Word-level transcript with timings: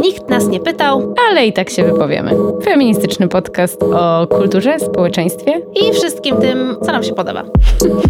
Nikt 0.00 0.28
nas 0.28 0.48
nie 0.48 0.60
pytał, 0.60 1.14
ale 1.28 1.46
i 1.46 1.52
tak 1.52 1.70
się 1.70 1.84
wypowiemy. 1.84 2.30
Feministyczny 2.64 3.28
podcast 3.28 3.82
o 3.82 4.26
kulturze, 4.26 4.80
społeczeństwie 4.80 5.60
i 5.74 5.92
wszystkim 5.92 6.36
tym, 6.36 6.76
co 6.82 6.92
nam 6.92 7.02
się 7.02 7.14
podoba. 7.14 7.44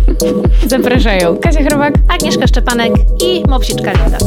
Zapraszają 0.66 1.36
Kasia 1.36 1.64
Chrobak, 1.64 1.94
Agnieszka 2.14 2.46
Szczepanek 2.46 2.92
i 3.24 3.42
Mopsiczka 3.48 3.92
Linda. 3.92 4.18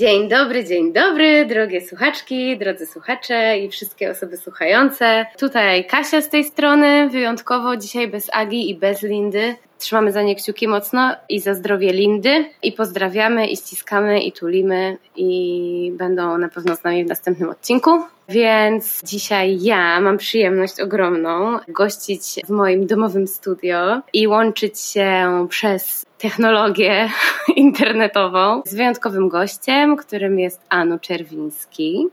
Dzień 0.00 0.28
dobry, 0.28 0.64
dzień 0.64 0.92
dobry, 0.92 1.46
drogie 1.46 1.80
słuchaczki, 1.80 2.58
drodzy 2.58 2.86
słuchacze 2.86 3.58
i 3.58 3.68
wszystkie 3.68 4.10
osoby 4.10 4.36
słuchające. 4.36 5.26
Tutaj 5.38 5.86
Kasia 5.86 6.20
z 6.20 6.28
tej 6.28 6.44
strony, 6.44 7.08
wyjątkowo 7.08 7.76
dzisiaj 7.76 8.08
bez 8.08 8.30
Agi 8.32 8.70
i 8.70 8.74
bez 8.74 9.02
Lindy. 9.02 9.54
Trzymamy 9.80 10.12
za 10.12 10.22
nie 10.22 10.36
kciuki 10.36 10.68
mocno 10.68 11.16
i 11.28 11.40
za 11.40 11.54
zdrowie 11.54 11.92
Lindy 11.92 12.44
i 12.62 12.72
pozdrawiamy 12.72 13.46
i 13.46 13.56
ściskamy 13.56 14.20
i 14.20 14.32
tulimy 14.32 14.98
i 15.16 15.92
będą 15.96 16.38
na 16.38 16.48
pewno 16.48 16.76
z 16.76 16.84
nami 16.84 17.04
w 17.04 17.08
następnym 17.08 17.50
odcinku. 17.50 17.90
Więc 18.28 19.02
dzisiaj 19.04 19.62
ja 19.62 20.00
mam 20.00 20.18
przyjemność 20.18 20.80
ogromną 20.80 21.58
gościć 21.68 22.22
w 22.44 22.50
moim 22.50 22.86
domowym 22.86 23.26
studio 23.26 24.00
i 24.12 24.28
łączyć 24.28 24.80
się 24.80 25.46
przez 25.50 26.06
technologię 26.18 27.10
internetową 27.56 28.62
z 28.66 28.74
wyjątkowym 28.74 29.28
gościem, 29.28 29.96
którym 29.96 30.38
jest 30.38 30.60
Anu 30.68 30.98
Czerwiński. 30.98 32.06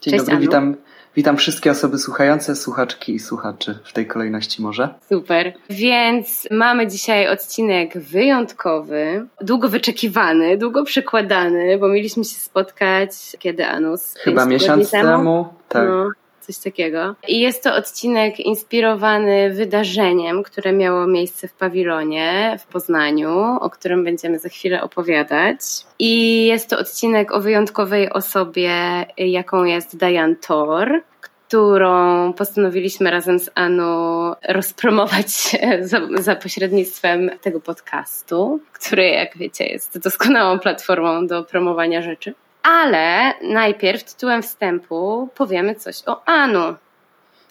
Dzień 0.00 0.12
Cześć, 0.12 0.24
dobry, 0.24 0.34
Anu. 0.34 0.40
witam 0.40 0.76
Witam 1.20 1.36
wszystkie 1.36 1.70
osoby 1.70 1.98
słuchające, 1.98 2.56
słuchaczki 2.56 3.14
i 3.14 3.18
słuchaczy 3.18 3.78
w 3.84 3.92
tej 3.92 4.06
kolejności 4.06 4.62
może. 4.62 4.88
Super. 5.08 5.52
Więc 5.70 6.48
mamy 6.50 6.86
dzisiaj 6.86 7.28
odcinek 7.28 7.98
wyjątkowy, 7.98 9.26
długo 9.40 9.68
wyczekiwany, 9.68 10.58
długo 10.58 10.84
przekładany, 10.84 11.78
bo 11.78 11.88
mieliśmy 11.88 12.24
się 12.24 12.40
spotkać 12.40 13.10
kiedy 13.38 13.66
Anus? 13.66 14.14
Chyba 14.18 14.46
miesiąc 14.46 14.90
temu. 14.90 15.08
temu. 15.08 15.48
Tak. 15.68 15.88
No 15.88 16.10
coś 16.40 16.58
takiego. 16.58 17.14
I 17.28 17.40
jest 17.40 17.64
to 17.64 17.74
odcinek 17.74 18.40
inspirowany 18.40 19.50
wydarzeniem, 19.50 20.42
które 20.42 20.72
miało 20.72 21.06
miejsce 21.06 21.48
w 21.48 21.52
pawilonie 21.52 22.56
w 22.60 22.66
Poznaniu, 22.66 23.58
o 23.60 23.70
którym 23.70 24.04
będziemy 24.04 24.38
za 24.38 24.48
chwilę 24.48 24.82
opowiadać. 24.82 25.60
I 25.98 26.46
jest 26.46 26.70
to 26.70 26.78
odcinek 26.78 27.32
o 27.32 27.40
wyjątkowej 27.40 28.10
osobie, 28.10 28.72
jaką 29.16 29.64
jest 29.64 29.96
Diane 29.96 30.36
Thor 30.36 31.02
którą 31.50 32.32
postanowiliśmy 32.32 33.10
razem 33.10 33.38
z 33.38 33.50
Anu 33.54 34.34
rozpromować 34.48 35.56
za, 35.80 36.00
za, 36.14 36.36
pośrednictwem 36.36 37.30
tego 37.40 37.60
podcastu, 37.60 38.60
który, 38.72 39.08
jak 39.08 39.38
wiecie, 39.38 39.66
jest 39.66 39.98
doskonałą 39.98 40.58
platformą 40.58 41.26
do 41.26 41.44
promowania 41.44 42.02
rzeczy. 42.02 42.34
Ale 42.62 43.34
najpierw 43.42 44.04
tytułem 44.04 44.42
wstępu 44.42 45.28
powiemy 45.34 45.74
coś 45.74 45.96
o 46.06 46.28
Anu, 46.28 46.74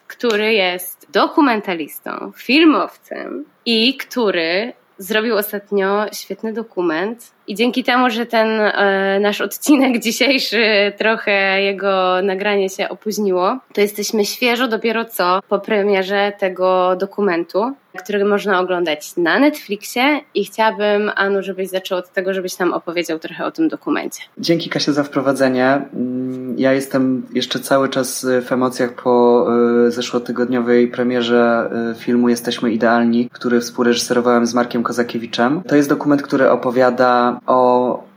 który 0.08 0.54
jest 0.54 1.08
dokumentalistą, 1.12 2.32
filmowcem 2.36 3.46
i 3.66 3.98
który 3.98 4.74
zrobił 4.98 5.38
ostatnio 5.38 6.06
świetny 6.14 6.54
dokument. 6.54 7.32
I 7.50 7.56
dzięki 7.56 7.84
temu, 7.84 8.10
że 8.10 8.26
ten 8.26 8.48
e, 8.48 9.20
nasz 9.20 9.42
odcinek 9.42 10.00
dzisiejszy 10.00 10.94
trochę 10.98 11.62
jego 11.62 12.22
nagranie 12.24 12.70
się 12.70 12.90
opóźniło, 12.90 13.58
to 13.74 13.82
jesteśmy 13.82 14.26
świeżo 14.26 14.68
dopiero 14.68 15.06
co 15.06 15.40
po 15.50 15.60
premierze 15.60 16.34
tego 16.40 16.96
dokumentu 16.96 17.74
który 17.98 18.26
można 18.26 18.60
oglądać 18.60 19.18
na 19.18 19.40
Netflixie 19.40 20.22
i 20.36 20.46
chciałabym, 20.46 21.12
Anu, 21.16 21.44
żebyś 21.44 21.70
zaczął 21.70 21.98
od 21.98 22.14
tego, 22.14 22.34
żebyś 22.34 22.60
nam 22.60 22.74
opowiedział 22.74 23.20
trochę 23.20 23.46
o 23.46 23.52
tym 23.52 23.68
dokumencie. 23.68 24.22
Dzięki 24.38 24.70
Kasia 24.70 24.92
za 24.92 25.04
wprowadzenie. 25.04 25.82
Mm, 25.94 26.60
ja 26.60 26.74
jestem 26.74 27.26
jeszcze 27.34 27.60
cały 27.60 27.90
czas 27.90 28.28
w 28.48 28.52
emocjach 28.52 28.94
po 28.94 29.48
e, 29.88 29.92
zeszłotygodniowej 29.92 30.88
premierze 30.88 31.70
e, 31.92 31.96
filmu 32.00 32.30
Jesteśmy 32.30 32.72
Idealni, 32.72 33.30
który 33.30 33.62
współreżyserowałem 33.62 34.46
z 34.46 34.54
Markiem 34.54 34.84
Kozakiewiczem. 34.84 35.62
To 35.68 35.76
jest 35.76 35.90
dokument, 35.90 36.22
który 36.22 36.50
opowiada 36.50 37.39
o 37.48 38.10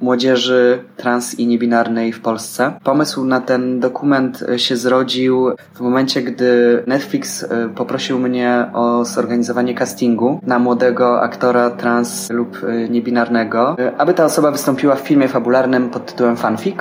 młodzieży 0.00 0.84
trans 0.96 1.38
i 1.38 1.46
niebinarnej 1.46 2.12
w 2.12 2.20
Polsce. 2.20 2.72
Pomysł 2.84 3.24
na 3.24 3.40
ten 3.40 3.80
dokument 3.80 4.44
się 4.56 4.76
zrodził 4.76 5.50
w 5.74 5.80
momencie, 5.80 6.22
gdy 6.22 6.82
Netflix 6.86 7.42
e, 7.42 7.68
poprosił 7.68 8.18
mnie 8.18 8.70
o 8.72 9.04
zorganizowanie 9.04 9.74
castingu 9.74 10.40
na 10.42 10.58
młodego 10.58 11.22
aktora 11.22 11.70
trans 11.70 12.30
lub 12.30 12.64
e, 12.64 12.88
niebinarnego, 12.88 13.76
e, 13.78 13.96
aby 13.96 14.14
ta 14.14 14.24
osoba 14.24 14.50
wystąpiła 14.50 14.96
w 14.96 15.00
filmie 15.00 15.28
fabularnym 15.28 15.90
pod 15.90 16.06
tytułem 16.06 16.36
Fanfic. 16.36 16.76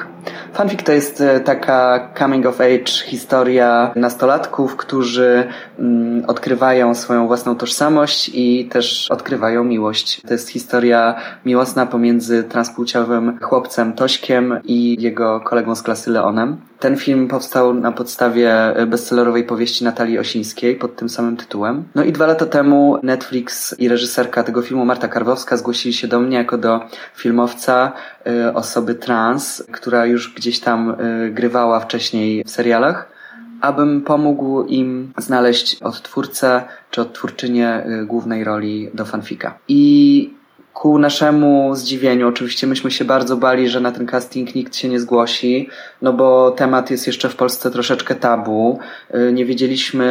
Fanfic 0.53 0.83
to 0.83 0.91
jest 0.91 1.23
taka 1.45 2.09
coming 2.19 2.45
of 2.45 2.61
age 2.61 2.91
historia 3.05 3.91
nastolatków, 3.95 4.75
którzy 4.75 5.47
mm, 5.79 6.25
odkrywają 6.27 6.95
swoją 6.95 7.27
własną 7.27 7.55
tożsamość 7.55 8.31
i 8.33 8.65
też 8.65 9.11
odkrywają 9.11 9.63
miłość. 9.63 10.21
To 10.21 10.33
jest 10.33 10.49
historia 10.49 11.15
miłosna 11.45 11.85
pomiędzy 11.85 12.43
transpłciowym 12.43 13.39
chłopcem 13.41 13.93
Tośkiem 13.93 14.59
i 14.63 15.01
jego 15.01 15.39
kolegą 15.39 15.75
z 15.75 15.81
klasy 15.81 16.11
Leonem. 16.11 16.57
Ten 16.79 16.97
film 16.97 17.27
powstał 17.27 17.73
na 17.73 17.91
podstawie 17.91 18.53
bestsellerowej 18.87 19.43
powieści 19.43 19.83
Natalii 19.83 20.19
Osińskiej 20.19 20.75
pod 20.75 20.95
tym 20.95 21.09
samym 21.09 21.37
tytułem. 21.37 21.83
No 21.95 22.03
i 22.03 22.11
dwa 22.11 22.27
lata 22.27 22.45
temu 22.45 22.99
Netflix 23.03 23.75
i 23.79 23.87
reżyserka 23.87 24.43
tego 24.43 24.61
filmu 24.61 24.85
Marta 24.85 25.07
Karwowska 25.07 25.57
zgłosili 25.57 25.93
się 25.93 26.07
do 26.07 26.19
mnie 26.19 26.37
jako 26.37 26.57
do 26.57 26.79
filmowca 27.15 27.91
y, 28.27 28.53
osoby 28.53 28.95
trans, 28.95 29.63
która 29.71 30.05
już 30.05 30.33
gdzieś 30.33 30.59
tam 30.59 30.89
y, 30.89 31.31
grywała 31.31 31.79
wcześniej 31.79 32.43
w 32.43 32.49
serialach 32.49 33.17
abym 33.61 34.01
pomógł 34.01 34.63
im 34.63 35.13
znaleźć 35.17 35.75
odtwórcę 35.75 36.63
czy 36.91 37.01
odtwórczynię 37.01 37.85
głównej 38.05 38.43
roli 38.43 38.89
do 38.93 39.05
fanfika. 39.05 39.57
I 39.67 40.33
ku 40.81 40.99
naszemu 40.99 41.75
zdziwieniu, 41.75 42.27
oczywiście 42.27 42.67
myśmy 42.67 42.91
się 42.91 43.05
bardzo 43.05 43.37
bali, 43.37 43.69
że 43.69 43.79
na 43.79 43.91
ten 43.91 44.05
casting 44.05 44.55
nikt 44.55 44.75
się 44.75 44.89
nie 44.89 44.99
zgłosi, 44.99 45.69
no 46.01 46.13
bo 46.13 46.51
temat 46.51 46.91
jest 46.91 47.07
jeszcze 47.07 47.29
w 47.29 47.35
Polsce 47.35 47.71
troszeczkę 47.71 48.15
tabu. 48.15 48.79
Y, 49.15 49.33
nie 49.33 49.45
wiedzieliśmy, 49.45 50.05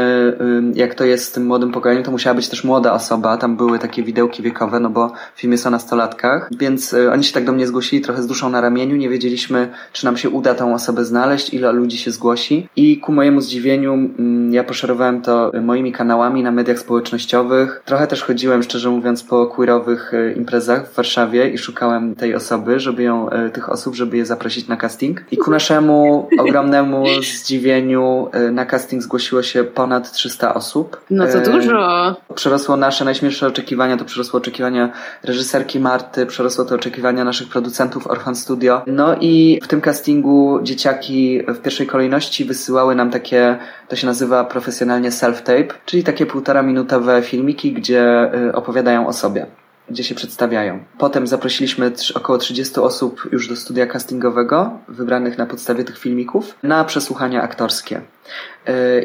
y, 0.75 0.78
jak 0.78 0.94
to 0.94 1.04
jest 1.04 1.25
z 1.25 1.32
tym 1.32 1.47
młodym 1.47 1.72
pokoleniem. 1.72 2.04
To 2.04 2.10
musiała 2.10 2.34
być 2.34 2.49
też 2.49 2.65
młoda 2.65 2.93
osoba. 2.93 3.37
Tam 3.37 3.56
były 3.56 3.78
takie 3.78 4.03
widełki 4.03 4.43
wiekowe, 4.43 4.81
no 4.81 4.91
bo 4.91 5.12
film 5.37 5.53
jest 5.53 5.66
o 5.66 5.71
nastolatkach. 5.71 6.50
Więc 6.59 6.93
y, 6.93 7.12
oni 7.12 7.25
się 7.25 7.33
tak 7.33 7.44
do 7.44 7.53
mnie 7.53 7.66
zgłosili 7.66 8.03
trochę 8.03 8.22
z 8.22 8.27
duszą 8.27 8.50
na 8.50 8.60
ramieniu. 8.60 8.97
Nie 8.97 9.09
wiedzieliśmy, 9.09 9.69
czy 9.93 10.04
nam 10.04 10.16
się 10.16 10.31
uda 10.31 10.54
tą 10.54 10.75
osobę 10.75 11.04
znaleźć, 11.04 11.54
ile 11.54 11.72
ludzi 11.72 11.98
się 11.98 12.10
zgłosi. 12.10 12.69
I 12.77 13.00
ku 13.00 13.12
mojemu 13.12 13.41
zdziwieniu, 13.41 13.94
mm, 13.94 14.54
ja 14.54 14.65
poszerowałem 14.65 15.22
to 15.22 15.53
moimi 15.62 15.93
kanałami 15.93 16.43
na 16.43 16.50
mediach 16.50 16.78
społecznościowych. 16.78 17.83
Trochę 17.84 18.06
też 18.06 18.22
chodziłem, 18.22 18.62
szczerze 18.62 18.91
mówiąc, 18.91 19.22
po 19.22 19.47
queerowych 19.47 20.12
imprezach 20.37 20.56
imprezach 20.56 20.91
w 20.91 20.94
Warszawie 20.94 21.50
i 21.50 21.59
szukałem 21.59 22.15
tej 22.15 22.34
osoby, 22.34 22.81
żeby 22.81 23.03
ją, 23.03 23.31
e, 23.31 23.50
tych 23.50 23.69
osób, 23.69 23.94
żeby 23.94 24.17
je 24.17 24.27
zaprosić 24.27 24.69
na 24.69 24.77
casting. 24.77 25.21
I 25.31 25.37
ku 25.37 25.50
naszemu 25.50 26.28
ogromnemu 26.39 27.05
zdziwieniu 27.22 28.28
e, 28.33 28.50
na 28.50 28.66
casting 28.66 29.03
zgłosiło 29.03 29.43
się 29.43 29.65
ponad 29.65 30.12
300 30.12 30.55
osób. 30.55 31.00
No 31.11 31.27
to 31.27 31.39
e, 31.39 31.43
dużo. 31.43 32.16
Przerosło 32.34 32.77
nasze 32.77 33.05
najśmielsze 33.05 33.47
oczekiwania, 33.47 33.97
to 33.97 34.05
przerosło 34.05 34.39
oczekiwania 34.39 34.93
reżyserki 35.22 35.81
Marty, 35.81 36.27
przerosło 36.27 36.65
to 36.65 36.75
oczekiwania 36.75 37.25
naszych 37.25 37.49
producentów 37.49 38.06
Orphan 38.06 38.37
Studio. 38.37 38.83
No 38.87 39.16
i 39.21 39.61
w 39.62 39.69
tym 39.69 39.81
castingu 39.81 40.61
dzieciaki 40.62 41.41
w 41.49 41.59
pierwszej 41.59 41.87
kolejności 41.87 42.45
wysyłały 42.45 42.95
nam 42.95 43.11
takie, 43.11 43.59
to 43.89 43.97
się 43.97 44.06
nazywa 44.06 44.45
profesjonalnie 44.45 45.11
self-tape, 45.11 45.75
czyli 45.87 46.05
takie 46.05 46.27
półtora 46.27 46.62
minutowe 46.62 47.22
filmiki, 47.22 47.72
gdzie 47.72 48.31
opowiadają 48.55 49.06
o 49.06 49.12
sobie 49.12 49.47
gdzie 49.91 50.04
się 50.04 50.14
przedstawiają. 50.14 50.84
Potem 50.98 51.26
zaprosiliśmy 51.26 51.92
około 52.14 52.38
30 52.38 52.80
osób 52.80 53.28
już 53.32 53.48
do 53.48 53.56
studia 53.56 53.86
castingowego, 53.86 54.78
wybranych 54.88 55.38
na 55.38 55.47
podstawie 55.47 55.84
tych 55.84 55.98
filmików, 55.98 56.54
na 56.62 56.84
przesłuchania 56.84 57.42
aktorskie. 57.42 58.00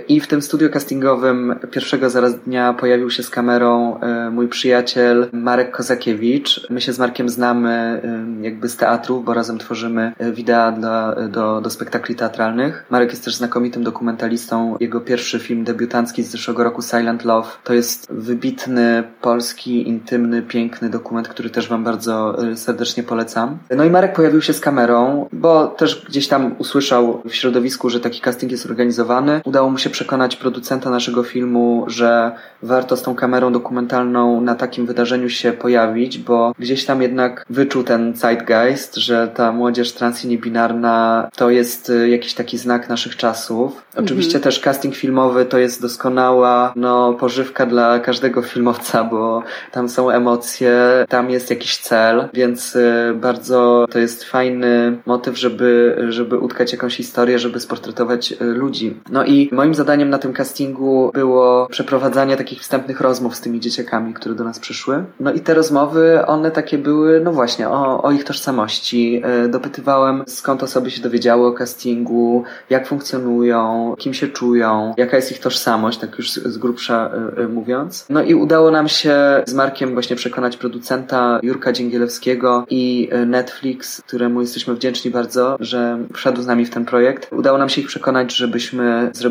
I 0.08 0.20
w 0.20 0.28
tym 0.28 0.42
studiu 0.42 0.70
castingowym 0.70 1.56
pierwszego 1.72 2.10
zaraz 2.10 2.40
dnia 2.40 2.74
pojawił 2.74 3.10
się 3.10 3.24
z 3.24 3.30
kamerą 3.30 4.00
e, 4.00 4.30
mój 4.30 4.48
przyjaciel 4.48 5.28
Marek 5.34 5.72
Kozakiewicz. 5.72 6.68
My 6.70 6.82
się 6.82 6.94
z 6.94 7.00
Markiem 7.00 7.30
znamy 7.30 7.70
e, 7.70 8.44
jakby 8.44 8.70
z 8.70 8.78
teatrów, 8.78 9.26
bo 9.26 9.34
razem 9.34 9.58
tworzymy 9.58 10.12
e, 10.18 10.32
wideo 10.32 10.72
dla, 10.72 11.16
do, 11.30 11.62
do 11.62 11.70
spektakli 11.70 12.16
teatralnych. 12.16 12.86
Marek 12.90 13.10
jest 13.10 13.26
też 13.26 13.36
znakomitym 13.36 13.84
dokumentalistą. 13.84 14.78
Jego 14.80 15.02
pierwszy 15.02 15.40
film 15.40 15.64
debiutancki 15.64 16.24
z 16.24 16.30
zeszłego 16.32 16.64
roku 16.64 16.82
Silent 16.82 17.26
Love 17.26 17.48
to 17.64 17.74
jest 17.74 18.08
wybitny, 18.10 19.04
polski, 19.22 19.88
intymny, 19.88 20.42
piękny 20.42 20.90
dokument, 20.90 21.28
który 21.28 21.50
też 21.50 21.70
Wam 21.70 21.84
bardzo 21.84 22.38
serdecznie 22.56 23.04
polecam. 23.04 23.58
No 23.76 23.84
i 23.84 23.90
Marek 23.90 24.14
pojawił 24.14 24.42
się 24.42 24.54
z 24.54 24.60
kamerą, 24.60 25.28
bo 25.34 25.68
też 25.68 26.06
gdzieś 26.10 26.28
tam 26.28 26.56
usłyszał 26.58 27.22
w 27.26 27.36
środowisku, 27.36 27.90
że 27.90 28.00
taki 28.00 28.22
casting 28.22 28.52
jest 28.52 28.66
organizowany 28.66 29.42
udało 29.52 29.70
mu 29.70 29.78
się 29.78 29.90
przekonać 29.90 30.36
producenta 30.36 30.90
naszego 30.90 31.24
filmu, 31.24 31.84
że 31.88 32.32
warto 32.64 32.98
z 32.98 33.02
tą 33.02 33.16
kamerą 33.16 33.54
dokumentalną 33.54 34.42
na 34.42 34.56
takim 34.56 34.86
wydarzeniu 34.86 35.30
się 35.30 35.54
pojawić, 35.54 36.18
bo 36.18 36.54
gdzieś 36.60 36.86
tam 36.86 37.02
jednak 37.02 37.46
wyczuł 37.50 37.84
ten 37.84 38.16
zeitgeist, 38.16 38.96
że 38.96 39.28
ta 39.28 39.52
młodzież 39.52 39.92
trans 39.92 40.26
i 40.26 40.28
niebinarna 40.28 41.30
to 41.36 41.50
jest 41.50 41.90
y, 41.90 42.10
jakiś 42.10 42.34
taki 42.34 42.58
znak 42.58 42.90
naszych 42.90 43.16
czasów. 43.16 43.84
Oczywiście 43.96 44.40
też 44.40 44.60
casting 44.60 44.96
filmowy 44.96 45.46
to 45.46 45.58
jest 45.58 45.82
doskonała 45.82 46.74
no, 46.76 47.14
pożywka 47.14 47.66
dla 47.66 48.00
każdego 48.00 48.42
filmowca, 48.42 49.04
bo 49.04 49.44
tam 49.72 49.90
są 49.90 50.10
emocje, 50.10 51.06
tam 51.10 51.30
jest 51.30 51.50
jakiś 51.50 51.78
cel, 51.78 52.30
więc 52.34 52.76
y, 52.76 53.14
bardzo 53.16 53.86
to 53.92 54.00
jest 54.00 54.24
fajny 54.24 54.98
motyw, 55.06 55.38
żeby, 55.38 55.98
żeby 56.10 56.38
utkać 56.38 56.72
jakąś 56.72 56.96
historię, 56.96 57.40
żeby 57.40 57.60
sportretować 57.60 58.32
y, 58.32 58.46
ludzi. 58.46 58.98
No 59.10 59.26
i 59.26 59.41
moim 59.52 59.76
zadaniem 59.76 60.10
na 60.10 60.18
tym 60.18 60.34
castingu 60.34 61.12
było 61.14 61.68
przeprowadzanie 61.68 62.38
takich 62.38 62.60
wstępnych 62.60 63.02
rozmów 63.02 63.36
z 63.36 63.42
tymi 63.42 63.60
dzieciakami, 63.60 64.14
które 64.14 64.36
do 64.36 64.44
nas 64.44 64.60
przyszły. 64.60 65.04
No 65.20 65.34
i 65.34 65.40
te 65.40 65.54
rozmowy, 65.54 66.26
one 66.26 66.52
takie 66.52 66.78
były, 66.78 67.22
no 67.24 67.32
właśnie, 67.32 67.70
o, 67.70 68.04
o 68.04 68.12
ich 68.12 68.24
tożsamości. 68.24 69.22
Y, 69.46 69.50
dopytywałem, 69.50 70.24
skąd 70.28 70.64
osoby 70.64 70.92
się 70.92 71.02
dowiedziały 71.02 71.48
o 71.48 71.52
castingu, 71.52 72.44
jak 72.70 72.88
funkcjonują, 72.88 73.96
kim 73.98 74.14
się 74.14 74.28
czują, 74.28 74.94
jaka 74.98 75.16
jest 75.16 75.32
ich 75.32 75.40
tożsamość, 75.40 76.00
tak 76.00 76.18
już 76.18 76.32
z, 76.32 76.58
grubsza 76.58 77.12
y, 77.38 77.42
y, 77.42 77.48
mówiąc. 77.48 78.06
No 78.10 78.24
i 78.24 78.36
udało 78.36 78.72
nam 78.72 78.88
się 78.88 79.44
z 79.46 79.54
Markiem 79.54 79.94
właśnie 79.94 80.16
przekonać 80.16 80.58
producenta 80.58 81.40
Jurka 81.44 81.72
Dzięgielewskiego 81.72 82.66
i 82.70 83.10
Netflix, 83.26 84.02
któremu 84.02 84.42
jesteśmy 84.42 84.76
wdzięczni 84.76 85.12
bardzo, 85.12 85.58
że 85.60 85.98
wszedł 86.14 86.42
z 86.42 86.48
nami 86.48 86.66
w 86.66 86.70
ten 86.70 86.86
projekt. 86.86 87.34
Udało 87.34 87.58
nam 87.58 87.70
się 87.70 87.82
ich 87.82 87.88
przekonać, 87.88 88.36
żebyśmy 88.36 89.10
zrobili 89.14 89.31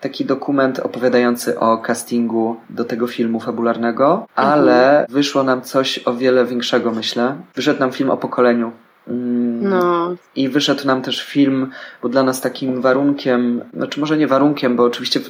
taki 0.00 0.24
dokument 0.24 0.78
opowiadający 0.78 1.60
o 1.60 1.78
castingu 1.78 2.56
do 2.70 2.84
tego 2.84 3.06
filmu 3.06 3.40
fabularnego, 3.40 4.26
ale 4.34 5.06
wyszło 5.08 5.42
nam 5.42 5.62
coś 5.62 6.00
o 6.04 6.14
wiele 6.14 6.44
większego, 6.44 6.90
myślę. 6.90 7.36
Wyszedł 7.54 7.80
nam 7.80 7.92
film 7.92 8.10
o 8.10 8.16
pokoleniu. 8.16 8.72
Mm, 9.08 9.46
No, 9.68 10.14
I 10.36 10.48
wyszedł 10.48 10.86
nam 10.86 11.02
też 11.02 11.22
film, 11.24 11.70
bo 12.02 12.08
dla 12.08 12.22
nas 12.22 12.40
takim 12.40 12.80
warunkiem, 12.80 13.62
znaczy 13.74 14.00
może 14.00 14.16
nie 14.16 14.26
warunkiem, 14.26 14.76
bo 14.76 14.82
oczywiście 14.84 15.20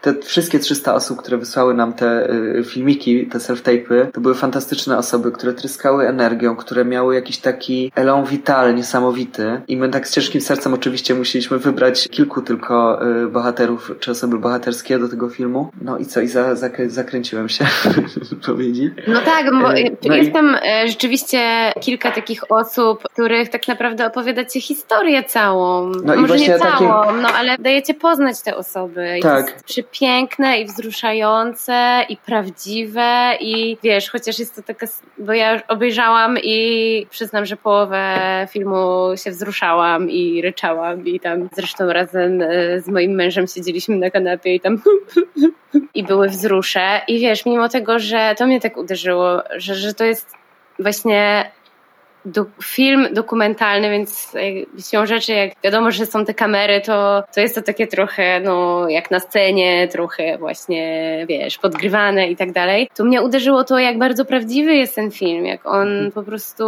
te 0.00 0.14
wszystkie 0.22 0.58
300 0.58 0.94
osób, 0.94 1.18
które 1.18 1.38
wysłały 1.38 1.74
nam 1.74 1.92
te 1.92 2.30
y, 2.30 2.64
filmiki, 2.64 3.26
te 3.26 3.38
self-tape'y, 3.38 4.06
to 4.12 4.20
były 4.20 4.34
fantastyczne 4.34 4.98
osoby, 4.98 5.32
które 5.32 5.52
tryskały 5.52 6.08
energią, 6.08 6.56
które 6.56 6.84
miały 6.84 7.14
jakiś 7.14 7.38
taki 7.38 7.92
elan 7.94 8.24
vital 8.24 8.74
niesamowity. 8.74 9.60
I 9.68 9.76
my 9.76 9.88
tak 9.88 10.08
z 10.08 10.14
ciężkim 10.14 10.40
sercem 10.40 10.74
oczywiście 10.74 11.14
musieliśmy 11.14 11.58
wybrać 11.58 12.08
kilku 12.08 12.42
tylko 12.42 13.00
y, 13.24 13.26
bohaterów, 13.28 13.92
czy 14.00 14.10
osoby 14.10 14.38
bohaterskie 14.38 14.98
do 14.98 15.08
tego 15.08 15.28
filmu. 15.28 15.70
No 15.82 15.98
i 15.98 16.06
co, 16.06 16.20
i 16.20 16.28
za, 16.28 16.54
zakrę- 16.54 16.88
zakręciłem 16.88 17.48
się 17.48 17.64
powiedzieć. 18.46 18.92
No 19.08 19.20
tak, 19.20 19.46
bo 19.50 19.74
E, 19.74 19.84
no 20.08 20.14
i- 20.14 20.18
jest 20.18 20.32
tam 20.32 20.54
e, 20.62 20.88
rzeczywiście 20.88 21.72
kilka 21.80 22.10
takich 22.10 22.50
osób, 22.52 23.02
których 23.20 23.48
tak 23.48 23.68
naprawdę 23.68 24.06
opowiadacie 24.06 24.60
historię 24.60 25.24
całą. 25.24 25.86
No 25.86 26.16
Może 26.16 26.20
nie 26.20 26.26
właśnie 26.26 26.58
takim- 26.58 26.88
całą, 26.88 27.12
no 27.12 27.28
ale 27.28 27.58
dajecie 27.58 27.94
poznać 27.94 28.42
te 28.42 28.56
osoby. 28.56 29.18
Tak. 29.22 29.46
Jest 29.46 29.64
przepiękne 29.64 30.60
i 30.60 30.64
wzruszające 30.64 32.04
i 32.08 32.16
prawdziwe 32.16 33.32
i 33.40 33.76
wiesz, 33.82 34.10
chociaż 34.10 34.38
jest 34.38 34.56
to 34.56 34.62
taka, 34.62 34.86
bo 35.18 35.32
ja 35.32 35.52
już 35.52 35.62
obejrzałam 35.68 36.38
i 36.42 37.06
przyznam, 37.10 37.46
że 37.46 37.56
połowę 37.56 38.16
filmu 38.50 39.12
się 39.16 39.30
wzruszałam 39.30 40.10
i 40.10 40.42
ryczałam 40.42 41.06
i 41.06 41.20
tam 41.20 41.48
zresztą 41.52 41.92
razem 41.92 42.42
e, 42.42 42.80
z 42.80 42.88
moim 42.88 43.12
mężem 43.12 43.46
siedzieliśmy 43.46 43.96
na 43.96 44.10
kanapie 44.10 44.54
i 44.54 44.60
tam 44.60 44.82
i 45.94 46.04
były 46.04 46.28
wzrusze. 46.28 47.00
I 47.08 47.18
wiesz, 47.18 47.46
mimo 47.46 47.68
tego, 47.68 47.98
że 47.98 48.34
to 48.38 48.46
mnie 48.46 48.60
tak 48.60 48.76
uderzyło, 48.76 49.42
że, 49.56 49.74
że 49.74 49.94
to 49.94 50.04
jest 50.04 50.40
właśnie 50.78 51.50
do, 52.24 52.44
film 52.64 53.08
dokumentalny, 53.12 53.90
więc 53.90 54.34
jak- 54.34 54.84
siłą 54.90 55.06
rzeczy, 55.06 55.32
jak 55.32 55.50
wiadomo, 55.64 55.90
że 55.90 56.06
są 56.06 56.24
te 56.24 56.34
kamery, 56.34 56.80
to, 56.80 57.24
to 57.34 57.40
jest 57.40 57.54
to 57.54 57.62
takie 57.62 57.86
trochę, 57.86 58.40
no, 58.40 58.88
jak 58.88 59.10
na 59.10 59.20
scenie, 59.20 59.88
trochę 59.88 60.38
właśnie, 60.38 61.00
wiesz, 61.28 61.58
podgrywane 61.58 62.28
i 62.30 62.36
tak 62.36 62.52
dalej. 62.52 62.88
To 62.96 63.04
mnie 63.04 63.22
uderzyło 63.22 63.64
to, 63.64 63.78
jak 63.78 63.98
bardzo 63.98 64.24
prawdziwy 64.24 64.74
jest 64.74 64.94
ten 64.94 65.10
film, 65.10 65.46
jak 65.46 65.66
on 65.66 65.88
po 66.14 66.22
prostu 66.22 66.64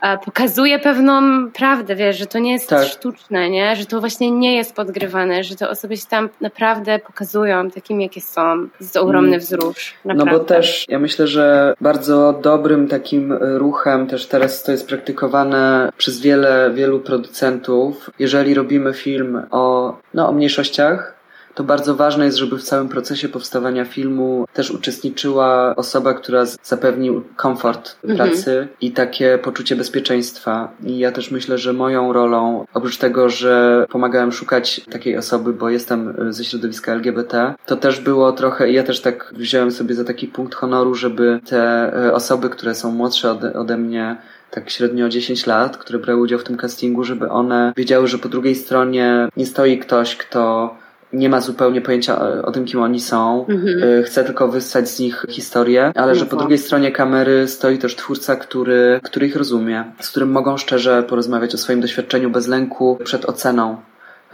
a, 0.00 0.16
pokazuje 0.16 0.78
pewną 0.78 1.50
prawdę, 1.50 1.94
wiesz, 1.96 2.18
że 2.18 2.26
to 2.26 2.38
nie 2.38 2.52
jest 2.52 2.68
Tak. 2.68 2.84
sztuczne, 2.86 3.50
nie? 3.50 3.76
Że 3.76 3.86
to 3.86 4.00
właśnie 4.00 4.30
nie 4.30 4.56
jest 4.56 4.74
podgrywane, 4.76 5.44
że 5.44 5.56
te 5.56 5.68
osoby 5.68 5.96
się 5.96 6.06
tam 6.10 6.28
naprawdę 6.40 6.98
pokazują 6.98 7.70
takim, 7.70 8.00
jakie 8.00 8.20
są. 8.20 8.68
Jest 8.80 8.94
to 8.94 9.00
ogromny 9.02 9.28
Mm. 9.28 9.40
wzrusz. 9.40 9.94
No 10.04 10.14
Naprawdę. 10.14 10.38
bo 10.38 10.44
też 10.44 10.84
ja 10.88 10.98
myślę, 10.98 11.26
że 11.26 11.74
bardzo 11.80 12.32
dobrym 12.32 12.88
takim 12.88 13.32
ruchem 13.32 14.06
też 14.06 14.26
teraz 14.26 14.62
to 14.62 14.72
jest 14.72 14.87
praktykowane 14.88 15.92
przez 15.98 16.20
wiele, 16.20 16.70
wielu 16.74 17.00
producentów. 17.00 18.10
Jeżeli 18.18 18.54
robimy 18.54 18.94
film 18.94 19.42
o, 19.50 19.96
no, 20.14 20.28
o 20.28 20.32
mniejszościach, 20.32 21.18
to 21.54 21.64
bardzo 21.64 21.94
ważne 21.94 22.24
jest, 22.24 22.36
żeby 22.38 22.58
w 22.58 22.62
całym 22.62 22.88
procesie 22.88 23.28
powstawania 23.28 23.84
filmu 23.84 24.46
też 24.52 24.70
uczestniczyła 24.70 25.76
osoba, 25.76 26.14
która 26.14 26.44
zapewni 26.62 27.22
komfort 27.36 27.96
Mhm. 28.04 28.30
pracy 28.30 28.68
i 28.80 28.92
takie 28.92 29.38
poczucie 29.38 29.76
bezpieczeństwa. 29.76 30.72
I 30.84 30.98
ja 30.98 31.12
też 31.12 31.30
myślę, 31.30 31.58
że 31.58 31.72
moją 31.72 32.12
rolą, 32.12 32.66
oprócz 32.74 32.96
tego, 32.96 33.28
że 33.28 33.86
pomagałem 33.90 34.32
szukać 34.32 34.80
takiej 34.90 35.16
osoby, 35.16 35.52
bo 35.52 35.70
jestem 35.70 36.28
y, 36.28 36.32
ze 36.32 36.44
środowiska 36.44 36.92
LGBT, 36.92 37.54
to 37.66 37.76
też 37.76 38.00
było 38.00 38.32
trochę, 38.32 38.70
ja 38.72 38.82
też 38.82 39.00
tak 39.00 39.32
wziąłem 39.36 39.70
sobie 39.70 39.94
za 39.94 40.04
taki 40.04 40.26
punkt 40.26 40.54
honoru, 40.54 40.94
żeby 40.94 41.40
te 41.48 41.92
y, 42.06 42.12
osoby, 42.14 42.50
które 42.50 42.74
są 42.74 42.92
młodsze 42.92 43.30
ode, 43.30 43.52
ode 43.54 43.76
mnie, 43.76 44.16
tak 44.50 44.70
średnio 44.70 45.08
10 45.08 45.46
lat, 45.46 45.76
które 45.76 45.98
brały 45.98 46.20
udział 46.20 46.38
w 46.38 46.44
tym 46.44 46.56
castingu, 46.56 47.04
żeby 47.04 47.28
one 47.30 47.72
wiedziały, 47.76 48.06
że 48.06 48.18
po 48.18 48.28
drugiej 48.28 48.54
stronie 48.54 49.28
nie 49.36 49.46
stoi 49.46 49.78
ktoś, 49.78 50.16
kto 50.16 50.74
nie 51.12 51.28
ma 51.28 51.40
zupełnie 51.40 51.80
pojęcia 51.80 52.20
o, 52.20 52.42
o 52.42 52.52
tym, 52.52 52.64
kim 52.64 52.80
oni 52.82 53.00
są, 53.00 53.46
Mhm. 53.48 53.82
y, 53.82 54.02
chce 54.02 54.24
tylko 54.24 54.48
wyssać 54.48 54.88
z 54.88 54.98
nich 55.00 55.26
historię, 55.28 55.92
ale 55.94 56.14
że 56.14 56.26
po 56.26 56.36
drugiej 56.36 56.58
stronie 56.58 56.92
kamery 56.92 57.48
stoi 57.48 57.78
też 57.78 57.96
twórca, 57.96 58.36
który, 58.36 59.00
który 59.02 59.26
ich 59.26 59.36
rozumie, 59.36 59.84
z 60.00 60.10
którym 60.10 60.30
mogą 60.30 60.56
szczerze 60.56 61.02
porozmawiać 61.02 61.54
o 61.54 61.58
swoim 61.58 61.80
doświadczeniu 61.80 62.30
bez 62.30 62.46
lęku 62.48 62.98
przed 63.04 63.24
oceną. 63.24 63.76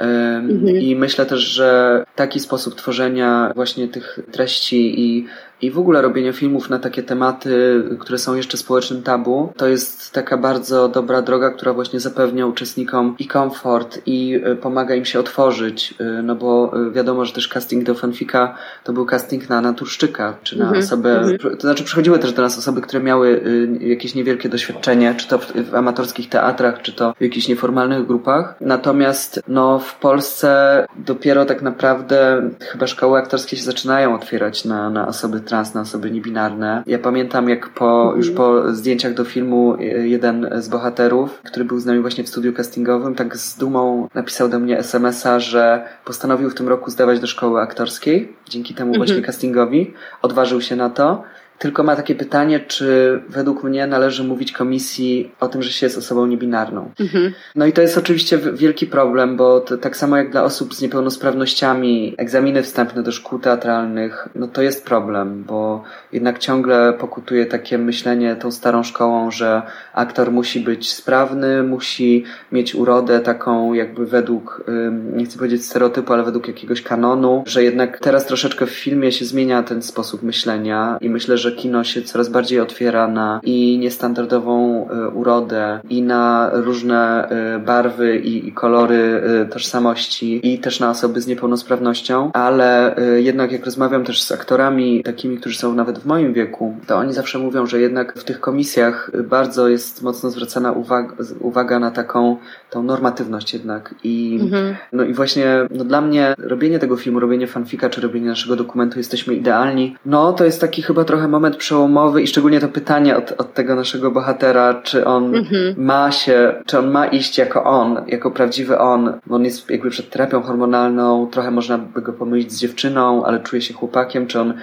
Ym, 0.01 0.07
Mhm. 0.51 0.77
I 0.77 0.97
myślę 0.97 1.27
też, 1.27 1.41
że 1.41 2.05
taki 2.17 2.41
sposób 2.41 2.75
tworzenia 2.75 3.53
właśnie 3.55 3.89
tych 3.89 4.19
treści 4.33 5.01
i, 5.01 5.27
i 5.63 5.71
w 5.71 5.79
ogóle 5.79 6.03
robienia 6.03 6.33
filmów 6.33 6.71
na 6.71 6.79
takie 6.79 7.03
tematy, 7.03 7.83
które 8.01 8.19
są 8.19 8.35
jeszcze 8.35 8.57
społecznym 8.57 9.03
tabu, 9.03 9.53
to 9.57 9.69
jest 9.69 10.13
taka 10.13 10.37
bardzo 10.37 10.89
dobra 10.89 11.23
droga, 11.23 11.51
która 11.51 11.73
właśnie 11.73 12.01
zapewnia 12.01 12.47
uczestnikom 12.47 13.15
i 13.19 13.27
komfort, 13.27 14.01
i 14.07 14.41
y, 14.47 14.57
pomaga 14.57 14.95
im 14.95 15.05
się 15.05 15.21
otworzyć, 15.21 15.95
y, 16.01 16.23
no 16.23 16.35
bo 16.35 16.73
y, 16.89 16.91
wiadomo, 16.91 17.25
że 17.25 17.33
też 17.33 17.49
casting 17.49 17.85
do 17.85 17.95
fanfika 17.95 18.55
to 18.85 18.93
był 18.93 19.07
casting 19.07 19.49
na 19.49 19.61
naturszczyka, 19.61 20.37
czy 20.43 20.59
na 20.59 20.65
Mhm, 20.65 20.85
osobę, 20.85 21.19
mhm. 21.19 21.57
to 21.57 21.61
znaczy 21.61 21.85
przychodziły 21.85 22.19
też 22.19 22.33
do 22.33 22.43
nas 22.43 22.59
osoby, 22.59 22.81
które 22.81 23.03
miały 23.03 23.43
jakieś 23.81 24.15
niewielkie 24.15 24.49
doświadczenie, 24.49 25.15
czy 25.17 25.29
to 25.29 25.39
w, 25.39 25.53
w 25.53 25.75
amatorskich 25.75 26.29
teatrach, 26.29 26.83
czy 26.83 26.93
to 26.93 27.15
w 27.19 27.23
jakichś 27.23 27.49
nieformalnych 27.49 28.07
grupach. 28.07 28.55
Natomiast 28.61 29.43
no, 29.49 29.79
w 29.79 29.99
Polsce 29.99 30.87
dopiero 30.97 31.45
tak 31.45 31.63
naprawdę 31.63 32.51
chyba 32.61 32.87
szkoły 32.87 33.19
aktorskie 33.19 33.57
się 33.57 33.63
zaczynają 33.63 34.15
otwierać 34.15 34.65
na, 34.65 34.91
na 34.91 35.09
osoby 35.09 35.41
trans, 35.45 35.75
na 35.75 35.81
osoby 35.81 36.11
niebinarne. 36.11 36.83
Ja 36.87 36.99
pamiętam 36.99 37.49
jak 37.49 37.69
po, 37.69 38.15
już 38.17 38.31
po 38.31 38.73
zdjęciach 38.73 39.15
do 39.15 39.25
filmu 39.25 39.75
y, 39.75 40.09
jeden 40.09 40.51
z 40.55 40.69
bohaterów, 40.69 41.41
który 41.45 41.65
był 41.65 41.79
z 41.79 41.87
nami 41.87 42.01
właśnie 42.01 42.25
w 42.25 42.29
studiu 42.29 42.53
castingowym, 42.53 43.15
tak 43.15 43.37
z 43.37 43.59
dumą 43.59 44.09
napisał 44.15 44.49
do 44.49 44.59
mnie 44.59 44.79
SMS-a, 44.79 45.41
że 45.41 45.85
postanowił 46.05 46.51
w 46.51 46.55
tym 46.55 46.69
roku 46.69 46.91
zdawać 46.91 47.21
do 47.21 47.27
szkoły 47.27 47.61
aktorskiej, 47.61 48.33
dzięki 48.49 48.75
temu 48.75 48.95
właśnie 48.95 49.23
castingowi, 49.23 49.95
odważył 50.23 50.61
się 50.61 50.77
na 50.77 50.91
to. 50.91 51.23
Tylko 51.59 51.83
ma 51.83 51.97
takie 51.97 52.15
pytanie, 52.15 52.61
czy 52.61 53.21
według 53.29 53.65
mnie 53.65 53.87
należy 53.87 54.25
mówić 54.25 54.53
komisji 54.53 55.33
o 55.41 55.49
tym, 55.49 55.63
że 55.63 55.71
się 55.71 55.87
jest 55.87 55.99
osobą 55.99 56.27
niebinarną. 56.27 56.91
Mhm. 57.01 57.33
No 57.55 57.67
i 57.67 57.73
to 57.73 57.83
jest 57.83 57.99
oczywiście 57.99 58.39
wielki 58.39 58.87
problem, 58.87 59.37
bo 59.37 59.61
to, 59.61 59.79
tak 59.79 59.97
samo 59.97 60.17
jak 60.17 60.31
dla 60.31 60.45
osób 60.45 60.75
z 60.75 60.83
niepełnosprawnościami, 60.83 62.15
egzaminy 62.19 62.63
wstępne 62.63 63.03
do 63.03 63.13
szkół 63.13 63.39
teatralnych, 63.39 64.29
no 64.35 64.49
to 64.49 64.63
jest 64.63 64.87
problem, 64.87 65.45
bo 65.45 65.83
jednak 66.13 66.39
ciągle 66.39 66.93
pokutuje 66.93 67.47
takie 67.47 67.79
myślenie 67.79 68.37
tą 68.37 68.51
starą 68.51 68.83
szkołą, 68.83 69.31
że 69.31 69.63
aktor 69.93 70.33
musi 70.33 70.61
być 70.61 70.93
sprawny, 70.93 71.63
musi 71.63 72.25
mieć 72.53 72.75
urodę 72.75 73.21
taką 73.21 73.73
jakby 73.73 74.07
według, 74.07 74.65
nie 75.13 75.25
chcę 75.25 75.39
powiedzieć 75.39 75.65
stereotypu, 75.65 76.13
ale 76.13 76.23
według 76.23 76.49
jakiegoś 76.49 76.83
kanonu, 76.83 77.45
że 77.47 77.65
jednak 77.65 77.99
teraz 77.99 78.27
troszeczkę 78.27 78.67
w 78.67 78.71
filmie 78.71 79.13
się 79.13 79.25
zmienia 79.25 79.63
ten 79.63 79.83
sposób 79.83 80.23
myślenia 80.23 80.99
i 81.01 81.11
myślę, 81.11 81.39
że 81.39 81.44
że 81.45 81.53
kino 81.53 81.85
się 81.85 82.03
coraz 82.03 82.29
bardziej 82.29 82.61
otwiera 82.61 83.09
na 83.09 83.41
i 83.43 83.79
niestandardową 83.81 84.87
y, 84.89 85.09
urodę, 85.09 85.81
i 85.91 86.03
na 86.03 86.51
różne 86.53 87.29
y, 87.57 87.59
barwy 87.59 88.17
i, 88.17 88.53
kolory 88.53 89.23
y, 89.43 89.49
tożsamości, 89.49 90.53
i 90.53 90.59
też 90.59 90.81
na 90.81 90.91
osoby 90.91 91.21
z 91.21 91.27
niepełnosprawnością, 91.27 92.31
ale 92.33 92.97
jednak 93.17 93.53
jak 93.53 93.65
rozmawiam 93.65 94.05
też 94.05 94.23
z 94.23 94.33
aktorami 94.33 95.03
takimi, 95.03 95.37
którzy 95.37 95.59
są 95.59 95.75
nawet 95.75 95.99
w 95.99 96.07
moim 96.07 96.33
wieku, 96.33 96.77
to 96.87 96.97
oni 96.97 97.13
zawsze 97.13 97.39
mówią, 97.39 97.67
że 97.67 97.81
jednak 97.81 98.19
w 98.19 98.25
tych 98.25 98.41
komisjach 98.41 99.11
bardzo 99.25 99.69
jest 99.69 100.03
mocno 100.03 100.31
zwracana 100.31 100.73
uwaga, 100.73 101.15
uwaga 101.41 101.79
na 101.79 101.91
taką 101.91 102.37
tą 102.71 102.83
normatywność 102.83 103.55
jednak. 103.55 103.95
I, 104.05 104.39
mhm. 104.43 104.77
no 104.93 105.05
i 105.05 105.15
właśnie 105.15 105.47
no 105.71 105.85
dla 105.85 106.01
mnie 106.01 106.35
robienie 106.39 106.79
tego 106.79 106.97
filmu, 106.97 107.21
robienie 107.21 107.47
fanfika, 107.47 107.91
czy 107.91 108.01
robienie 108.01 108.29
naszego 108.29 108.57
dokumentu 108.57 108.99
Jesteśmy 108.99 109.35
Idealni, 109.35 109.97
no 110.07 110.33
to 110.33 110.45
jest 110.45 110.61
taki 110.61 110.83
chyba 110.83 111.05
trochę 111.05 111.29
moment 111.35 111.57
przełomowy 111.57 112.23
i 112.23 112.27
szczególnie 112.27 112.61
to 112.61 112.69
pytanie 112.69 113.17
od, 113.17 113.33
od 113.39 113.55
tego 113.55 113.75
naszego 113.75 114.11
bohatera, 114.11 114.75
czy 114.83 115.05
on 115.05 115.35
mhm. 115.35 115.75
ma 115.79 116.11
się, 116.11 116.55
czy 116.67 116.79
on 116.79 116.91
ma 116.91 117.07
iść 117.07 117.39
jako 117.39 117.65
on, 117.65 118.05
jako 118.07 118.31
prawdziwy 118.31 118.79
on, 118.79 119.13
bo 119.27 119.35
on 119.37 119.45
jest 119.45 119.71
jakby 119.71 119.91
przed 119.91 120.11
terapią 120.11 120.43
hormonalną, 120.43 121.29
trochę 121.31 121.51
można 121.51 121.79
by 121.79 122.03
go 122.03 122.13
pomylić 122.13 122.53
z 122.53 122.61
dziewczyną, 122.61 123.25
ale 123.25 123.41
czuje 123.41 123.63
się 123.63 123.75
chłopakiem, 123.75 124.27
czy 124.27 124.41
on 124.41 124.55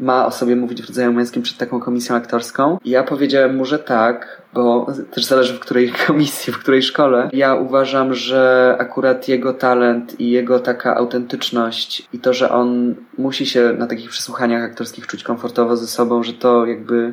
ma 0.00 0.26
o 0.26 0.30
sobie 0.30 0.56
mówić 0.56 0.82
w 0.82 0.86
rodzaju 0.86 1.12
męskim 1.12 1.42
przed 1.42 1.58
taką 1.58 1.80
komisją 1.80 2.16
aktorską. 2.16 2.78
I 2.84 2.90
ja 2.90 3.02
powiedziałem 3.02 3.56
mu, 3.56 3.64
że 3.64 3.78
tak, 3.78 4.42
bo 4.54 4.86
też 5.10 5.24
zależy 5.24 5.54
w 5.54 5.60
której 5.60 5.92
komisji, 6.06 6.52
w 6.52 6.58
której 6.58 6.82
szkole. 6.82 7.30
Ja 7.32 7.54
uważam, 7.54 8.14
że 8.14 8.74
akurat 8.78 9.28
jego 9.28 9.54
talent 9.54 10.20
i 10.20 10.30
jego 10.30 10.60
taka 10.60 10.96
autentyczność 10.96 12.08
i 12.12 12.18
to, 12.18 12.32
że 12.32 12.50
on 12.50 12.94
musi 13.18 13.46
się 13.46 13.74
na 13.78 13.86
takich 13.86 14.10
przesłuchaniach 14.10 14.62
aktorskich 14.62 15.06
czuć 15.06 15.22
komfortowo 15.22 15.76
ze 15.76 15.86
sobą, 15.86 16.22
że 16.22 16.32
to 16.32 16.66
jakby 16.66 17.12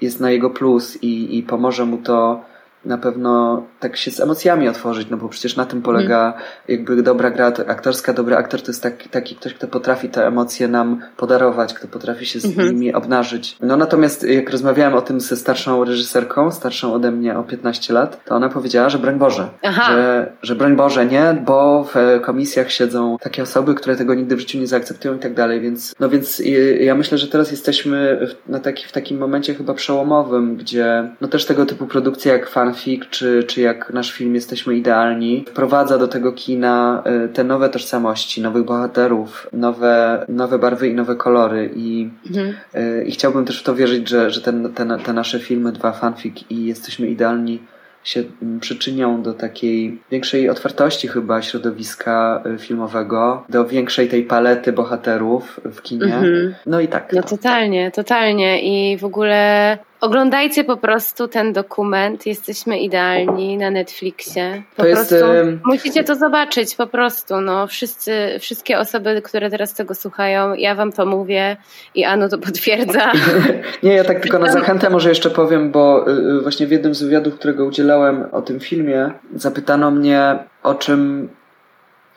jest 0.00 0.20
na 0.20 0.30
jego 0.30 0.50
plus 0.50 1.02
i, 1.02 1.38
i 1.38 1.42
pomoże 1.42 1.84
mu 1.84 1.98
to 1.98 2.44
na 2.84 2.98
pewno 2.98 3.62
tak 3.80 3.96
się 3.96 4.10
z 4.10 4.20
emocjami 4.20 4.68
otworzyć, 4.68 5.08
no 5.10 5.16
bo 5.16 5.28
przecież 5.28 5.56
na 5.56 5.66
tym 5.66 5.82
polega 5.82 6.34
jakby 6.68 7.02
dobra 7.02 7.30
gra 7.30 7.52
aktorska, 7.66 8.12
dobry 8.12 8.36
aktor 8.36 8.62
to 8.62 8.70
jest 8.70 8.82
taki, 8.82 9.08
taki 9.08 9.36
ktoś, 9.36 9.54
kto 9.54 9.68
potrafi 9.68 10.08
te 10.08 10.26
emocje 10.26 10.68
nam 10.68 11.02
podarować, 11.16 11.74
kto 11.74 11.88
potrafi 11.88 12.26
się 12.26 12.40
z 12.40 12.46
-hmm. 12.46 12.66
nimi 12.66 12.94
obnażyć. 12.94 13.56
No 13.60 13.76
natomiast 13.76 14.24
jak 14.24 14.50
rozmawiałem 14.50 14.94
o 14.94 15.02
tym 15.02 15.20
ze 15.20 15.36
starszą 15.36 15.84
reżyserką, 15.84 16.50
starszą 16.50 16.94
ode 16.94 17.10
mnie 17.10 17.38
o 17.38 17.42
15 17.42 17.94
lat, 17.94 18.24
to 18.24 18.34
ona 18.34 18.48
powiedziała, 18.48 18.88
że 18.88 18.98
broń 18.98 19.18
Boże, 19.18 19.48
że, 19.86 20.32
że 20.42 20.54
broń 20.54 20.76
Boże 20.76 21.06
nie, 21.06 21.42
bo 21.46 21.84
w 21.94 22.20
komisjach 22.22 22.70
siedzą 22.70 23.16
takie 23.20 23.42
osoby, 23.42 23.74
które 23.74 23.96
tego 23.96 24.14
nigdy 24.14 24.36
w 24.36 24.40
życiu 24.40 24.58
nie 24.58 24.66
zaakceptują 24.66 25.14
i 25.14 25.18
tak 25.18 25.34
dalej, 25.34 25.60
więc 25.60 25.94
no 26.00 26.08
więc 26.08 26.42
ja 26.80 26.94
myślę, 26.94 27.18
że 27.18 27.28
teraz 27.28 27.50
jesteśmy 27.50 28.26
na 28.48 28.60
taki, 28.60 28.86
w 28.86 28.92
takim 28.92 29.18
momencie 29.18 29.54
chyba 29.54 29.74
przełomowym, 29.74 30.56
gdzie 30.56 31.10
no 31.20 31.28
też 31.28 31.46
tego 31.46 31.66
typu 31.66 31.86
produkcje 31.86 32.32
jak 32.32 32.48
Fan 32.48 32.71
fanfic, 32.72 33.08
czy, 33.10 33.44
czy 33.44 33.60
jak 33.60 33.92
nasz 33.92 34.12
film 34.12 34.34
Jesteśmy 34.34 34.76
Idealni, 34.76 35.44
wprowadza 35.48 35.98
do 35.98 36.08
tego 36.08 36.32
kina 36.32 37.02
y, 37.24 37.28
te 37.28 37.44
nowe 37.44 37.68
tożsamości, 37.68 38.42
nowych 38.42 38.64
bohaterów, 38.64 39.48
nowe, 39.52 40.24
nowe 40.28 40.58
barwy 40.58 40.88
i 40.88 40.94
nowe 40.94 41.16
kolory. 41.16 41.70
I, 41.76 42.10
mhm. 42.30 42.54
Y, 42.74 43.04
i 43.04 43.12
chciałbym 43.12 43.44
też 43.44 43.60
w 43.60 43.62
to 43.62 43.74
wierzyć, 43.74 44.08
że, 44.08 44.30
że 44.30 44.40
ten, 44.40 44.72
te, 44.72 44.98
te 45.04 45.12
nasze 45.12 45.40
filmy, 45.40 45.72
dwa 45.72 45.92
fanfic 45.92 46.44
i 46.50 46.66
Jesteśmy 46.66 47.06
Idealni, 47.06 47.58
się 48.04 48.22
mm, 48.42 48.60
przyczynią 48.60 49.22
do 49.22 49.32
takiej 49.32 50.00
większej 50.10 50.50
otwartości 50.50 51.08
chyba 51.08 51.42
środowiska 51.42 52.42
y, 52.54 52.58
filmowego, 52.58 53.44
do 53.48 53.64
większej 53.64 54.08
tej 54.08 54.24
palety 54.24 54.72
bohaterów 54.72 55.60
w 55.64 55.82
kinie. 55.82 56.04
Mhm. 56.04 56.54
No 56.66 56.80
i 56.80 56.88
tak. 56.88 57.12
No, 57.12 57.20
no 57.20 57.28
totalnie, 57.28 57.90
totalnie 57.90 58.62
i 58.62 58.96
w 58.96 59.04
ogóle 59.04 59.78
Oglądajcie 60.02 60.64
po 60.64 60.76
prostu 60.76 61.28
ten 61.28 61.52
dokument. 61.52 62.26
Jesteśmy 62.26 62.78
idealni 62.78 63.56
na 63.56 63.70
Netflixie. 63.70 64.62
Po 64.76 64.82
to 64.82 64.90
prostu 64.90 65.14
jest, 65.14 65.64
musicie 65.64 66.04
to 66.04 66.14
zobaczyć, 66.14 66.74
po 66.74 66.86
prostu. 66.86 67.40
No, 67.40 67.66
wszyscy, 67.66 68.38
wszystkie 68.40 68.78
osoby, 68.78 69.22
które 69.24 69.50
teraz 69.50 69.74
tego 69.74 69.94
słuchają, 69.94 70.54
ja 70.54 70.74
wam 70.74 70.92
to 70.92 71.06
mówię 71.06 71.56
i 71.94 72.04
Anu 72.04 72.28
to 72.28 72.38
potwierdza. 72.38 73.12
Nie, 73.82 73.92
ja 73.92 74.04
tak 74.04 74.20
tylko 74.20 74.38
na 74.38 74.52
zachętę 74.52 74.90
może 74.90 75.08
jeszcze 75.08 75.30
powiem, 75.30 75.70
bo 75.70 76.10
y, 76.10 76.40
właśnie 76.42 76.66
w 76.66 76.70
jednym 76.70 76.94
z 76.94 77.02
wywiadów, 77.02 77.34
którego 77.34 77.64
udzielałem 77.64 78.24
o 78.32 78.42
tym 78.42 78.60
filmie, 78.60 79.10
zapytano 79.34 79.90
mnie 79.90 80.38
o 80.62 80.74
czym 80.74 81.28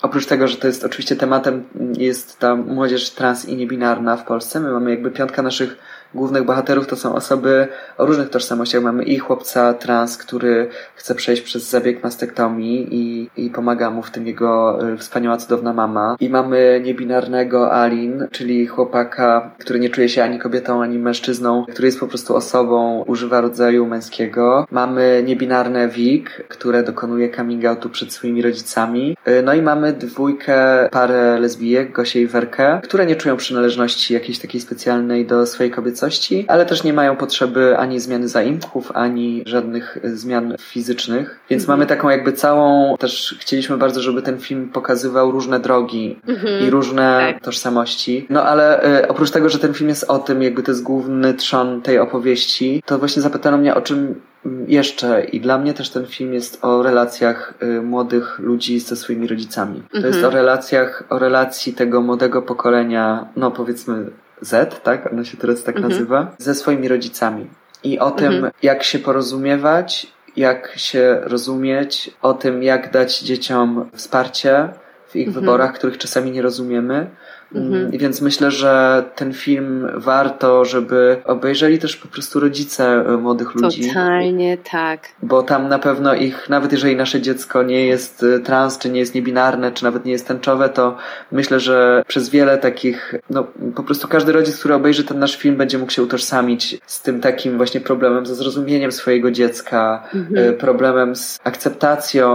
Oprócz 0.02 0.26
tego, 0.26 0.48
że 0.48 0.58
to 0.58 0.68
jest 0.68 0.84
oczywiście 0.84 1.16
tematem, 1.16 1.64
jest 1.98 2.40
ta 2.40 2.56
młodzież 2.56 3.10
trans 3.10 3.46
i 3.46 3.56
niebinarna 3.56 4.18
w 4.18 4.26
Polsce. 4.26 4.60
My 4.60 4.72
mamy 4.72 4.90
jakby 4.90 5.12
piątka 5.12 5.42
naszych 5.42 5.78
głównych 6.16 6.44
bohaterów 6.44 6.88
to 6.88 6.96
są 6.96 7.16
osoby 7.16 7.68
o 7.98 8.06
różnych 8.06 8.30
tożsamościach. 8.30 8.84
Mamy 8.84 9.04
i 9.04 9.20
chłopca 9.20 9.74
trans, 9.74 10.18
który 10.18 10.70
chce 10.96 11.16
przejść 11.16 11.42
przez 11.42 11.70
zabieg 11.70 12.04
mastektomii 12.04 12.88
i, 12.92 13.30
i 13.38 13.50
pomaga 13.50 13.90
mu 13.90 14.02
w 14.02 14.12
tym 14.12 14.28
jego 14.28 14.80
y, 14.94 14.98
wspaniała, 14.98 15.38
cudowna 15.38 15.74
mama. 15.74 16.18
I 16.20 16.30
mamy 16.30 16.82
niebinarnego 16.84 17.74
Alin, 17.74 18.28
czyli 18.32 18.68
chłopaka, 18.68 19.52
który 19.60 19.80
nie 19.80 19.90
czuje 19.90 20.10
się 20.10 20.24
ani 20.24 20.40
kobietą, 20.40 20.84
ani 20.84 21.00
mężczyzną, 21.00 21.66
który 21.72 21.88
jest 21.88 22.00
po 22.00 22.08
prostu 22.08 22.36
osobą, 22.36 23.04
używa 23.08 23.42
rodzaju 23.42 23.86
męskiego. 23.86 24.68
Mamy 24.72 25.24
niebinarne 25.26 25.88
Wik, 25.88 26.30
które 26.48 26.84
dokonuje 26.84 27.30
coming 27.30 27.66
outu 27.66 27.90
przed 27.90 28.14
swoimi 28.14 28.42
rodzicami. 28.42 29.18
Y, 29.28 29.44
no 29.44 29.54
i 29.54 29.62
mamy 29.62 29.94
dwójkę 29.94 30.90
parę 30.92 31.40
lesbijek, 31.40 31.92
Gosię 31.92 32.22
i 32.22 32.28
Werkę, 32.28 32.80
które 32.84 33.06
nie 33.06 33.16
czują 33.16 33.38
przynależności 33.38 34.14
jakiejś 34.14 34.40
takiej 34.40 34.62
specjalnej 34.62 35.26
do 35.26 35.46
swojej 35.46 35.72
kobiecości 35.72 36.05
ale 36.48 36.66
też 36.66 36.84
nie 36.84 36.94
mają 36.94 37.16
potrzeby 37.16 37.78
ani 37.78 38.00
zmiany 38.00 38.28
zaimków, 38.28 38.92
ani 38.94 39.44
żadnych 39.46 39.98
zmian 40.04 40.56
fizycznych. 40.60 41.40
Więc 41.50 41.64
mhm. 41.64 41.80
mamy 41.80 41.88
taką 41.88 42.10
jakby 42.10 42.34
całą, 42.34 42.98
też 42.98 43.36
chcieliśmy 43.40 43.78
bardzo, 43.78 44.02
żeby 44.02 44.22
ten 44.22 44.40
film 44.40 44.70
pokazywał 44.70 45.32
różne 45.32 45.60
drogi 45.60 46.20
mhm. 46.28 46.68
i 46.68 46.70
różne 46.70 47.34
tak. 47.34 47.44
tożsamości. 47.44 48.28
No 48.30 48.44
ale 48.44 48.86
y, 49.02 49.08
oprócz 49.08 49.32
tego, 49.32 49.50
że 49.50 49.60
ten 49.60 49.74
film 49.74 49.90
jest 49.90 50.04
o 50.04 50.20
tym, 50.20 50.44
jakby 50.44 50.64
to 50.64 50.72
jest 50.72 50.84
główny 50.84 51.34
trzon 51.34 51.82
tej 51.82 52.00
opowieści, 52.00 52.84
to 52.86 53.00
właśnie 53.00 53.22
zapytano 53.22 53.58
mnie 53.58 53.76
o 53.76 53.82
czym 53.82 54.22
jeszcze 54.68 55.24
i 55.24 55.40
dla 55.42 55.58
mnie 55.58 55.74
też 55.74 55.90
ten 55.90 56.06
film 56.06 56.34
jest 56.34 56.60
o 56.62 56.84
relacjach 56.84 57.54
y, 57.64 57.82
młodych 57.82 58.40
ludzi 58.40 58.80
ze 58.80 58.96
swoimi 58.96 59.28
rodzicami. 59.28 59.84
To 59.92 60.08
jest 60.08 60.16
mhm. 60.16 60.26
o 60.26 60.30
relacjach, 60.30 61.04
o 61.10 61.20
relacji 61.20 61.74
tego 61.74 62.02
młodego 62.02 62.42
pokolenia, 62.42 63.28
no 63.36 63.52
powiedzmy 63.52 64.06
Z, 64.42 64.84
tak? 64.84 65.14
Ona 65.14 65.26
się 65.26 65.38
teraz 65.38 65.64
tak 65.64 65.76
mhm. 65.76 65.92
nazywa, 65.92 66.36
ze 66.38 66.56
swoimi 66.56 66.88
rodzicami. 66.88 67.48
I 67.84 68.00
o 68.00 68.12
tym, 68.12 68.34
mhm. 68.34 68.54
jak 68.64 68.84
się 68.84 69.00
porozumiewać, 69.00 70.08
jak 70.36 70.74
się 70.78 71.20
rozumieć, 71.24 72.12
o 72.22 72.34
tym, 72.34 72.64
jak 72.64 72.92
dać 72.92 73.20
dzieciom 73.20 73.90
wsparcie 73.94 74.70
w 75.08 75.16
ich 75.16 75.28
mhm. 75.28 75.46
wyborach, 75.46 75.74
których 75.74 75.98
czasami 75.98 76.32
nie 76.32 76.42
rozumiemy 76.42 77.08
Mhm. 77.56 77.92
Więc 77.92 78.22
myślę, 78.22 78.52
że 78.52 79.04
ten 79.16 79.34
film 79.34 79.88
warto, 79.96 80.66
żeby 80.66 81.18
obejrzeli 81.26 81.80
też 81.80 81.96
po 81.98 82.08
prostu 82.08 82.40
rodzice 82.40 82.86
e, 82.86 83.18
młodych 83.18 83.56
ludzi. 83.56 83.88
Totalnie 83.88 84.58
tak. 84.72 85.00
Bo 85.24 85.44
tam 85.44 85.68
na 85.68 85.80
pewno 85.80 86.16
ich, 86.16 86.50
nawet 86.50 86.72
jeżeli 86.72 86.96
nasze 86.96 87.22
dziecko 87.22 87.64
nie 87.64 87.86
jest 87.86 88.24
e, 88.24 88.40
trans, 88.40 88.78
czy 88.78 88.90
nie 88.90 89.00
jest 89.00 89.16
niebinarne, 89.16 89.72
czy 89.72 89.84
nawet 89.84 90.06
nie 90.06 90.12
jest 90.12 90.28
tęczowe, 90.28 90.70
to 90.70 90.98
myślę, 91.32 91.60
że 91.60 92.04
przez 92.08 92.30
wiele 92.30 92.58
takich, 92.58 93.16
no 93.30 93.48
po 93.76 93.84
prostu 93.84 94.08
każdy 94.08 94.32
rodzic, 94.32 94.60
który 94.60 94.74
obejrzy 94.74 95.04
ten 95.04 95.20
nasz 95.20 95.38
film, 95.38 95.56
będzie 95.56 95.78
mógł 95.78 95.92
się 95.92 96.04
utożsamić 96.04 96.78
z 96.86 97.02
tym 97.02 97.22
takim 97.22 97.58
właśnie 97.58 97.82
problemem, 97.82 98.26
ze 98.26 98.36
zrozumieniem 98.36 98.92
swojego 98.92 99.32
dziecka, 99.32 100.04
mhm. 100.16 100.50
E, 100.50 100.54
problemem 100.54 101.16
z 101.16 101.40
akceptacją 101.44 102.26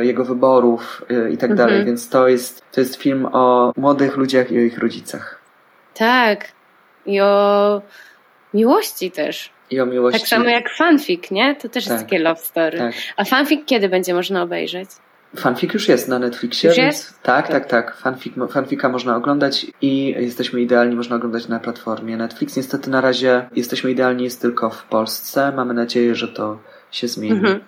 jego 0.00 0.24
wyborów 0.24 1.04
i 1.32 1.36
tak 1.36 1.54
dalej. 1.54 1.74
Mhm. 1.74 1.86
Więc 1.86 2.08
to 2.08 2.28
jest, 2.28 2.62
to 2.72 2.80
jest 2.80 2.96
film 2.96 3.26
o 3.32 3.72
młodych 3.76 4.16
ludziach 4.16 4.50
i 4.50 4.58
o 4.58 4.60
ich 4.60 4.78
rodzicach. 4.78 5.40
Tak. 5.94 6.48
I 7.06 7.20
o 7.20 7.82
miłości 8.54 9.10
też. 9.10 9.50
I 9.70 9.80
o 9.80 9.86
miłości. 9.86 10.20
Tak 10.20 10.28
samo 10.28 10.44
jak 10.44 10.70
fanfic, 10.70 11.30
nie? 11.30 11.56
To 11.56 11.68
też 11.68 11.84
tak. 11.84 11.92
jest 11.92 12.04
takie 12.04 12.18
love 12.18 12.40
story. 12.40 12.78
Tak. 12.78 12.94
A 13.16 13.24
fanfic 13.24 13.60
kiedy 13.66 13.88
będzie 13.88 14.14
można 14.14 14.42
obejrzeć? 14.42 14.90
Fanfic 15.36 15.74
już 15.74 15.88
jest 15.88 16.08
na 16.08 16.18
Netflixie. 16.18 16.68
Już 16.68 16.78
jest? 16.78 17.22
Tak, 17.22 17.48
tak, 17.48 17.66
tak. 17.66 17.96
Fanfic, 17.96 18.34
fanfica 18.50 18.88
można 18.88 19.16
oglądać 19.16 19.66
i 19.80 20.14
jesteśmy 20.18 20.60
idealni, 20.60 20.96
można 20.96 21.16
oglądać 21.16 21.48
na 21.48 21.60
platformie 21.60 22.16
Netflix. 22.16 22.56
Niestety 22.56 22.90
na 22.90 23.00
razie 23.00 23.48
jesteśmy 23.56 23.90
idealni 23.90 24.24
jest 24.24 24.42
tylko 24.42 24.70
w 24.70 24.84
Polsce. 24.84 25.52
Mamy 25.56 25.74
nadzieję, 25.74 26.14
że 26.14 26.28
to 26.28 26.58
się 26.90 27.08
zmieni. 27.08 27.36
Mhm. 27.36 27.60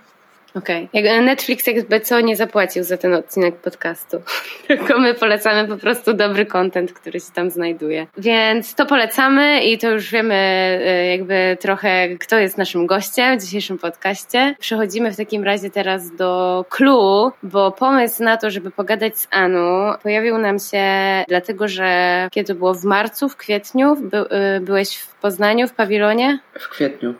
Okej. 0.55 0.89
Okay. 0.93 1.23
Netflix 1.23 1.67
jakby 1.67 2.01
co 2.01 2.21
nie 2.21 2.37
zapłacił 2.37 2.85
za 2.85 2.97
ten 2.97 3.15
odcinek 3.15 3.57
podcastu. 3.57 4.23
Tylko 4.69 4.99
my 4.99 5.15
polecamy 5.15 5.69
po 5.69 5.77
prostu 5.77 6.15
dobry 6.15 6.47
content, 6.47 6.93
który 6.93 7.21
się 7.21 7.33
tam 7.35 7.51
znajduje. 7.51 8.07
Więc 8.19 8.75
to 8.75 8.87
polecamy 8.87 9.65
i 9.65 9.79
to 9.79 9.91
już 9.91 10.11
wiemy 10.11 10.35
e, 10.35 11.07
jakby 11.07 11.57
trochę, 11.61 12.09
kto 12.09 12.39
jest 12.39 12.59
naszym 12.59 12.87
gościem 12.87 13.39
w 13.39 13.43
dzisiejszym 13.43 13.79
podcaście. 13.79 14.55
Przechodzimy 14.59 15.13
w 15.13 15.17
takim 15.17 15.45
razie 15.45 15.71
teraz 15.71 16.17
do 16.17 16.65
clue, 16.69 17.33
bo 17.43 17.73
pomysł 17.73 18.23
na 18.23 18.37
to, 18.37 18.51
żeby 18.51 18.71
pogadać 18.71 19.19
z 19.19 19.29
Anu 19.31 19.93
pojawił 20.03 20.39
nam 20.39 20.59
się 20.59 20.85
dlatego, 21.29 21.69
że 21.69 22.29
kiedy 22.31 22.55
było 22.55 22.75
w 22.75 22.85
marcu, 22.85 23.29
w 23.29 23.37
kwietniu, 23.37 23.97
by, 23.97 24.17
e, 24.17 24.61
byłeś 24.61 24.97
w 24.97 25.15
Poznaniu, 25.15 25.69
w 25.69 25.73
pawilonie? 25.73 26.39
W 26.59 26.69
kwietniu 26.69 27.15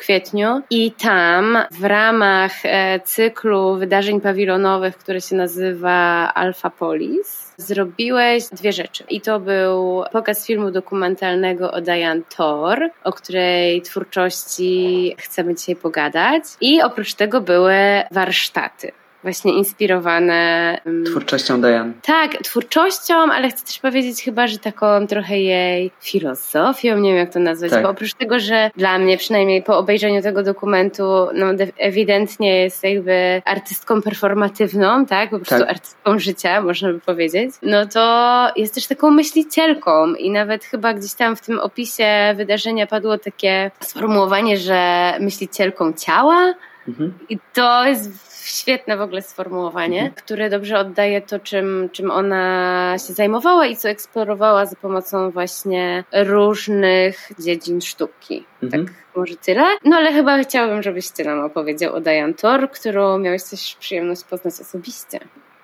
kwietniu 0.00 0.62
i 0.70 0.92
tam 0.92 1.58
w 1.70 1.84
ramach 1.84 2.52
e, 2.64 3.00
cyklu 3.00 3.76
wydarzeń 3.76 4.20
pawilonowych, 4.20 4.96
które 4.96 5.20
się 5.20 5.36
nazywa 5.36 6.32
Alpha 6.34 6.70
Polis, 6.70 7.52
zrobiłeś 7.56 8.44
dwie 8.52 8.72
rzeczy. 8.72 9.04
I 9.08 9.20
to 9.20 9.40
był 9.40 10.04
pokaz 10.12 10.46
filmu 10.46 10.70
dokumentalnego 10.70 11.72
o 11.72 11.80
Diane 11.80 12.22
Thor, 12.36 12.90
o 13.04 13.12
której 13.12 13.82
twórczości 13.82 15.14
chcemy 15.18 15.54
dzisiaj 15.54 15.76
pogadać. 15.76 16.42
I 16.60 16.82
oprócz 16.82 17.14
tego 17.14 17.40
były 17.40 17.74
warsztaty 18.10 18.92
właśnie 19.22 19.52
inspirowane. 19.52 20.80
Twórczością 21.06 21.60
Diane. 21.60 21.92
Tak, 22.02 22.32
twórczością, 22.32 23.14
ale 23.14 23.48
chcę 23.48 23.66
też 23.66 23.78
powiedzieć 23.78 24.22
chyba, 24.22 24.46
że 24.46 24.58
taką 24.58 25.06
trochę 25.06 25.38
jej 25.38 25.90
filozofią, 26.00 26.98
nie 26.98 27.10
wiem 27.10 27.18
jak 27.18 27.32
to 27.32 27.40
nazwać, 27.40 27.70
tak. 27.70 27.82
bo 27.82 27.90
oprócz 27.90 28.14
tego, 28.14 28.40
że 28.40 28.70
dla 28.76 28.98
mnie 28.98 29.16
przynajmniej 29.18 29.62
po 29.62 29.78
obejrzeniu 29.78 30.22
tego 30.22 30.42
dokumentu, 30.42 31.02
no 31.34 31.46
ewidentnie 31.78 32.56
jest 32.56 32.84
jakby 32.84 33.42
artystką 33.44 34.02
performatywną, 34.02 35.06
tak, 35.06 35.30
po 35.30 35.38
prostu 35.38 35.58
tak. 35.58 35.70
artystką 35.70 36.18
życia, 36.18 36.60
można 36.60 36.92
by 36.92 37.00
powiedzieć, 37.00 37.50
no 37.62 37.86
to 37.86 38.48
jest 38.56 38.74
też 38.74 38.86
taką 38.86 39.10
myślicielką 39.10 40.14
i 40.14 40.30
nawet 40.30 40.64
chyba 40.64 40.94
gdzieś 40.94 41.14
tam 41.14 41.36
w 41.36 41.40
tym 41.40 41.58
opisie 41.58 42.34
wydarzenia 42.36 42.86
padło 42.86 43.18
takie 43.18 43.70
sformułowanie, 43.80 44.56
że 44.56 45.12
myślicielką 45.20 45.92
ciała, 45.92 46.54
Mhm. 46.88 47.12
I 47.28 47.38
to 47.54 47.84
jest 47.84 48.29
świetne 48.50 48.96
w 48.96 49.00
ogóle 49.00 49.22
sformułowanie, 49.22 49.98
mhm. 49.98 50.14
które 50.14 50.50
dobrze 50.50 50.78
oddaje 50.78 51.22
to, 51.22 51.38
czym, 51.38 51.88
czym 51.92 52.10
ona 52.10 52.96
się 53.06 53.12
zajmowała 53.12 53.66
i 53.66 53.76
co 53.76 53.88
eksplorowała 53.88 54.66
za 54.66 54.76
pomocą 54.76 55.30
właśnie 55.30 56.04
różnych 56.12 57.28
dziedzin 57.38 57.80
sztuki. 57.80 58.44
Mhm. 58.62 58.86
Tak, 58.86 58.94
może 59.16 59.36
tyle. 59.36 59.64
No 59.84 59.96
ale 59.96 60.12
chyba 60.12 60.42
chciałabym, 60.42 60.82
żebyś 60.82 61.10
ty 61.10 61.24
nam 61.24 61.40
opowiedział 61.40 61.94
o 61.94 62.00
Diane 62.00 62.34
Thor, 62.34 62.70
którą 62.70 63.18
miałeś 63.18 63.44
też 63.44 63.76
przyjemność 63.80 64.24
poznać 64.24 64.54
osobiście. 64.60 65.20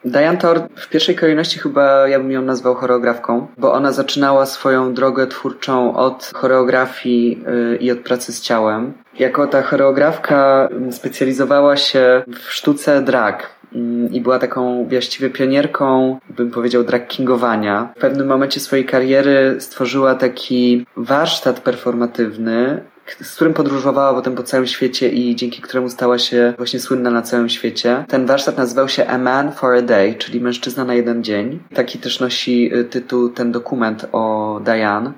Diane 0.06 0.38
Thor 0.38 0.60
w 0.76 0.88
pierwszej 0.88 1.16
kolejności 1.16 1.58
chyba 1.58 2.08
ja 2.08 2.18
bym 2.18 2.30
ją 2.30 2.42
nazwał 2.42 2.74
choreografką, 2.74 3.46
bo 3.58 3.72
ona 3.72 3.92
zaczynała 3.92 4.46
swoją 4.46 4.94
drogę 4.94 5.26
twórczą 5.26 5.96
od 5.96 6.32
choreografii 6.34 7.44
y, 7.74 7.76
i 7.76 7.90
od 7.90 7.98
pracy 7.98 8.32
z 8.32 8.40
ciałem. 8.40 8.92
Jako 9.18 9.46
ta 9.46 9.62
choreografka 9.62 10.68
specjalizowała 10.90 11.76
się 11.76 12.22
w 12.28 12.52
sztuce 12.52 13.02
drag 13.02 13.50
mm, 13.74 14.12
i 14.12 14.20
była 14.20 14.38
taką 14.38 14.88
właściwie 14.88 15.30
pionierką, 15.30 16.18
bym 16.30 16.50
powiedział, 16.50 16.84
drag 16.84 17.08
kingowania. 17.08 17.92
W 17.96 18.00
pewnym 18.00 18.26
momencie 18.26 18.60
swojej 18.60 18.84
kariery 18.84 19.56
stworzyła 19.58 20.14
taki 20.14 20.86
warsztat 20.96 21.60
performatywny, 21.60 22.82
z 23.20 23.34
którym 23.34 23.54
podróżowała 23.54 24.14
potem 24.14 24.34
po 24.34 24.42
całym 24.42 24.66
świecie 24.66 25.08
i 25.08 25.36
dzięki 25.36 25.62
któremu 25.62 25.90
stała 25.90 26.18
się 26.18 26.54
właśnie 26.56 26.80
słynna 26.80 27.10
na 27.10 27.22
całym 27.22 27.48
świecie. 27.48 28.04
Ten 28.08 28.26
warsztat 28.26 28.58
nazywał 28.58 28.88
się 28.88 29.06
A 29.06 29.18
Man 29.18 29.52
for 29.52 29.74
a 29.74 29.82
Day, 29.82 30.14
czyli 30.14 30.40
Mężczyzna 30.40 30.84
na 30.84 30.94
jeden 30.94 31.24
dzień. 31.24 31.58
Taki 31.74 31.98
też 31.98 32.20
nosi 32.20 32.76
y, 32.76 32.84
tytuł 32.84 33.28
ten 33.28 33.52
dokument 33.52 34.06
o 34.12 34.60
Diane 34.64 35.12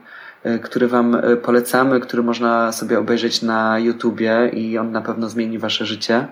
y, 0.46 0.58
który 0.58 0.88
Wam 0.88 1.14
y, 1.14 1.36
polecamy, 1.36 2.00
który 2.00 2.22
można 2.22 2.72
sobie 2.72 2.98
obejrzeć 2.98 3.42
na 3.42 3.78
YouTubie 3.78 4.50
i 4.52 4.78
on 4.78 4.92
na 4.92 5.00
pewno 5.00 5.28
zmieni 5.28 5.58
Wasze 5.58 5.86
życie. 5.86 6.26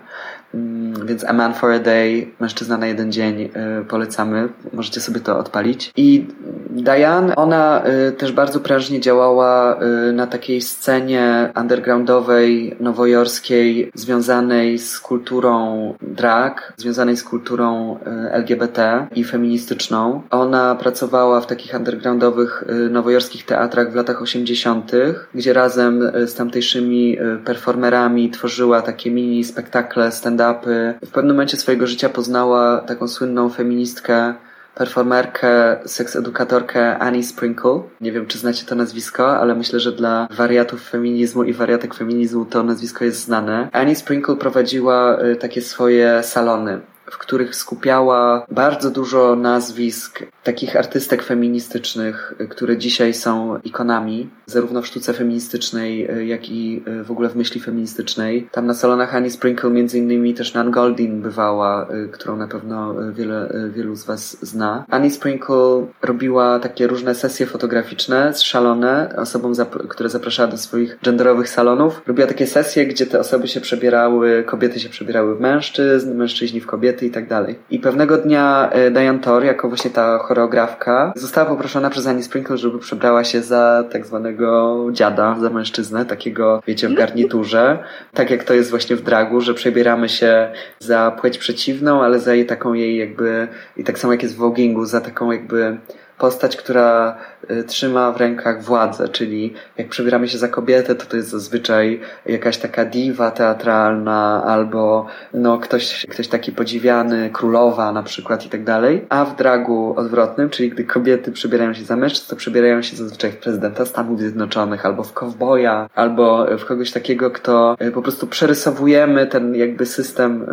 Mm, 0.53 1.07
więc 1.07 1.23
A 1.23 1.33
Man 1.33 1.53
for 1.53 1.71
a 1.71 1.79
Day, 1.79 2.31
mężczyzna 2.39 2.77
na 2.77 2.87
jeden 2.87 3.11
dzień, 3.11 3.41
y, 3.41 3.49
polecamy. 3.85 4.49
Możecie 4.73 5.01
sobie 5.01 5.19
to 5.19 5.39
odpalić. 5.39 5.91
I 5.97 6.27
Diane, 6.69 7.35
ona 7.35 7.83
y, 8.07 8.11
też 8.11 8.31
bardzo 8.31 8.59
prężnie 8.59 8.99
działała 8.99 9.79
y, 10.09 10.13
na 10.13 10.27
takiej 10.27 10.61
scenie 10.61 11.51
undergroundowej, 11.61 12.75
nowojorskiej, 12.79 13.91
związanej 13.93 14.79
z 14.79 14.99
kulturą 14.99 15.93
drag, 16.01 16.73
związanej 16.77 17.17
z 17.17 17.23
kulturą 17.23 17.97
LGBT 18.31 19.07
i 19.15 19.23
feministyczną. 19.23 20.21
Ona 20.29 20.75
pracowała 20.75 21.41
w 21.41 21.47
takich 21.47 21.73
undergroundowych, 21.73 22.63
nowojorskich 22.89 23.45
teatrach 23.45 23.91
w 23.91 23.95
latach 23.95 24.21
80., 24.21 24.91
gdzie 25.35 25.53
razem 25.53 26.11
z 26.25 26.33
tamtejszymi 26.33 27.17
performerami 27.45 28.29
tworzyła 28.29 28.81
takie 28.81 29.11
mini 29.11 29.43
spektakle 29.43 30.11
stand 30.11 30.36
stand-upy. 30.37 30.93
W 31.05 31.11
pewnym 31.11 31.35
momencie 31.35 31.57
swojego 31.57 31.87
życia 31.87 32.09
poznała 32.09 32.81
taką 32.81 33.07
słynną 33.07 33.49
feministkę, 33.49 34.33
performerkę, 34.75 35.77
seks-edukatorkę 35.85 36.97
Annie 36.97 37.23
Sprinkle. 37.23 37.81
Nie 38.01 38.11
wiem, 38.11 38.25
czy 38.25 38.37
znacie 38.37 38.65
to 38.65 38.75
nazwisko, 38.75 39.37
ale 39.37 39.55
myślę, 39.55 39.79
że 39.79 39.91
dla 39.91 40.27
wariatów 40.31 40.89
feminizmu 40.89 41.43
i 41.43 41.53
wariatek 41.53 41.93
feminizmu 41.93 42.45
to 42.45 42.63
nazwisko 42.63 43.05
jest 43.05 43.23
znane. 43.23 43.69
Annie 43.71 43.95
Sprinkle 43.95 44.35
prowadziła 44.35 45.21
y, 45.21 45.35
takie 45.35 45.61
swoje 45.61 46.23
salony 46.23 46.79
w 47.11 47.17
których 47.17 47.55
skupiała 47.55 48.45
bardzo 48.51 48.91
dużo 48.91 49.35
nazwisk 49.35 50.23
takich 50.47 50.75
artystek 50.75 51.23
feministycznych, 51.23 52.33
które 52.49 52.77
dzisiaj 52.77 53.13
są 53.13 53.59
ikonami, 53.63 54.29
zarówno 54.45 54.81
w 54.81 54.87
sztuce 54.87 55.13
feministycznej, 55.13 56.07
jak 56.25 56.49
i 56.49 56.83
w 57.03 57.11
ogóle 57.11 57.29
w 57.29 57.35
myśli 57.35 57.61
feministycznej. 57.61 58.49
Tam 58.51 58.65
na 58.65 58.73
salonach 58.73 59.15
Annie 59.15 59.31
Sprinkle 59.31 59.69
między 59.69 59.97
innymi 59.97 60.33
też 60.33 60.53
Nan 60.53 60.71
Goldin 60.71 61.21
bywała, 61.21 61.87
którą 62.11 62.37
na 62.37 62.47
pewno 62.47 62.95
wiele, 63.11 63.49
wielu 63.75 63.95
z 63.95 64.05
Was 64.05 64.45
zna. 64.45 64.85
Annie 64.89 65.11
Sprinkle 65.11 65.87
robiła 66.01 66.59
takie 66.59 66.87
różne 66.87 67.15
sesje 67.15 67.45
fotograficzne, 67.45 68.33
szalone, 68.35 69.15
osobom, 69.17 69.53
które 69.89 70.09
zapraszała 70.09 70.51
do 70.51 70.57
swoich 70.57 70.99
genderowych 71.03 71.49
salonów. 71.49 72.01
Robiła 72.07 72.27
takie 72.27 72.47
sesje, 72.47 72.85
gdzie 72.85 73.05
te 73.05 73.19
osoby 73.19 73.47
się 73.47 73.61
przebierały, 73.61 74.43
kobiety 74.43 74.79
się 74.79 74.89
przebierały 74.89 75.35
w 75.35 75.39
mężczyzn, 75.39 76.15
mężczyźni 76.15 76.61
w 76.61 76.67
kobiety 76.67 77.05
i 77.05 77.11
tak 77.11 77.27
dalej. 77.27 77.55
I 77.69 77.79
pewnego 77.79 78.17
dnia 78.17 78.69
Diane 78.91 79.19
Thor, 79.19 79.43
jako 79.43 79.67
właśnie 79.67 79.91
ta 79.91 80.19
choreografka, 80.37 81.13
została 81.15 81.49
poproszona 81.49 81.89
przez 81.89 82.07
Annie 82.07 82.23
Sprinkle, 82.23 82.57
żeby 82.57 82.79
przebrała 82.79 83.23
się 83.23 83.41
za 83.41 83.83
tak 83.91 84.05
zwanego 84.05 84.77
dziada, 84.91 85.35
za 85.41 85.49
mężczyznę, 85.49 86.05
takiego, 86.05 86.61
wiecie, 86.67 86.89
w 86.89 86.93
garniturze. 86.93 87.79
Tak 88.13 88.31
jak 88.31 88.43
to 88.43 88.53
jest 88.53 88.69
właśnie 88.69 88.95
w 88.95 89.01
dragu, 89.01 89.41
że 89.41 89.53
przebieramy 89.53 90.09
się 90.09 90.51
za 90.79 91.11
płeć 91.21 91.37
przeciwną, 91.37 92.03
ale 92.03 92.19
za 92.19 92.33
jej 92.33 92.45
taką 92.45 92.73
jej 92.73 92.97
jakby, 92.97 93.47
i 93.77 93.83
tak 93.83 93.99
samo 93.99 94.13
jak 94.13 94.23
jest 94.23 94.35
w 94.35 94.37
vogingu, 94.37 94.85
za 94.85 95.01
taką 95.01 95.31
jakby 95.31 95.77
postać, 96.17 96.57
która 96.57 97.17
y, 97.51 97.63
trzyma 97.63 98.11
w 98.11 98.17
rękach 98.17 98.63
władzę, 98.63 99.09
czyli 99.09 99.53
jak 99.77 99.89
przebieramy 99.89 100.27
się 100.27 100.37
za 100.37 100.47
kobietę, 100.47 100.95
to 100.95 101.05
to 101.05 101.17
jest 101.17 101.29
zazwyczaj 101.29 102.01
jakaś 102.25 102.57
taka 102.57 102.85
diwa 102.85 103.31
teatralna 103.31 104.43
albo 104.45 105.05
no, 105.33 105.57
ktoś, 105.57 106.05
ktoś 106.09 106.27
taki 106.27 106.51
podziwiany, 106.51 107.29
królowa 107.33 107.91
na 107.91 108.03
przykład 108.03 108.45
i 108.45 108.49
tak 108.49 108.63
dalej. 108.63 109.05
A 109.09 109.25
w 109.25 109.35
dragu 109.35 109.93
odwrotnym, 109.97 110.49
czyli 110.49 110.69
gdy 110.69 110.83
kobiety 110.83 111.31
przebierają 111.31 111.73
się 111.73 111.83
za 111.83 111.95
mężczyzn, 111.95 112.29
to 112.29 112.35
przebierają 112.35 112.81
się 112.81 112.95
zazwyczaj 112.95 113.31
w 113.31 113.37
prezydenta 113.37 113.85
Stanów 113.85 114.19
Zjednoczonych 114.19 114.85
albo 114.85 115.03
w 115.03 115.13
kowboja, 115.13 115.89
albo 115.95 116.45
w 116.57 116.65
kogoś 116.65 116.91
takiego, 116.91 117.31
kto 117.31 117.77
y, 117.81 117.91
po 117.91 118.01
prostu 118.01 118.27
przerysowujemy 118.27 119.27
ten 119.27 119.55
jakby 119.55 119.85
system 119.85 120.43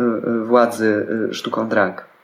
y, 0.41 0.45
władzy 0.45 1.07
sztuką 1.31 1.69
drag. 1.69 2.14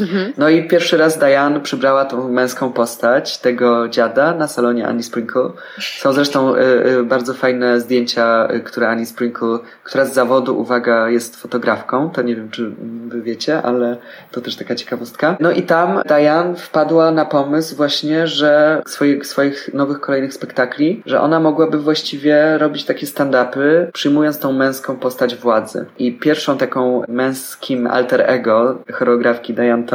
Mhm. 0.00 0.32
No 0.38 0.48
i 0.48 0.68
pierwszy 0.68 0.96
raz 0.96 1.18
Diane 1.18 1.60
przybrała 1.60 2.04
tą 2.04 2.28
męską 2.28 2.72
postać 2.72 3.38
tego 3.38 3.88
dziada 3.88 4.34
na 4.34 4.48
salonie 4.48 4.86
Annie 4.86 5.02
Sprinkle. 5.02 5.50
Są 5.78 6.12
zresztą 6.12 6.54
y, 6.54 6.60
y, 6.86 7.04
bardzo 7.04 7.34
fajne 7.34 7.80
zdjęcia, 7.80 8.48
y, 8.54 8.60
które 8.60 8.88
Annie 8.88 9.06
Sprinkle, 9.06 9.58
która 9.84 10.04
z 10.04 10.14
zawodu, 10.14 10.60
uwaga, 10.60 11.08
jest 11.08 11.36
fotografką. 11.36 12.10
To 12.10 12.22
nie 12.22 12.36
wiem, 12.36 12.50
czy 12.50 12.70
wy 13.08 13.22
wiecie, 13.22 13.62
ale 13.62 13.96
to 14.30 14.40
też 14.40 14.56
taka 14.56 14.74
ciekawostka. 14.74 15.36
No 15.40 15.50
i 15.50 15.62
tam 15.62 16.02
Diane 16.08 16.56
wpadła 16.56 17.10
na 17.10 17.24
pomysł 17.24 17.76
właśnie, 17.76 18.26
że 18.26 18.82
swoich, 18.86 19.26
swoich 19.26 19.70
nowych 19.74 20.00
kolejnych 20.00 20.34
spektakli, 20.34 21.02
że 21.06 21.20
ona 21.20 21.40
mogłaby 21.40 21.78
właściwie 21.78 22.58
robić 22.58 22.84
takie 22.84 23.06
stand-upy, 23.06 23.86
przyjmując 23.92 24.38
tą 24.38 24.52
męską 24.52 24.96
postać 24.96 25.36
władzy. 25.36 25.86
I 25.98 26.12
pierwszą 26.12 26.58
taką 26.58 27.02
męskim 27.08 27.86
alter 27.86 28.24
ego 28.26 28.78
choreografki 28.92 29.54
Diane 29.54 29.85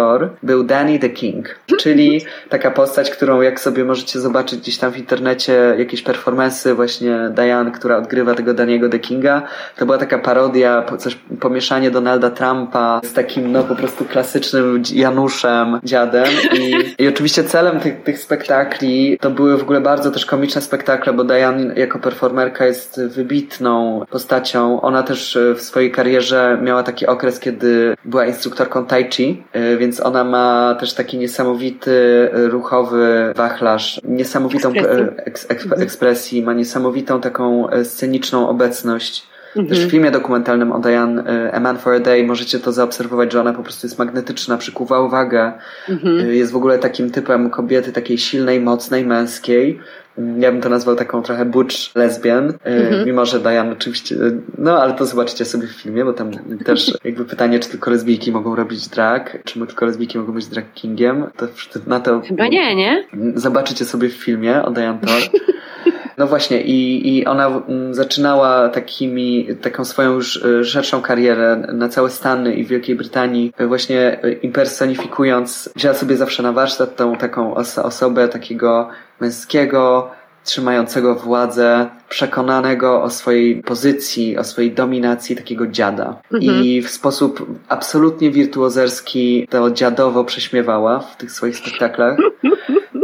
Był 0.43 0.63
Danny 0.63 0.99
the 0.99 1.09
King, 1.09 1.55
czyli 1.79 2.21
taka 2.49 2.71
postać, 2.71 3.09
którą 3.09 3.41
jak 3.41 3.59
sobie 3.59 3.85
możecie 3.85 4.19
zobaczyć 4.19 4.59
gdzieś 4.59 4.77
tam 4.77 4.91
w 4.91 4.97
internecie, 4.97 5.75
jakieś 5.77 6.01
performance 6.01 6.75
właśnie 6.75 7.29
Diane, 7.35 7.71
która 7.71 7.97
odgrywa 7.97 8.33
tego 8.33 8.53
Daniego 8.53 8.89
the 8.89 8.99
Kinga, 8.99 9.41
to 9.77 9.85
była 9.85 9.97
taka 9.97 10.19
parodia, 10.19 10.85
coś 10.97 11.17
pomieszanie 11.39 11.91
Donalda 11.91 12.29
Trumpa 12.29 13.01
z 13.03 13.13
takim 13.13 13.51
no 13.51 13.63
po 13.63 13.75
prostu 13.75 14.05
klasycznym 14.05 14.83
Januszem, 14.93 15.79
dziadem 15.83 16.27
i, 16.59 16.73
i 17.03 17.07
oczywiście 17.07 17.43
celem 17.43 17.79
tych, 17.79 18.03
tych 18.03 18.19
spektakli 18.19 19.17
to 19.21 19.29
były 19.29 19.57
w 19.57 19.61
ogóle 19.61 19.81
bardzo 19.81 20.11
też 20.11 20.25
komiczne 20.25 20.61
spektakle, 20.61 21.13
bo 21.13 21.23
Diane 21.23 21.73
jako 21.75 21.99
performerka 21.99 22.65
jest 22.65 23.01
wybitną 23.07 24.05
postacią. 24.09 24.81
Ona 24.81 25.03
też 25.03 25.35
e, 25.35 25.55
w 25.55 25.61
swojej 25.61 25.91
karierze 25.91 26.57
miała 26.61 26.83
taki 26.83 27.07
okres, 27.07 27.39
kiedy 27.39 27.95
była 28.05 28.25
instruktorką 28.25 28.85
tai 28.85 29.09
chi, 29.09 29.43
e, 29.53 29.70
więc 29.77 29.99
ona 29.99 30.23
ma 30.23 30.75
też 30.79 30.93
taki 30.93 31.17
niesamowity 31.17 32.29
ruchowy 32.33 33.33
wachlarz, 33.35 34.01
niesamowitą 34.03 34.73
eks, 35.17 35.45
eks, 35.49 35.67
ekspresji, 35.77 36.43
ma 36.43 36.53
niesamowitą 36.53 37.21
taką 37.21 37.67
sceniczną 37.83 38.49
obecność. 38.49 39.31
Mhm. 39.55 39.67
Też 39.67 39.85
w 39.85 39.91
filmie 39.91 40.11
dokumentalnym 40.11 40.71
o 40.71 40.79
Diane 40.79 41.51
A 41.53 41.59
Man 41.59 41.77
for 41.77 41.93
a 41.93 41.99
Day 41.99 42.23
możecie 42.27 42.59
to 42.59 42.71
zaobserwować, 42.71 43.31
że 43.31 43.41
ona 43.41 43.53
po 43.53 43.63
prostu 43.63 43.87
jest 43.87 43.99
magnetyczna, 43.99 44.57
przykuwa 44.57 44.99
uwagę. 44.99 45.53
Mhm. 45.89 46.33
Jest 46.33 46.51
w 46.51 46.55
ogóle 46.55 46.79
takim 46.79 47.11
typem 47.11 47.49
kobiety, 47.49 47.91
takiej 47.91 48.17
silnej, 48.17 48.59
mocnej, 48.59 49.05
męskiej. 49.05 49.79
Ja 50.17 50.51
bym 50.51 50.61
to 50.61 50.69
nazwał 50.69 50.95
taką 50.95 51.21
trochę 51.21 51.45
butch 51.45 51.95
lesbian, 51.95 52.53
mhm. 52.63 53.05
mimo 53.05 53.25
że 53.25 53.39
Diane 53.39 53.71
oczywiście, 53.71 54.15
no 54.57 54.81
ale 54.81 54.93
to 54.93 55.05
zobaczycie 55.05 55.45
sobie 55.45 55.67
w 55.67 55.71
filmie, 55.71 56.05
bo 56.05 56.13
tam 56.13 56.31
też 56.65 56.93
jakby 57.03 57.25
pytanie, 57.25 57.59
czy 57.59 57.69
tylko 57.69 57.91
lesbijki 57.91 58.31
mogą 58.31 58.55
robić 58.55 58.87
drag, 58.87 59.43
czy 59.43 59.65
tylko 59.67 59.85
lesbijki 59.85 60.17
mogą 60.17 60.33
być 60.33 60.47
drag 60.47 60.73
kingiem, 60.73 61.25
to 61.37 61.47
na 61.87 61.99
to... 61.99 62.21
Chyba 62.21 62.47
nie, 62.47 62.75
nie? 62.75 63.03
Zobaczycie 63.35 63.85
sobie 63.85 64.09
w 64.09 64.13
filmie 64.13 64.63
o 64.63 64.71
Diane 64.71 64.99
Thor. 64.99 65.21
No 66.17 66.27
właśnie 66.27 66.61
i, 66.61 67.17
i 67.17 67.25
ona 67.25 67.47
mm, 67.47 67.93
zaczynała 67.93 68.69
takimi, 68.69 69.47
taką 69.61 69.85
swoją 69.85 70.13
już 70.13 70.45
e, 70.45 70.63
szerszą 70.63 71.01
karierę 71.01 71.63
na 71.73 71.89
całe 71.89 72.09
Stany 72.09 72.53
i 72.53 72.65
Wielkiej 72.65 72.95
Brytanii 72.95 73.53
e, 73.57 73.67
właśnie 73.67 74.23
e, 74.23 74.31
impersonifikując, 74.31 75.69
wzięła 75.75 75.95
sobie 75.95 76.17
zawsze 76.17 76.43
na 76.43 76.51
warsztat 76.51 76.95
tą 76.95 77.15
taką 77.15 77.55
oso 77.55 77.83
osobę 77.83 78.27
takiego 78.27 78.89
męskiego, 79.19 80.11
trzymającego 80.43 81.15
władzę, 81.15 81.89
przekonanego 82.09 83.03
o 83.03 83.09
swojej 83.09 83.63
pozycji, 83.63 84.37
o 84.37 84.43
swojej 84.43 84.71
dominacji 84.71 85.35
takiego 85.35 85.67
dziada. 85.67 86.21
Mhm. 86.33 86.63
I 86.63 86.81
w 86.81 86.89
sposób 86.89 87.45
absolutnie 87.67 88.31
wirtuozerski 88.31 89.47
to 89.49 89.71
dziadowo 89.71 90.23
prześmiewała 90.23 90.99
w 90.99 91.17
tych 91.17 91.31
swoich 91.31 91.57
spektaklach. 91.57 92.17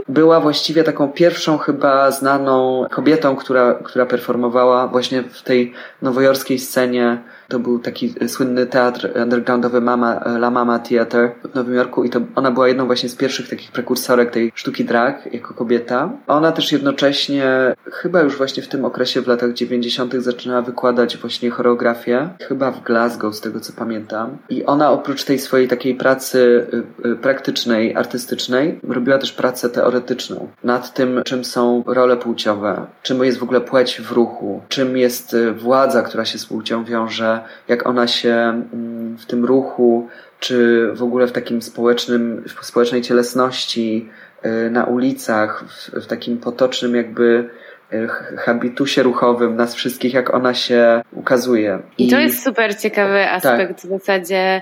Była 0.09 0.39
właściwie 0.39 0.83
taką 0.83 1.07
pierwszą 1.07 1.57
chyba 1.57 2.11
znaną 2.11 2.85
kobietą, 2.91 3.35
która, 3.35 3.73
która 3.73 4.05
performowała 4.05 4.87
właśnie 4.87 5.23
w 5.23 5.41
tej 5.41 5.73
nowojorskiej 6.01 6.59
scenie 6.59 7.17
to 7.47 7.59
był 7.59 7.79
taki 7.79 8.13
słynny 8.27 8.65
teatr 8.65 9.09
undergroundowy 9.23 9.81
Mama, 9.81 10.21
La 10.25 10.51
Mama 10.51 10.79
Theater 10.79 11.31
w 11.51 11.55
Nowym 11.55 11.75
Jorku 11.75 12.03
i 12.03 12.09
to 12.09 12.19
ona 12.35 12.51
była 12.51 12.67
jedną 12.67 12.85
właśnie 12.85 13.09
z 13.09 13.15
pierwszych 13.15 13.49
takich 13.49 13.71
prekursorek 13.71 14.31
tej 14.31 14.51
sztuki 14.55 14.85
drag 14.85 15.33
jako 15.33 15.53
kobieta. 15.53 16.09
Ona 16.27 16.51
też 16.51 16.71
jednocześnie 16.71 17.75
chyba 17.91 18.21
już 18.21 18.37
właśnie 18.37 18.63
w 18.63 18.67
tym 18.67 18.85
okresie 18.85 19.21
w 19.21 19.27
latach 19.27 19.53
90. 19.53 20.13
zaczynała 20.13 20.61
wykładać 20.61 21.17
właśnie 21.17 21.49
choreografię, 21.49 22.29
chyba 22.47 22.71
w 22.71 22.83
Glasgow 22.83 23.35
z 23.35 23.41
tego 23.41 23.59
co 23.59 23.73
pamiętam. 23.73 24.37
I 24.49 24.65
ona 24.65 24.91
oprócz 24.91 25.23
tej 25.23 25.39
swojej 25.39 25.67
takiej 25.67 25.95
pracy 25.95 26.67
y, 27.05 27.15
praktycznej, 27.15 27.95
artystycznej, 27.95 28.79
robiła 28.83 29.17
też 29.17 29.31
pracę 29.31 29.69
teoretyczną 29.69 30.47
nad 30.63 30.93
tym, 30.93 31.21
czym 31.25 31.45
są 31.45 31.83
role 31.87 32.17
płciowe, 32.17 32.85
czym 33.03 33.23
jest 33.23 33.37
w 33.37 33.43
ogóle 33.43 33.61
płeć 33.61 34.01
w 34.01 34.11
ruchu, 34.11 34.61
czym 34.67 34.97
jest 34.97 35.35
władza, 35.57 36.01
która 36.01 36.25
się 36.25 36.37
z 36.37 36.45
płcią 36.45 36.83
wiąże, 36.83 37.36
jak 37.67 37.87
ona 37.87 38.07
się 38.07 38.33
mm, 38.73 39.17
w 39.17 39.25
tym 39.25 39.45
ruchu, 39.45 40.09
czy 40.39 40.87
w 40.93 41.03
ogóle 41.03 41.27
w 41.27 41.31
takim 41.31 41.61
społecznym, 41.61 42.43
w 42.61 42.65
społecznej 42.65 43.01
cielesności, 43.01 44.09
y, 44.45 44.69
na 44.69 44.83
ulicach, 44.83 45.63
w, 45.67 46.03
w 46.03 46.07
takim 46.07 46.37
potocznym 46.37 46.95
jakby 46.95 47.49
y, 47.93 48.07
habitusie 48.37 49.03
ruchowym 49.03 49.55
nas 49.55 49.75
wszystkich, 49.75 50.13
jak 50.13 50.33
ona 50.33 50.53
się 50.53 51.01
ukazuje. 51.11 51.79
I, 51.97 52.09
to 52.09 52.19
jest 52.19 52.43
super 52.43 52.79
ciekawy 52.79 53.29
aspekt 53.29 53.81
tak. 53.81 53.91
w 53.91 53.99
zasadzie, 53.99 54.61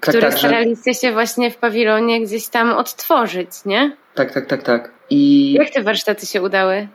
który 0.00 0.20
tak, 0.20 0.38
staraliście 0.38 0.92
że... 0.94 1.00
się 1.00 1.12
właśnie 1.12 1.50
w 1.50 1.56
pawilonie 1.56 2.20
gdzieś 2.20 2.48
tam 2.48 2.72
odtworzyć, 2.72 3.48
nie? 3.66 3.96
Tak, 4.14 4.32
tak, 4.32 4.46
tak, 4.46 4.62
tak. 4.62 4.90
I... 5.10 5.52
Jak 5.52 5.70
te 5.70 5.82
warsztaty 5.82 6.26
się 6.26 6.42
udały? 6.42 6.88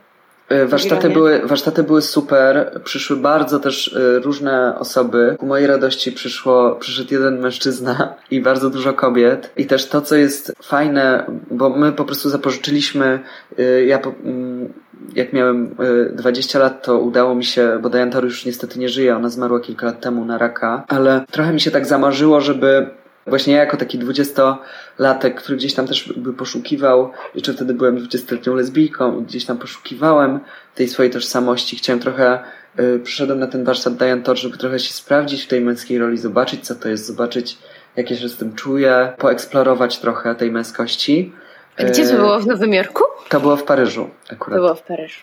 E, 0.50 0.66
warsztaty 0.66 1.10
były, 1.10 1.40
warsztaty 1.44 1.82
były 1.82 2.02
super, 2.02 2.80
przyszły 2.84 3.16
bardzo 3.16 3.60
też 3.60 3.96
e, 3.96 4.18
różne 4.18 4.78
osoby. 4.78 5.36
Ku 5.38 5.46
mojej 5.46 5.66
radości 5.66 6.12
przyszło, 6.12 6.76
przyszedł 6.80 7.14
jeden 7.14 7.40
mężczyzna 7.40 8.14
i 8.30 8.40
bardzo 8.40 8.70
dużo 8.70 8.92
kobiet. 8.92 9.50
I 9.56 9.66
też 9.66 9.88
to, 9.88 10.00
co 10.00 10.16
jest 10.16 10.52
fajne, 10.62 11.26
bo 11.50 11.70
my 11.70 11.92
po 11.92 12.04
prostu 12.04 12.30
zapożyczyliśmy, 12.30 13.20
e, 13.58 13.84
ja 13.84 13.98
mm, 13.98 14.72
jak 15.14 15.32
miałem 15.32 15.76
20 16.12 16.58
lat, 16.58 16.84
to 16.84 16.98
udało 16.98 17.34
mi 17.34 17.44
się, 17.44 17.78
bo 17.82 17.88
Diane 17.88 18.20
już 18.22 18.46
niestety 18.46 18.78
nie 18.78 18.88
żyje, 18.88 19.16
ona 19.16 19.28
zmarła 19.28 19.60
kilka 19.60 19.86
lat 19.86 20.00
temu 20.00 20.24
na 20.24 20.38
raka, 20.38 20.84
ale 20.88 21.24
trochę 21.30 21.52
mi 21.52 21.60
się 21.60 21.70
tak 21.70 21.86
zamarzyło, 21.86 22.40
żeby 22.40 22.90
Właśnie 23.30 23.54
ja 23.54 23.60
jako 23.60 23.76
taki 23.76 23.98
dwudziestolatek, 23.98 25.34
który 25.42 25.56
gdzieś 25.56 25.74
tam 25.74 25.86
też 25.86 26.12
by 26.16 26.32
poszukiwał, 26.32 27.12
jeszcze 27.34 27.52
wtedy 27.52 27.74
byłem 27.74 27.96
dwudziestoletnią 27.96 28.54
lesbijką 28.54 29.20
i 29.20 29.22
gdzieś 29.22 29.44
tam 29.44 29.58
poszukiwałem 29.58 30.40
tej 30.74 30.88
swojej 30.88 31.12
tożsamości. 31.12 31.76
Chciałem 31.76 32.00
trochę, 32.00 32.38
y, 32.80 33.00
przyszedłem 33.04 33.38
na 33.38 33.46
ten 33.46 33.64
warsztat 33.64 33.94
Diane 33.94 34.22
Tor, 34.22 34.38
żeby 34.38 34.58
trochę 34.58 34.78
się 34.78 34.92
sprawdzić 34.92 35.44
w 35.44 35.48
tej 35.48 35.60
męskiej 35.60 35.98
roli, 35.98 36.18
zobaczyć 36.18 36.66
co 36.66 36.74
to 36.74 36.88
jest, 36.88 37.06
zobaczyć 37.06 37.58
jak 37.96 38.10
ja 38.10 38.16
się 38.16 38.28
z 38.28 38.36
tym 38.36 38.54
czuję, 38.54 39.12
poeksplorować 39.18 39.98
trochę 39.98 40.34
tej 40.34 40.50
męskości. 40.50 41.32
Gdzie 41.78 42.04
to 42.04 42.14
y, 42.14 42.16
było? 42.16 42.40
W 42.40 42.46
Nowym 42.46 42.74
Jorku? 42.74 43.04
To 43.28 43.40
było 43.40 43.56
w 43.56 43.62
Paryżu 43.62 44.10
akurat. 44.32 44.56
To 44.56 44.62
było 44.62 44.74
w 44.74 44.82
Paryżu. 44.82 45.20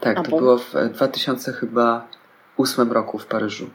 Tak, 0.00 0.18
A 0.18 0.22
to 0.22 0.30
bo? 0.30 0.38
było 0.38 0.58
w 0.58 0.74
2000 0.92 1.52
chyba 1.52 2.06
ósmym 2.56 2.92
roku 2.92 3.18
w 3.18 3.26
Paryżu. 3.26 3.70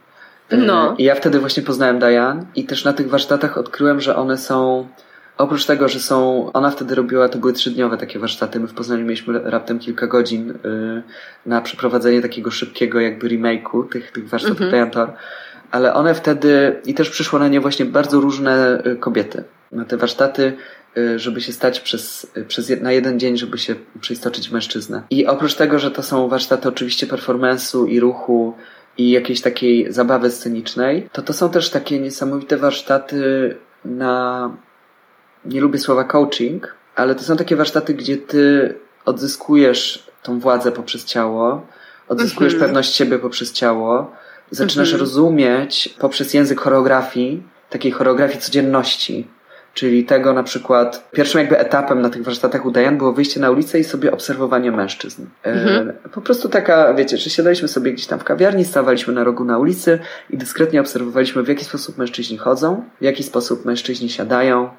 No. 0.52 0.96
I 0.98 1.04
ja 1.04 1.16
wtedy 1.16 1.40
właśnie 1.40 1.64
poznałem 1.64 2.00
Diane 2.00 2.46
i 2.56 2.64
też 2.66 2.86
na 2.86 2.94
tych 2.94 3.10
warsztatach 3.10 3.58
odkryłem, 3.58 4.02
że 4.02 4.16
one 4.16 4.38
są 4.38 4.88
Oprócz 5.40 5.66
tego, 5.66 5.88
że 5.88 6.00
są, 6.00 6.52
ona 6.54 6.72
wtedy 6.72 6.96
robiła, 6.96 7.30
to 7.30 7.38
były 7.38 7.54
trzydniowe 7.54 7.98
takie 7.98 8.20
warsztaty, 8.20 8.60
my 8.60 8.68
w 8.68 8.74
Poznaniu 8.74 9.04
mieliśmy 9.04 9.40
raptem 9.44 9.80
kilka 9.80 10.08
godzin 10.08 10.52
y, 10.52 10.56
na 11.46 11.62
przeprowadzenie 11.62 12.22
takiego 12.22 12.52
szybkiego 12.52 13.00
jakby 13.00 13.28
remake'u 13.28 13.90
tych, 13.90 14.12
tych 14.12 14.30
warsztatów 14.30 14.62
mm 14.62 14.90
-hmm. 14.90 14.94
Tor, 14.94 15.14
ale 15.72 15.94
one 15.94 16.14
wtedy, 16.14 16.82
i 16.86 16.94
też 16.94 17.10
przyszło 17.10 17.40
na 17.40 17.48
nie 17.48 17.62
właśnie 17.62 17.86
bardzo 17.86 18.20
różne 18.20 18.84
y, 18.86 18.96
kobiety. 18.96 19.44
Na 19.72 19.86
te 19.86 19.98
warsztaty 19.98 20.54
y, 20.98 21.20
żeby 21.20 21.42
się 21.42 21.54
stać 21.54 21.80
przez, 21.80 22.32
przez 22.48 22.82
na 22.82 22.92
jeden 22.92 23.20
dzień, 23.20 23.38
żeby 23.38 23.58
się 23.58 23.76
przeistoczyć 24.02 24.50
w 24.50 24.52
mężczyznę. 24.52 25.04
I 25.10 25.28
oprócz 25.28 25.56
tego, 25.56 25.80
że 25.80 25.92
to 25.92 26.04
są 26.04 26.28
warsztaty 26.28 26.70
oczywiście 26.70 27.08
performance'u 27.08 27.88
i 27.88 28.00
ruchu, 28.00 28.54
i 29.00 29.10
jakiejś 29.12 29.42
takiej 29.42 29.94
zabawy 29.94 30.32
scenicznej, 30.32 31.10
to 31.12 31.22
to 31.22 31.34
są 31.34 31.50
też 31.50 31.70
takie 31.70 32.00
niesamowite 32.00 32.58
warsztaty 32.58 33.56
na, 33.86 34.50
nie 35.46 35.62
lubię 35.62 35.80
słowa 35.80 36.04
coaching, 36.04 36.76
ale 36.96 37.16
to 37.16 37.24
są 37.24 37.38
takie 37.38 37.56
warsztaty, 37.56 37.94
gdzie 37.94 38.18
ty 38.18 38.76
odzyskujesz 39.06 40.10
tą 40.24 40.40
władzę 40.40 40.72
poprzez 40.72 41.06
ciało, 41.06 41.68
odzyskujesz 42.08 42.54
mhm. 42.54 42.70
pewność 42.70 42.96
siebie 42.96 43.20
poprzez 43.20 43.54
ciało, 43.54 44.12
zaczynasz 44.52 44.88
mhm. 44.88 45.00
rozumieć 45.00 45.96
poprzez 46.00 46.34
język 46.34 46.60
choreografii, 46.60 47.44
takiej 47.70 47.92
choreografii 47.92 48.40
codzienności, 48.40 49.28
Czyli 49.80 50.06
tego 50.06 50.34
na 50.34 50.44
przykład 50.44 51.10
pierwszym 51.12 51.40
jakby 51.40 51.60
etapem 51.60 52.02
na 52.02 52.10
tych 52.10 52.24
warsztatach 52.24 52.66
u 52.66 52.72
Diane 52.72 52.98
było 52.98 53.14
wyjście 53.14 53.40
na 53.40 53.52
ulicę 53.52 53.80
i 53.80 53.84
sobie 53.84 54.12
obserwowanie 54.12 54.72
mężczyzn. 54.72 55.26
E, 55.44 55.52
mhm. 55.52 55.94
Po 56.12 56.22
prostu 56.22 56.50
taka, 56.50 56.94
wiecie, 56.94 57.18
że 57.18 57.30
siadaliśmy 57.30 57.68
sobie 57.68 57.94
gdzieś 57.94 58.08
tam 58.08 58.20
w 58.20 58.24
kawiarni, 58.24 58.66
stawaliśmy 58.66 59.14
na 59.14 59.24
rogu 59.24 59.44
na 59.44 59.58
ulicy 59.58 60.00
i 60.30 60.38
dyskretnie 60.38 60.82
obserwowaliśmy 60.82 61.44
w 61.44 61.48
jaki 61.48 61.66
sposób 61.66 61.98
mężczyźni 61.98 62.38
chodzą, 62.38 62.84
w 63.02 63.04
jaki 63.04 63.24
sposób 63.24 63.66
mężczyźni 63.66 64.10
siadają, 64.10 64.70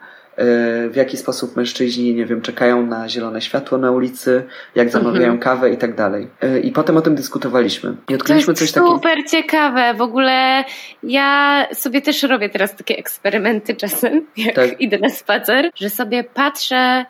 w 0.90 0.92
jaki 0.94 1.16
sposób 1.16 1.56
mężczyźni, 1.56 2.14
nie 2.14 2.26
wiem, 2.26 2.42
czekają 2.42 2.86
na 2.86 3.08
zielone 3.08 3.40
światło 3.40 3.78
na 3.78 3.90
ulicy, 3.90 4.42
jak 4.74 4.90
zamawiają 4.90 5.32
mhm. 5.32 5.38
kawę 5.38 5.70
i 5.70 5.76
tak 5.76 5.94
dalej. 5.94 6.28
I 6.62 6.72
potem 6.72 6.96
o 6.96 7.02
tym 7.02 7.14
dyskutowaliśmy. 7.14 7.96
I 8.08 8.14
odkryliśmy 8.14 8.54
to 8.54 8.60
jest 8.60 8.72
coś 8.72 8.72
takiego. 8.72 8.94
Super 8.94 9.18
ciekawe. 9.30 9.94
W 9.94 10.00
ogóle 10.00 10.64
ja 11.02 11.66
sobie 11.74 12.02
też 12.02 12.22
robię 12.22 12.48
teraz 12.48 12.76
takie 12.76 12.98
eksperymenty 12.98 13.74
czasem, 13.74 14.26
jak 14.36 14.54
tak. 14.54 14.80
idę 14.80 14.98
na 14.98 15.08
spacer, 15.08 15.70
że 15.74 15.90
sobie 15.90 16.24
patrzę, 16.24 17.04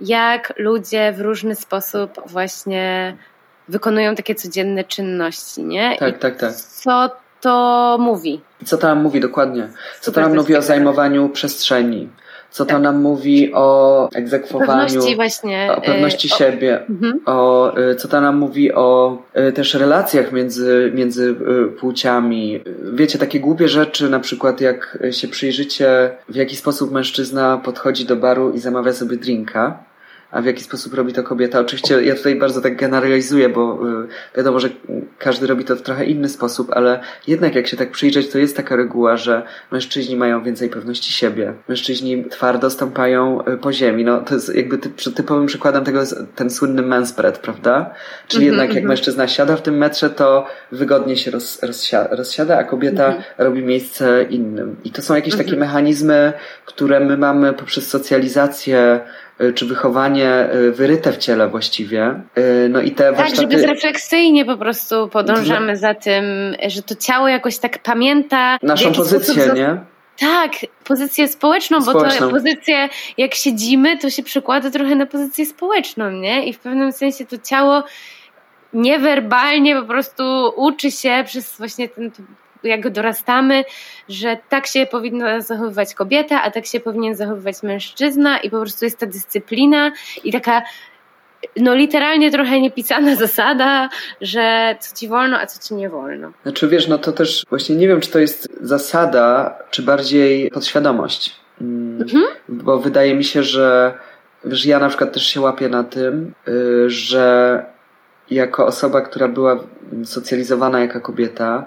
jak 0.00 0.52
ludzie 0.56 1.12
w 1.12 1.20
różny 1.20 1.54
sposób 1.54 2.10
właśnie 2.26 3.16
wykonują 3.68 4.14
takie 4.14 4.34
codzienne 4.34 4.84
czynności, 4.84 5.64
nie? 5.64 5.96
Tak, 5.98 6.16
I 6.16 6.18
tak, 6.18 6.36
tak. 6.36 6.54
Co 6.54 7.10
to 7.40 7.96
mówi? 8.00 8.40
Co 8.64 8.78
to 8.78 8.86
nam 8.86 9.02
mówi 9.02 9.20
dokładnie? 9.20 9.68
Co 10.00 10.12
to 10.12 10.20
nam 10.20 10.34
mówi 10.34 10.56
o 10.56 10.62
zajmowaniu 10.62 11.28
przestrzeni? 11.28 12.08
Co 12.54 12.64
to 12.66 12.78
nam 12.78 13.02
mówi 13.02 13.54
o 13.54 14.08
egzekwowaniu, 14.14 14.70
Pewności 14.86 15.16
właśnie. 15.16 15.68
o 15.76 15.80
pewności 15.80 16.28
y, 16.28 16.34
o- 16.34 16.38
siebie, 16.38 16.86
Mhm. 16.90 17.20
o, 17.26 17.72
y, 17.90 17.94
co 17.94 18.08
to 18.08 18.20
nam 18.20 18.36
mówi 18.36 18.72
o 18.72 19.18
y, 19.48 19.52
też 19.52 19.74
relacjach 19.74 20.32
między, 20.32 20.92
między 20.94 21.34
płciami. 21.80 22.60
Wiecie, 22.94 23.18
takie 23.18 23.40
głupie 23.40 23.68
rzeczy, 23.68 24.10
na 24.10 24.20
przykład 24.20 24.60
jak 24.60 24.98
się 25.10 25.28
przyjrzycie, 25.28 26.10
w 26.28 26.34
jaki 26.34 26.56
sposób 26.56 26.92
mężczyzna 26.92 27.60
podchodzi 27.64 28.04
do 28.04 28.16
baru 28.16 28.50
i 28.52 28.58
zamawia 28.58 28.92
sobie 28.92 29.16
drinka. 29.16 29.78
A 30.34 30.42
w 30.42 30.44
jaki 30.44 30.64
sposób 30.64 30.94
robi 30.94 31.12
to 31.12 31.22
kobieta? 31.22 31.60
Oczywiście 31.60 32.02
ja 32.04 32.14
tutaj 32.14 32.36
bardzo 32.36 32.60
tak 32.60 32.76
generalizuję, 32.76 33.48
bo 33.48 33.78
y, 34.04 34.36
wiadomo, 34.36 34.60
że 34.60 34.68
każdy 35.18 35.46
robi 35.46 35.64
to 35.64 35.76
w 35.76 35.82
trochę 35.82 36.04
inny 36.04 36.28
sposób, 36.28 36.68
ale 36.72 37.00
jednak 37.26 37.54
jak 37.54 37.66
się 37.66 37.76
tak 37.76 37.90
przyjrzeć, 37.90 38.30
to 38.30 38.38
jest 38.38 38.56
taka 38.56 38.76
reguła, 38.76 39.16
że 39.16 39.42
mężczyźni 39.72 40.16
mają 40.16 40.42
więcej 40.44 40.68
pewności 40.68 41.12
siebie. 41.12 41.52
Mężczyźni 41.68 42.24
twardo 42.24 42.70
stąpają 42.70 43.46
y, 43.48 43.56
po 43.56 43.72
ziemi. 43.72 44.04
No 44.04 44.20
to 44.20 44.34
jest 44.34 44.54
jakby 44.54 44.78
ty, 44.78 45.12
typowym 45.12 45.46
przykładem 45.46 45.84
tego 45.84 46.00
jest 46.00 46.16
ten 46.34 46.50
słynny 46.50 46.82
manspread, 46.82 47.38
prawda? 47.38 47.94
Czyli 48.28 48.44
Mhm, 48.44 48.52
jednak 48.52 48.68
jak 48.68 48.84
mhm. 48.84 48.88
mężczyzna 48.88 49.28
siada 49.28 49.56
w 49.56 49.62
tym 49.62 49.76
metrze, 49.76 50.10
to 50.10 50.46
wygodnie 50.72 51.16
się 51.16 51.30
roz, 51.30 51.62
rozsia, 51.62 52.08
rozsiada, 52.10 52.58
a 52.58 52.64
kobieta 52.64 53.06
Mhm. 53.06 53.24
robi 53.38 53.62
miejsce 53.62 54.22
innym. 54.30 54.76
I 54.84 54.90
to 54.90 55.02
są 55.02 55.14
jakieś 55.14 55.34
takie 55.34 55.52
Mhm. 55.52 55.60
mechanizmy, 55.60 56.32
które 56.66 57.00
my 57.00 57.16
mamy 57.16 57.52
poprzez 57.52 57.88
socjalizację 57.88 59.00
czy 59.52 59.66
wychowanie 59.66 60.48
y, 60.54 60.72
wyryte 60.72 61.12
w 61.12 61.16
ciele 61.16 61.48
właściwie. 61.48 62.20
Y, 62.38 62.68
No 62.68 62.80
i 62.80 62.90
te 62.90 63.04
Tak, 63.04 63.14
że 63.16 63.22
warsztaty... 63.22 63.46
bezrefleksyjnie 63.46 64.44
po 64.44 64.56
prostu 64.56 65.08
podążamy 65.08 65.76
za 65.76 65.94
tym, 65.94 66.24
że 66.66 66.82
to 66.82 66.94
ciało 66.94 67.28
jakoś 67.28 67.58
tak 67.58 67.78
pamięta. 67.82 68.58
Naszą 68.62 68.92
pozycję, 68.92 69.52
nie? 69.54 69.76
Tak, 70.18 70.52
pozycję 70.84 71.28
społeczną, 71.28 71.78
bo 71.78 71.90
Społeczną. 71.90 72.26
to 72.26 72.32
pozycję, 72.32 72.88
jak 73.18 73.34
siedzimy, 73.34 73.98
to 73.98 74.10
się 74.10 74.22
przekłada 74.22 74.70
trochę 74.70 74.96
na 74.96 75.06
pozycję 75.06 75.46
społeczną, 75.46 76.10
nie? 76.10 76.46
I 76.46 76.52
w 76.52 76.58
pewnym 76.58 76.92
sensie 76.92 77.26
to 77.26 77.38
ciało 77.38 77.82
niewerbalnie 78.72 79.76
po 79.76 79.86
prostu 79.86 80.22
uczy 80.56 80.90
się 80.90 81.24
przez 81.26 81.58
właśnie 81.58 81.88
ten, 81.88 82.10
jak 82.64 82.80
go 82.80 82.90
dorastamy, 82.90 83.64
że 84.08 84.36
tak 84.48 84.66
się 84.66 84.86
powinna 84.86 85.40
zachowywać 85.40 85.94
kobieta, 85.94 86.42
a 86.42 86.50
tak 86.50 86.66
się 86.66 86.80
powinien 86.80 87.14
zachowywać 87.14 87.62
mężczyzna 87.62 88.38
i 88.38 88.50
po 88.50 88.60
prostu 88.60 88.84
jest 88.84 88.98
ta 88.98 89.06
dyscyplina 89.06 89.92
i 90.24 90.32
taka 90.32 90.62
no 91.56 91.74
literalnie 91.74 92.30
trochę 92.30 92.60
niepisana 92.60 93.16
zasada, 93.26 93.88
że 94.20 94.76
co 94.80 94.96
ci 94.96 95.08
wolno, 95.08 95.38
a 95.38 95.46
co 95.46 95.68
ci 95.68 95.74
nie 95.74 95.90
wolno. 95.90 96.32
Znaczy 96.42 96.68
wiesz, 96.68 96.88
no 96.88 96.98
to 96.98 97.12
też 97.12 97.44
właśnie 97.50 97.76
nie 97.76 97.88
wiem, 97.88 98.00
czy 98.00 98.10
to 98.10 98.18
jest 98.18 98.48
zasada, 98.60 99.58
czy 99.70 99.82
bardziej 99.82 100.50
podświadomość. 100.50 101.36
Mm, 101.60 102.02
Mhm. 102.02 102.24
Bo 102.48 102.78
wydaje 102.78 103.14
mi 103.14 103.24
się, 103.24 103.42
że 103.42 103.94
wiesz, 104.44 104.66
ja 104.66 104.78
na 104.78 104.88
przykład 104.88 105.12
też 105.12 105.26
się 105.26 105.40
łapię 105.40 105.68
na 105.68 105.84
tym, 105.84 106.32
y, 106.48 106.90
że 106.90 107.64
jako 108.30 108.66
osoba, 108.66 109.00
która 109.00 109.28
była 109.28 109.58
socjalizowana 110.04 110.80
jako 110.80 111.00
kobieta, 111.00 111.64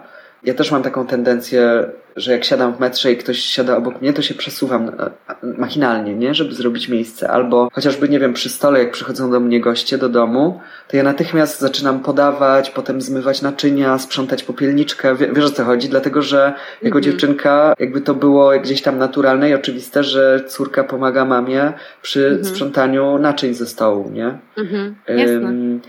ja 0.48 0.54
też 0.54 0.72
mam 0.72 0.84
taką 0.84 1.08
tendencję, 1.08 1.90
że 2.16 2.32
jak 2.32 2.44
siadam 2.46 2.74
w 2.76 2.80
metrze 2.80 3.12
i 3.12 3.18
ktoś 3.18 3.40
siada 3.40 3.78
obok 3.78 4.02
mnie, 4.02 4.14
to 4.14 4.22
się 4.22 4.34
przesuwam 4.34 4.90
e, 4.90 5.10
machinalnie, 5.58 6.16
nie? 6.16 6.34
Żeby 6.34 6.54
zrobić 6.54 6.90
miejsce. 6.90 7.30
Albo 7.32 7.70
chociażby, 7.74 8.10
nie 8.10 8.20
wiem, 8.20 8.34
przy 8.34 8.50
stole, 8.50 8.80
jak 8.80 8.92
przychodzą 8.92 9.32
do 9.32 9.40
mnie 9.40 9.62
goście 9.62 9.98
do 9.98 10.10
domu, 10.10 10.60
to 10.88 10.98
ja 10.98 11.04
natychmiast 11.04 11.60
zaczynam 11.60 12.00
podawać, 12.00 12.70
potem 12.70 13.02
zmywać 13.02 13.42
naczynia, 13.42 13.98
sprzątać 14.00 14.44
popielniczkę. 14.44 15.16
Wie- 15.16 15.32
Wiesz 15.34 15.46
o 15.46 15.50
co 15.50 15.64
chodzi? 15.64 15.90
Dlatego, 15.90 16.22
że 16.22 16.54
jako 16.82 16.98
Mhm. 16.98 17.04
dziewczynka 17.04 17.74
jakby 17.80 18.02
to 18.02 18.14
było 18.14 18.52
gdzieś 18.60 18.82
tam 18.82 18.98
naturalne 18.98 19.50
i 19.50 19.54
oczywiste, 19.54 20.04
że 20.04 20.44
córka 20.48 20.84
pomaga 20.84 21.26
mamie 21.26 21.74
przy 22.02 22.26
Mhm. 22.28 22.46
sprzątaniu 22.46 23.18
naczyń 23.18 23.54
ze 23.54 23.66
stołu, 23.66 24.10
nie? 24.10 24.38
Mhm, 24.58 24.96
jasne. 25.08 25.34
Ym, 25.34 25.82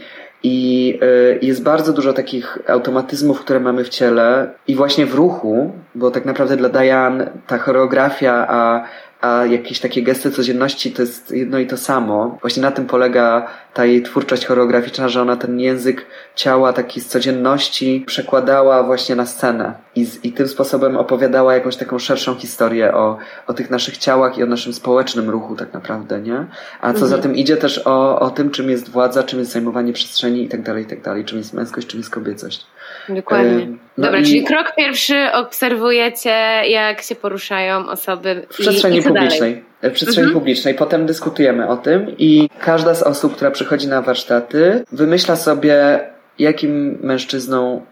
I 0.43 0.99
y, 1.03 1.39
jest 1.43 1.63
bardzo 1.63 1.93
dużo 1.93 2.13
takich 2.13 2.59
automatyzmów, 2.69 3.41
które 3.41 3.61
mamy 3.61 3.85
w 3.85 3.89
ciele 3.89 4.51
i 4.67 4.75
właśnie 4.75 5.07
w 5.07 5.15
ruchu, 5.15 5.73
bo 5.95 6.11
tak 6.11 6.25
naprawdę 6.25 6.57
dla 6.57 6.69
Diane 6.69 7.31
ta 7.47 7.59
choreografia, 7.59 8.47
a, 8.49 8.85
a 9.21 9.47
jakieś 9.47 9.81
takie 9.81 10.03
gesty 10.03 10.31
codzienności 10.31 10.93
to 10.93 11.03
jest 11.03 11.31
jedno 11.31 11.59
i 11.59 11.67
to 11.67 11.77
samo. 11.77 12.39
Właśnie 12.41 12.63
na 12.63 12.71
tym 12.71 12.87
polega 12.87 13.47
ta 13.79 13.87
jej 13.87 14.03
twórczość 14.03 14.47
choreograficzna, 14.47 15.09
że 15.09 15.23
ona 15.23 15.37
ten 15.37 15.61
język 15.61 16.07
ciała 16.35 16.73
taki 16.73 17.01
z 17.01 17.07
codzienności 17.09 18.05
przekładała 18.07 18.83
właśnie 18.83 19.17
na 19.17 19.27
scenę 19.27 19.75
i, 19.95 20.05
z, 20.05 20.25
i 20.25 20.33
tym 20.33 20.49
sposobem 20.49 20.97
opowiadała 20.97 21.55
jakąś 21.55 21.77
taką 21.77 21.99
szerszą 21.99 22.35
historię 22.35 22.95
o, 22.95 23.19
o 23.47 23.55
tych 23.55 23.71
naszych 23.71 23.99
ciałach 23.99 24.39
i 24.39 24.43
o 24.43 24.47
naszym 24.47 24.73
społecznym 24.73 25.31
ruchu 25.31 25.57
tak 25.57 25.73
naprawdę, 25.75 26.21
nie? 26.21 26.47
A 26.81 26.93
co 26.93 27.07
za 27.07 27.17
Mhm. 27.17 27.23
tym 27.23 27.35
idzie 27.37 27.57
też 27.57 27.81
o, 27.87 28.21
o 28.21 28.31
tym, 28.31 28.51
czym 28.51 28.71
jest 28.71 28.89
władza, 28.91 29.23
czym 29.23 29.39
jest 29.39 29.53
zajmowanie 29.53 29.93
przestrzeni 29.93 30.43
i 30.43 30.49
tak 30.49 30.63
dalej, 30.63 30.85
i 30.85 30.87
tak 30.87 31.03
dalej, 31.03 31.25
czym 31.25 31.39
jest 31.39 31.55
męskość, 31.55 31.87
czym 31.87 32.01
jest 32.01 32.11
kobiecość. 32.11 32.67
Dokładnie. 33.09 33.51
Ym, 33.51 33.79
no 33.99 34.05
Dobra, 34.05 34.21
i 34.21 34.25
czyli 34.25 34.45
krok 34.45 34.73
pierwszy 34.77 35.33
obserwujecie, 35.33 36.31
jak 36.69 37.03
się 37.03 37.15
poruszają 37.15 37.89
osoby 37.89 38.47
w 38.51 38.59
przestrzeni 38.59 39.03
publicznej. 39.03 39.55
Dalej? 39.55 39.68
W 39.83 39.91
przestrzeni 39.93 40.27
Mhm. 40.27 40.35
publicznej. 40.41 40.75
Potem 40.75 41.07
dyskutujemy 41.07 41.69
o 41.69 41.77
tym 41.77 42.07
i 42.19 42.49
każda 42.61 42.95
z 42.95 43.03
osób, 43.03 43.37
która 43.37 43.51
przychodzi 43.51 43.89
na 43.89 44.03
warsztaty, 44.03 44.85
wymyśla 44.93 45.37
sobie, 45.37 46.01
jakim 46.39 46.99
mężczyzną 47.03 47.85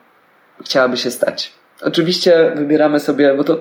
chciałaby 0.65 0.97
się 0.97 1.11
stać. 1.11 1.53
Oczywiście 1.83 2.53
wybieramy 2.57 3.01
sobie, 3.01 3.35
bo 3.35 3.45
to 3.45 3.61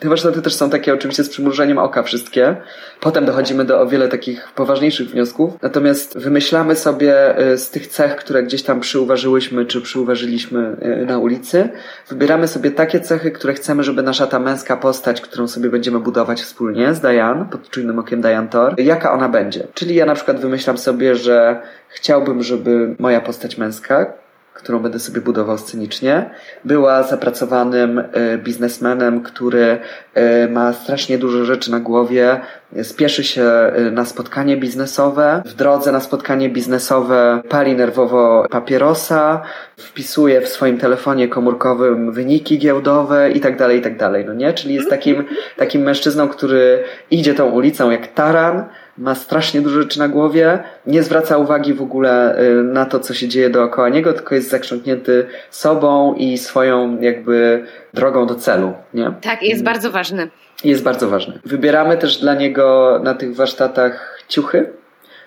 te 0.00 0.08
warsztaty 0.08 0.42
też 0.42 0.54
są 0.54 0.70
takie 0.70 0.94
oczywiście 0.94 1.24
z 1.24 1.28
przymrużeniem 1.28 1.78
oka 1.78 2.02
wszystkie. 2.02 2.56
Potem 3.00 3.24
dochodzimy 3.24 3.64
do 3.64 3.80
o 3.80 3.86
wiele 3.86 4.08
takich 4.08 4.48
poważniejszych 4.54 5.10
wniosków. 5.10 5.62
Natomiast 5.62 6.18
wymyślamy 6.18 6.76
sobie 6.76 7.40
y, 7.52 7.58
z 7.58 7.70
tych 7.70 7.86
cech, 7.86 8.16
które 8.16 8.42
gdzieś 8.42 8.62
tam 8.62 8.80
przyuważyłyśmy 8.80 9.66
czy 9.66 9.80
przyuważyliśmy 9.80 10.76
y, 11.02 11.06
na 11.06 11.18
ulicy, 11.18 11.68
wybieramy 12.08 12.48
sobie 12.48 12.70
takie 12.70 13.00
cechy, 13.00 13.30
które 13.30 13.54
chcemy, 13.54 13.82
żeby 13.82 14.02
nasza 14.02 14.26
ta 14.26 14.38
męska 14.38 14.76
postać, 14.76 15.20
którą 15.20 15.48
sobie 15.48 15.70
będziemy 15.70 16.00
budować 16.00 16.42
wspólnie 16.42 16.94
z 16.94 17.00
Diane, 17.00 17.46
pod 17.50 17.70
czujnym 17.70 17.98
okiem 17.98 18.20
Diane 18.20 18.48
Thor, 18.48 18.80
jaka 18.80 19.12
ona 19.12 19.28
będzie. 19.28 19.66
Czyli 19.74 19.94
ja 19.94 20.06
na 20.06 20.14
przykład 20.14 20.40
wymyślam 20.40 20.78
sobie, 20.78 21.16
że 21.16 21.62
chciałbym, 21.88 22.42
żeby 22.42 22.96
moja 22.98 23.20
postać 23.20 23.58
męska, 23.58 24.12
którą 24.56 24.78
będę 24.78 24.98
sobie 24.98 25.20
budował 25.20 25.58
scenicznie, 25.58 26.30
była 26.64 27.02
zapracowanym 27.02 27.98
e, 27.98 28.38
biznesmenem, 28.38 29.22
który 29.22 29.78
e, 30.14 30.48
ma 30.48 30.72
strasznie 30.72 31.18
dużo 31.18 31.44
rzeczy 31.44 31.70
na 31.70 31.80
głowie, 31.80 32.40
spieszy 32.82 33.24
się 33.24 33.42
e, 33.42 33.90
na 33.90 34.04
spotkanie 34.04 34.56
biznesowe, 34.56 35.42
w 35.46 35.54
drodze 35.54 35.92
na 35.92 36.00
spotkanie 36.00 36.48
biznesowe 36.48 37.42
pali 37.48 37.76
nerwowo 37.76 38.46
papierosa, 38.50 39.42
wpisuje 39.76 40.40
w 40.40 40.48
swoim 40.48 40.78
telefonie 40.78 41.28
komórkowym 41.28 42.12
wyniki 42.12 42.58
giełdowe 42.58 43.30
i 43.30 43.40
tak 43.40 43.58
dalej, 43.58 43.78
i 43.78 43.82
tak 43.82 43.96
dalej, 43.96 44.24
no 44.24 44.34
nie? 44.34 44.52
Czyli 44.52 44.74
jest 44.74 44.90
takim, 44.90 45.24
takim 45.56 45.82
mężczyzną, 45.82 46.28
który 46.28 46.84
idzie 47.10 47.34
tą 47.34 47.50
ulicą 47.50 47.90
jak 47.90 48.06
taran, 48.06 48.64
ma 48.98 49.14
strasznie 49.14 49.60
dużo 49.60 49.82
rzeczy 49.82 49.98
na 49.98 50.08
głowie, 50.08 50.58
nie 50.86 51.02
zwraca 51.02 51.38
uwagi 51.38 51.74
w 51.74 51.82
ogóle 51.82 52.40
y, 52.40 52.62
na 52.62 52.84
to, 52.84 53.00
co 53.00 53.14
się 53.14 53.28
dzieje 53.28 53.50
dookoła 53.50 53.88
niego, 53.88 54.12
tylko 54.12 54.34
jest 54.34 54.50
zakrzątnięty 54.50 55.26
sobą 55.50 56.14
i 56.14 56.38
swoją 56.38 57.00
jakby 57.00 57.64
drogą 57.94 58.26
do 58.26 58.34
celu, 58.34 58.72
nie? 58.94 59.12
Tak, 59.20 59.42
jest 59.42 59.64
bardzo 59.64 59.90
ważny. 59.90 60.28
Jest 60.64 60.82
bardzo 60.82 61.08
ważny. 61.08 61.38
Wybieramy 61.44 61.96
też 61.96 62.18
dla 62.18 62.34
niego 62.34 62.98
na 63.04 63.14
tych 63.14 63.36
warsztatach 63.36 64.22
ciuchy, 64.28 64.70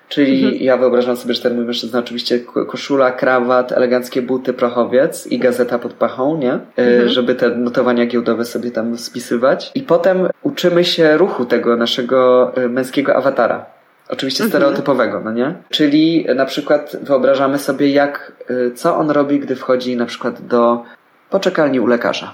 czyli 0.10 0.43
Mhm. 0.45 0.63
ja 0.63 0.78
wyobrażam 0.78 1.17
sobie, 1.17 1.34
że 1.34 1.41
ten 1.41 1.56
mój 1.56 1.65
mężczyzna 1.65 2.00
oczywiście 2.00 2.39
ko- 2.39 2.65
koszula, 2.65 3.12
krawat, 3.12 3.72
eleganckie 3.72 4.22
buty, 4.22 4.54
prochowiec 4.54 5.28
i 5.28 5.39
gazeta 5.39 5.80
pod 5.80 5.93
pachą, 5.93 6.38
nie? 6.38 6.54
Y, 6.54 6.60
Mhm. 6.78 7.10
Żeby 7.10 7.36
te 7.36 7.50
notowania 7.50 8.06
giełdowe 8.06 8.45
sobie 8.45 8.72
tam 8.72 8.98
spisywać. 8.98 9.72
I 9.76 9.82
potem 9.82 10.28
uczymy 10.43 10.86
się 10.86 11.17
ruchu 11.17 11.45
tego 11.45 11.76
naszego 11.76 12.52
y, 12.58 12.69
męskiego 12.69 13.15
awatara. 13.15 13.65
Oczywiście 14.10 14.43
Mhm. 14.43 14.50
stereotypowego, 14.62 15.22
no 15.26 15.32
nie? 15.32 15.54
Czyli 15.69 16.26
na 16.36 16.45
przykład 16.45 16.98
wyobrażamy 17.02 17.60
sobie, 17.60 17.89
jak, 17.89 18.32
y, 18.52 18.72
co 18.76 18.98
on 18.98 19.12
robi, 19.12 19.39
gdy 19.39 19.56
wchodzi 19.56 19.95
na 19.98 20.06
przykład 20.06 20.41
do 20.48 20.84
poczekalni 21.30 21.80
u 21.80 21.88
lekarza. 21.88 22.34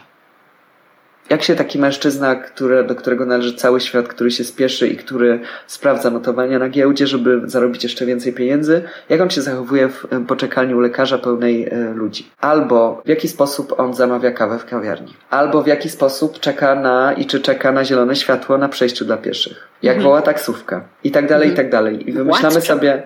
Jak 1.30 1.44
się 1.44 1.56
taki 1.56 1.80
mężczyzna, 1.80 2.36
który, 2.36 2.84
do 2.84 2.96
którego 2.96 3.26
należy 3.26 3.54
cały 3.54 3.82
świat, 3.82 4.08
który 4.08 4.32
się 4.32 4.44
spieszy 4.44 4.88
i 4.88 4.96
który 4.98 5.40
sprawdza 5.68 6.10
notowania 6.10 6.60
na 6.60 6.70
giełdzie, 6.70 7.08
żeby 7.08 7.42
zarobić 7.46 7.84
jeszcze 7.84 8.06
więcej 8.06 8.34
pieniędzy, 8.34 8.82
jak 9.10 9.22
on 9.22 9.30
się 9.30 9.42
zachowuje 9.42 9.90
w 9.90 10.08
poczekalni 10.28 10.76
u 10.76 10.80
lekarza 10.80 11.18
pełnej 11.18 11.68
e, 11.70 11.94
ludzi? 11.94 12.30
Albo 12.42 13.02
w 13.06 13.10
jaki 13.10 13.28
sposób 13.28 13.80
on 13.80 13.94
zamawia 13.94 14.32
kawę 14.32 14.60
w 14.60 14.66
kawiarni? 14.66 15.14
Albo 15.30 15.64
w 15.64 15.68
jaki 15.68 15.90
sposób 15.90 16.40
czeka 16.40 16.76
na 16.76 17.14
i 17.14 17.26
czy 17.26 17.40
czeka 17.42 17.72
na 17.72 17.86
zielone 17.86 18.16
światło 18.16 18.58
na 18.58 18.70
przejściu 18.70 19.06
dla 19.06 19.18
pieszych? 19.18 19.68
Jak 19.82 19.96
Mhm. 19.96 20.04
woła 20.04 20.22
taksówka? 20.22 20.84
I 21.04 21.12
tak 21.12 21.28
dalej, 21.28 21.50
i 21.50 21.54
tak 21.54 21.70
dalej. 21.70 22.10
I 22.10 22.14
wymyślamy 22.14 22.62
sobie 22.62 23.04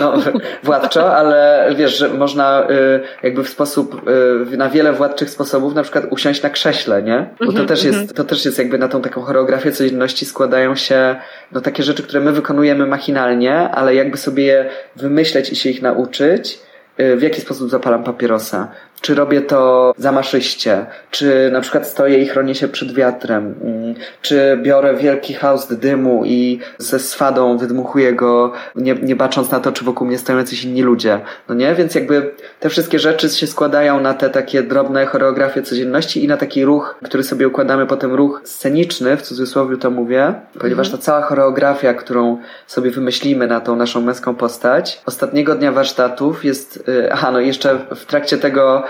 no, 0.00 0.14
władczo, 0.62 1.16
ale 1.16 1.68
wiesz, 1.76 1.98
że 1.98 2.08
można 2.08 2.66
y, 2.70 3.00
jakby 3.22 3.44
w 3.44 3.48
sposób, 3.48 4.08
y, 4.52 4.56
na 4.56 4.68
wiele 4.68 4.92
władczych 4.92 5.30
sposobów 5.30 5.74
na 5.74 5.82
przykład 5.82 6.04
usiąść 6.10 6.42
na 6.42 6.50
krześle, 6.50 7.02
nie? 7.02 7.28
Bo 7.38 7.44
to 7.44 7.50
Mhm, 7.50 7.68
też 7.68 7.84
jest, 7.84 8.14
to 8.14 8.24
też 8.24 8.44
jest 8.44 8.58
jakby 8.58 8.78
na 8.78 8.88
tą 8.88 9.02
taką 9.02 9.22
choreografię 9.22 9.72
codzienności 9.72 10.26
składają 10.26 10.74
się 10.74 11.16
no 11.52 11.60
takie 11.60 11.82
rzeczy, 11.82 12.02
które 12.02 12.20
my 12.20 12.32
wykonujemy 12.32 12.86
machinalnie, 12.86 13.54
ale 13.54 13.94
jakby 13.94 14.16
sobie 14.16 14.44
je 14.44 14.70
wymyśleć 14.96 15.52
i 15.52 15.56
się 15.56 15.70
ich 15.70 15.82
nauczyć, 15.82 16.58
y, 17.00 17.16
w 17.16 17.22
jaki 17.22 17.40
sposób 17.40 17.70
zapalam 17.70 18.04
papierosa, 18.04 18.68
czy 19.00 19.14
robię 19.14 19.40
to 19.40 19.92
zamaszyście, 19.98 20.86
czy 21.10 21.50
na 21.52 21.60
przykład 21.60 21.88
stoję 21.88 22.18
i 22.18 22.26
chronię 22.26 22.54
się 22.54 22.68
przed 22.68 22.94
wiatrem, 22.94 23.54
mm, 23.62 23.94
czy 24.22 24.58
biorę 24.62 24.94
wielki 24.94 25.34
haust 25.34 25.74
dymu 25.74 26.22
i 26.24 26.58
ze 26.78 26.98
swadą 26.98 27.58
wydmuchuję 27.58 28.12
go, 28.12 28.52
nie, 28.76 28.94
nie 28.94 29.16
bacząc 29.16 29.50
na 29.50 29.60
to, 29.60 29.72
czy 29.72 29.84
wokół 29.84 30.06
mnie 30.06 30.18
stoją 30.18 30.38
jacyś 30.38 30.64
inni 30.64 30.82
ludzie. 30.82 31.20
No 31.48 31.54
nie? 31.54 31.74
Więc 31.74 31.94
jakby 31.94 32.30
te 32.60 32.68
wszystkie 32.68 32.98
rzeczy 32.98 33.28
się 33.28 33.46
składają 33.46 34.00
na 34.00 34.14
te 34.14 34.30
takie 34.30 34.62
drobne 34.62 35.06
choreografie 35.06 35.62
codzienności 35.62 36.24
i 36.24 36.28
na 36.28 36.36
taki 36.36 36.64
ruch, 36.64 36.98
który 37.04 37.22
sobie 37.22 37.48
układamy 37.48 37.86
potem 37.86 38.14
ruch 38.14 38.40
sceniczny, 38.44 39.16
w 39.16 39.22
cudzysłowie 39.22 39.76
to 39.76 39.90
mówię, 39.90 40.34
ponieważ 40.60 40.90
ta 40.90 40.98
cała 40.98 41.22
choreografia, 41.22 41.94
którą 41.94 42.38
sobie 42.66 42.90
wymyślimy 42.90 43.46
na 43.46 43.60
tą 43.60 43.76
naszą 43.76 44.00
męską 44.00 44.34
postać, 44.34 45.02
ostatniego 45.06 45.54
dnia 45.54 45.72
warsztatów 45.72 46.44
jest, 46.44 46.88
y, 46.88 47.12
aha, 47.12 47.30
no 47.30 47.40
jeszcze 47.40 47.78
w 47.96 48.04
trakcie 48.04 48.38
tego 48.38 48.84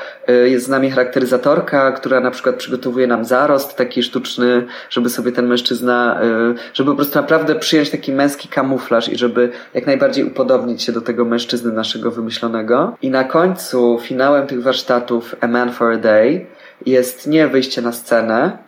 jest 0.45 0.67
z 0.67 0.69
nami 0.69 0.91
charakteryzatorka, 0.91 1.93
która 1.93 2.21
na 2.21 2.31
przykład 2.31 2.57
przygotowuje 2.57 3.07
nam 3.07 3.25
zarost 3.25 3.77
taki 3.77 4.03
sztuczny, 4.03 4.67
żeby 4.91 5.11
sobie 5.11 5.33
ten 5.33 5.47
mężczyzna, 5.47 6.21
y, 6.23 6.55
żeby 6.75 6.91
po 6.91 6.97
prostu 6.97 7.19
naprawdę 7.19 7.55
przyjąć 7.55 7.91
taki 7.91 8.13
męski 8.13 8.49
kamuflaż 8.49 9.09
i 9.09 9.19
żeby 9.19 9.51
jak 9.75 9.87
najbardziej 9.87 10.25
upodobnić 10.25 10.83
się 10.83 10.93
do 10.93 11.01
tego 11.01 11.25
mężczyzny 11.25 11.73
naszego 11.73 12.11
wymyślonego. 12.11 12.97
I 13.03 13.11
na 13.11 13.25
końcu, 13.25 13.99
finałem 14.03 14.47
tych 14.47 14.63
warsztatów 14.63 15.35
A 15.41 15.47
Man 15.47 15.73
for 15.73 15.93
a 15.93 15.97
Day 15.97 16.47
jest 16.87 17.27
nie 17.27 17.49
wyjście 17.49 17.83
na 17.83 17.93
scenę, 17.93 18.59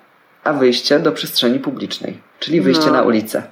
a 0.44 0.52
wyjście 0.52 0.98
do 1.00 1.12
przestrzeni 1.12 1.58
publicznej, 1.58 2.18
czyli 2.38 2.60
wyjście 2.60 2.86
No. 2.86 2.92
na 2.92 3.02
ulicę. 3.02 3.42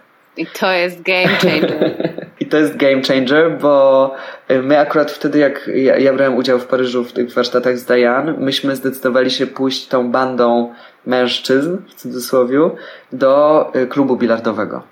I 0.40 0.46
to 0.46 0.72
jest 0.72 1.02
game 1.02 1.28
changer. 1.28 1.94
I 2.40 2.46
to 2.46 2.56
jest 2.56 2.76
game 2.76 3.02
changer, 3.02 3.58
bo 3.58 4.14
y, 4.50 4.62
my 4.62 4.78
akurat 4.78 5.10
wtedy, 5.10 5.38
jak 5.38 5.70
ja, 5.74 5.98
ja 5.98 6.12
brałem 6.12 6.36
udział 6.36 6.58
w 6.58 6.66
Paryżu 6.66 7.04
w 7.04 7.12
tych 7.12 7.32
warsztatach 7.32 7.78
z 7.78 7.84
Diane, 7.84 8.32
myśmy 8.32 8.76
zdecydowali 8.76 9.30
się 9.30 9.46
pójść 9.46 9.88
tą 9.88 10.10
bandą 10.10 10.74
mężczyzn, 11.06 11.76
w 11.88 11.94
cudzysłowie, 11.94 12.70
do 13.12 13.66
y, 13.76 13.86
klubu 13.86 14.16
bilardowego. 14.16 14.82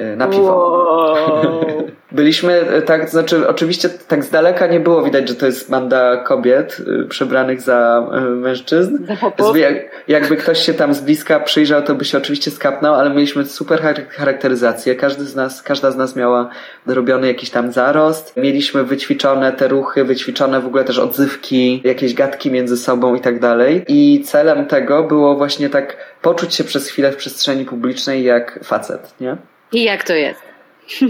Y, 0.00 0.16
Na 0.16 0.26
piwo. 0.26 0.42
Wow. 0.42 1.90
Byliśmy 2.12 2.76
y, 2.78 2.82
tak, 2.82 3.10
znaczy 3.10 3.48
oczywiście 3.48 3.88
tak 3.88 4.24
z 4.24 4.30
daleka 4.30 4.66
nie 4.66 4.80
było 4.80 5.02
widać, 5.02 5.28
że 5.28 5.34
to 5.34 5.46
jest 5.46 5.70
banda 5.70 6.16
kobiet 6.16 6.76
y, 7.04 7.08
przebranych 7.08 7.60
za 7.60 8.06
mężczyzn. 8.36 8.98
Za 9.06 9.52
jakby 10.08 10.36
ktoś 10.36 10.58
się 10.58 10.74
tam 10.74 10.94
z 10.94 11.00
bliska 11.00 11.40
przyjrzał, 11.40 11.82
to 11.82 11.94
by 11.94 12.04
się 12.04 12.18
oczywiście 12.18 12.50
skapnął, 12.50 12.94
ale 12.94 13.10
mieliśmy 13.10 13.44
super 13.46 13.80
char- 13.80 14.08
charakteryzację. 14.08 14.94
Każdy 14.94 15.24
z 15.24 15.36
nas, 15.36 15.62
każda 15.62 15.90
z 15.90 15.96
nas 15.96 16.16
miała 16.16 16.50
dorobiony 16.86 17.26
jakiś 17.26 17.50
tam 17.50 17.72
zarost. 17.72 18.36
Mieliśmy 18.36 18.84
wyćwiczone 18.84 19.52
te 19.52 19.68
ruchy, 19.68 20.04
wyćwiczone 20.04 20.60
w 20.60 20.66
ogóle 20.66 20.84
też 20.84 20.98
odzywki, 20.98 21.80
jakieś 21.84 22.14
gadki 22.14 22.50
między 22.50 22.76
sobą 22.76 23.14
i 23.14 23.20
tak 23.20 23.40
dalej. 23.40 23.84
I 23.88 24.22
celem 24.24 24.66
tego 24.66 25.02
było 25.02 25.36
właśnie 25.36 25.68
tak 25.68 25.96
poczuć 26.22 26.54
się 26.54 26.64
przez 26.64 26.88
chwilę 26.88 27.12
w 27.12 27.16
przestrzeni 27.16 27.64
publicznej 27.64 28.24
jak 28.24 28.60
facet, 28.64 29.14
nie? 29.20 29.36
I 29.72 29.82
jak 29.84 30.04
to 30.04 30.14
jest? 30.14 30.40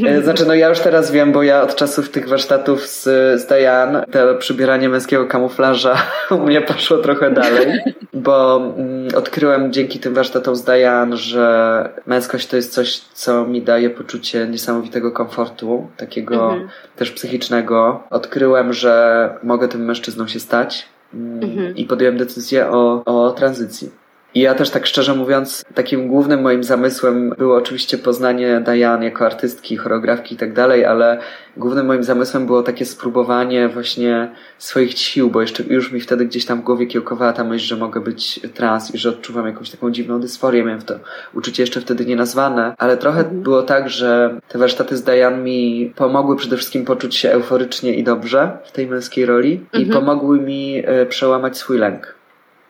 E, 0.07 0.23
Znaczy, 0.23 0.47
no 0.47 0.55
ja 0.55 0.69
już 0.69 0.79
teraz 0.79 1.11
wiem, 1.11 1.33
bo 1.33 1.43
ja 1.43 1.63
od 1.63 1.75
czasów 1.75 2.11
tych 2.11 2.29
warsztatów 2.29 2.87
z, 2.87 3.03
z 3.41 3.47
Diane, 3.47 4.05
to 4.13 4.35
przybieranie 4.35 4.89
męskiego 4.89 5.27
kamuflaża 5.27 6.03
u 6.31 6.39
mnie 6.39 6.61
poszło 6.61 6.99
trochę 6.99 7.31
dalej, 7.31 7.81
bo 8.13 8.57
mm, 8.77 9.09
odkryłem 9.17 9.73
dzięki 9.73 9.99
tym 9.99 10.15
warsztatom 10.15 10.57
z 10.57 10.65
Diane, 10.65 11.17
że 11.17 11.89
męskość 12.07 12.47
to 12.47 12.57
jest 12.57 12.73
coś, 12.73 12.99
co 12.99 13.47
mi 13.47 13.63
daje 13.63 13.91
poczucie 13.91 14.47
niesamowitego 14.47 15.13
komfortu, 15.13 15.87
takiego 15.97 16.45
Mhm. 16.53 16.69
też 16.97 17.11
psychicznego. 17.11 18.03
Odkryłem, 18.11 18.73
że 18.73 19.31
mogę 19.43 19.69
tym 19.69 19.85
mężczyzną 19.85 20.29
się 20.29 20.41
stać 20.41 20.87
mm, 21.15 21.43
Mhm. 21.45 21.77
i 21.77 21.85
podjąłem 21.85 22.17
decyzję 22.17 22.69
o, 22.71 23.03
o 23.05 23.31
tranzycji. 23.31 23.91
I 24.35 24.41
ja 24.41 24.55
też 24.55 24.71
tak 24.71 24.87
szczerze 24.87 25.15
mówiąc, 25.15 25.65
takim 25.75 26.09
głównym 26.09 26.43
moim 26.43 26.65
zamysłem 26.65 27.31
było 27.39 27.57
oczywiście 27.57 27.99
poznanie 27.99 28.63
Diane 28.65 29.05
jako 29.05 29.27
artystki, 29.27 29.77
choreografki 29.77 30.35
i 30.35 30.39
tak 30.39 30.53
dalej, 30.53 30.85
ale 30.85 31.19
głównym 31.57 31.87
moim 31.87 32.05
zamysłem 32.05 32.47
było 32.47 32.63
takie 32.63 32.85
spróbowanie 32.87 33.69
właśnie 33.69 34.31
swoich 34.59 34.99
sił, 34.99 35.31
bo 35.31 35.41
jeszcze 35.41 35.63
już 35.63 35.93
mi 35.93 36.01
wtedy 36.01 36.25
gdzieś 36.27 36.47
tam 36.47 36.61
w 36.61 36.65
głowie 36.65 36.87
kiełkowała 36.87 37.33
ta 37.33 37.45
myśl, 37.45 37.67
że 37.67 37.77
mogę 37.77 38.01
być 38.01 38.41
trans 38.55 38.95
i 38.95 38.99
że 38.99 39.09
odczuwam 39.09 39.47
jakąś 39.47 39.71
taką 39.71 39.91
dziwną 39.91 40.21
dysforię. 40.21 40.65
Miałem 40.65 40.83
to 40.83 40.95
uczucie 41.35 41.63
jeszcze 41.63 41.81
wtedy 41.81 42.07
nienazwane, 42.07 42.75
ale 42.79 42.97
trochę 42.97 43.25
było 43.25 43.63
tak, 43.63 43.91
że 43.91 44.41
te 44.49 44.59
warsztaty 44.59 44.97
z 44.97 45.03
Diane 45.03 45.37
mi 45.37 45.93
pomogły 45.97 46.37
przede 46.37 46.57
wszystkim 46.57 46.85
poczuć 46.85 47.17
się 47.17 47.31
euforycznie 47.31 47.95
i 47.95 48.05
dobrze 48.05 48.59
w 48.65 48.73
tej 48.73 48.87
męskiej 48.87 49.27
roli 49.27 49.61
i 49.73 49.83
Mhm. 49.83 49.91
pomogły 50.01 50.41
mi 50.41 50.83
e, 50.87 51.07
przełamać 51.07 51.57
swój 51.59 51.79
lęk 51.79 52.20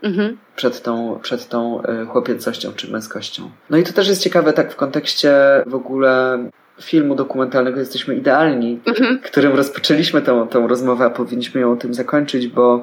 Mhm. 0.02 0.36
przed 0.56 0.82
tą, 0.82 1.18
przed 1.22 1.48
tą 1.48 1.82
y, 1.82 2.06
chłopiecością 2.06 2.72
czy 2.76 2.92
męskością. 2.92 3.50
No 3.70 3.76
i 3.76 3.82
to 3.82 3.92
też 3.92 4.08
jest 4.08 4.22
ciekawe 4.22 4.52
tak 4.52 4.72
w 4.72 4.76
kontekście 4.76 5.32
w 5.66 5.74
ogóle 5.74 6.38
filmu 6.80 7.14
dokumentalnego 7.14 7.80
Jesteśmy 7.80 8.14
Idealni, 8.14 8.80
Mhm. 8.86 9.18
którym 9.18 9.52
rozpoczęliśmy 9.56 10.22
tą, 10.22 10.48
tą 10.48 10.66
rozmowę, 10.68 11.04
a 11.04 11.10
powinniśmy 11.10 11.60
ją 11.60 11.76
tym 11.78 11.94
zakończyć, 11.94 12.48
bo 12.48 12.82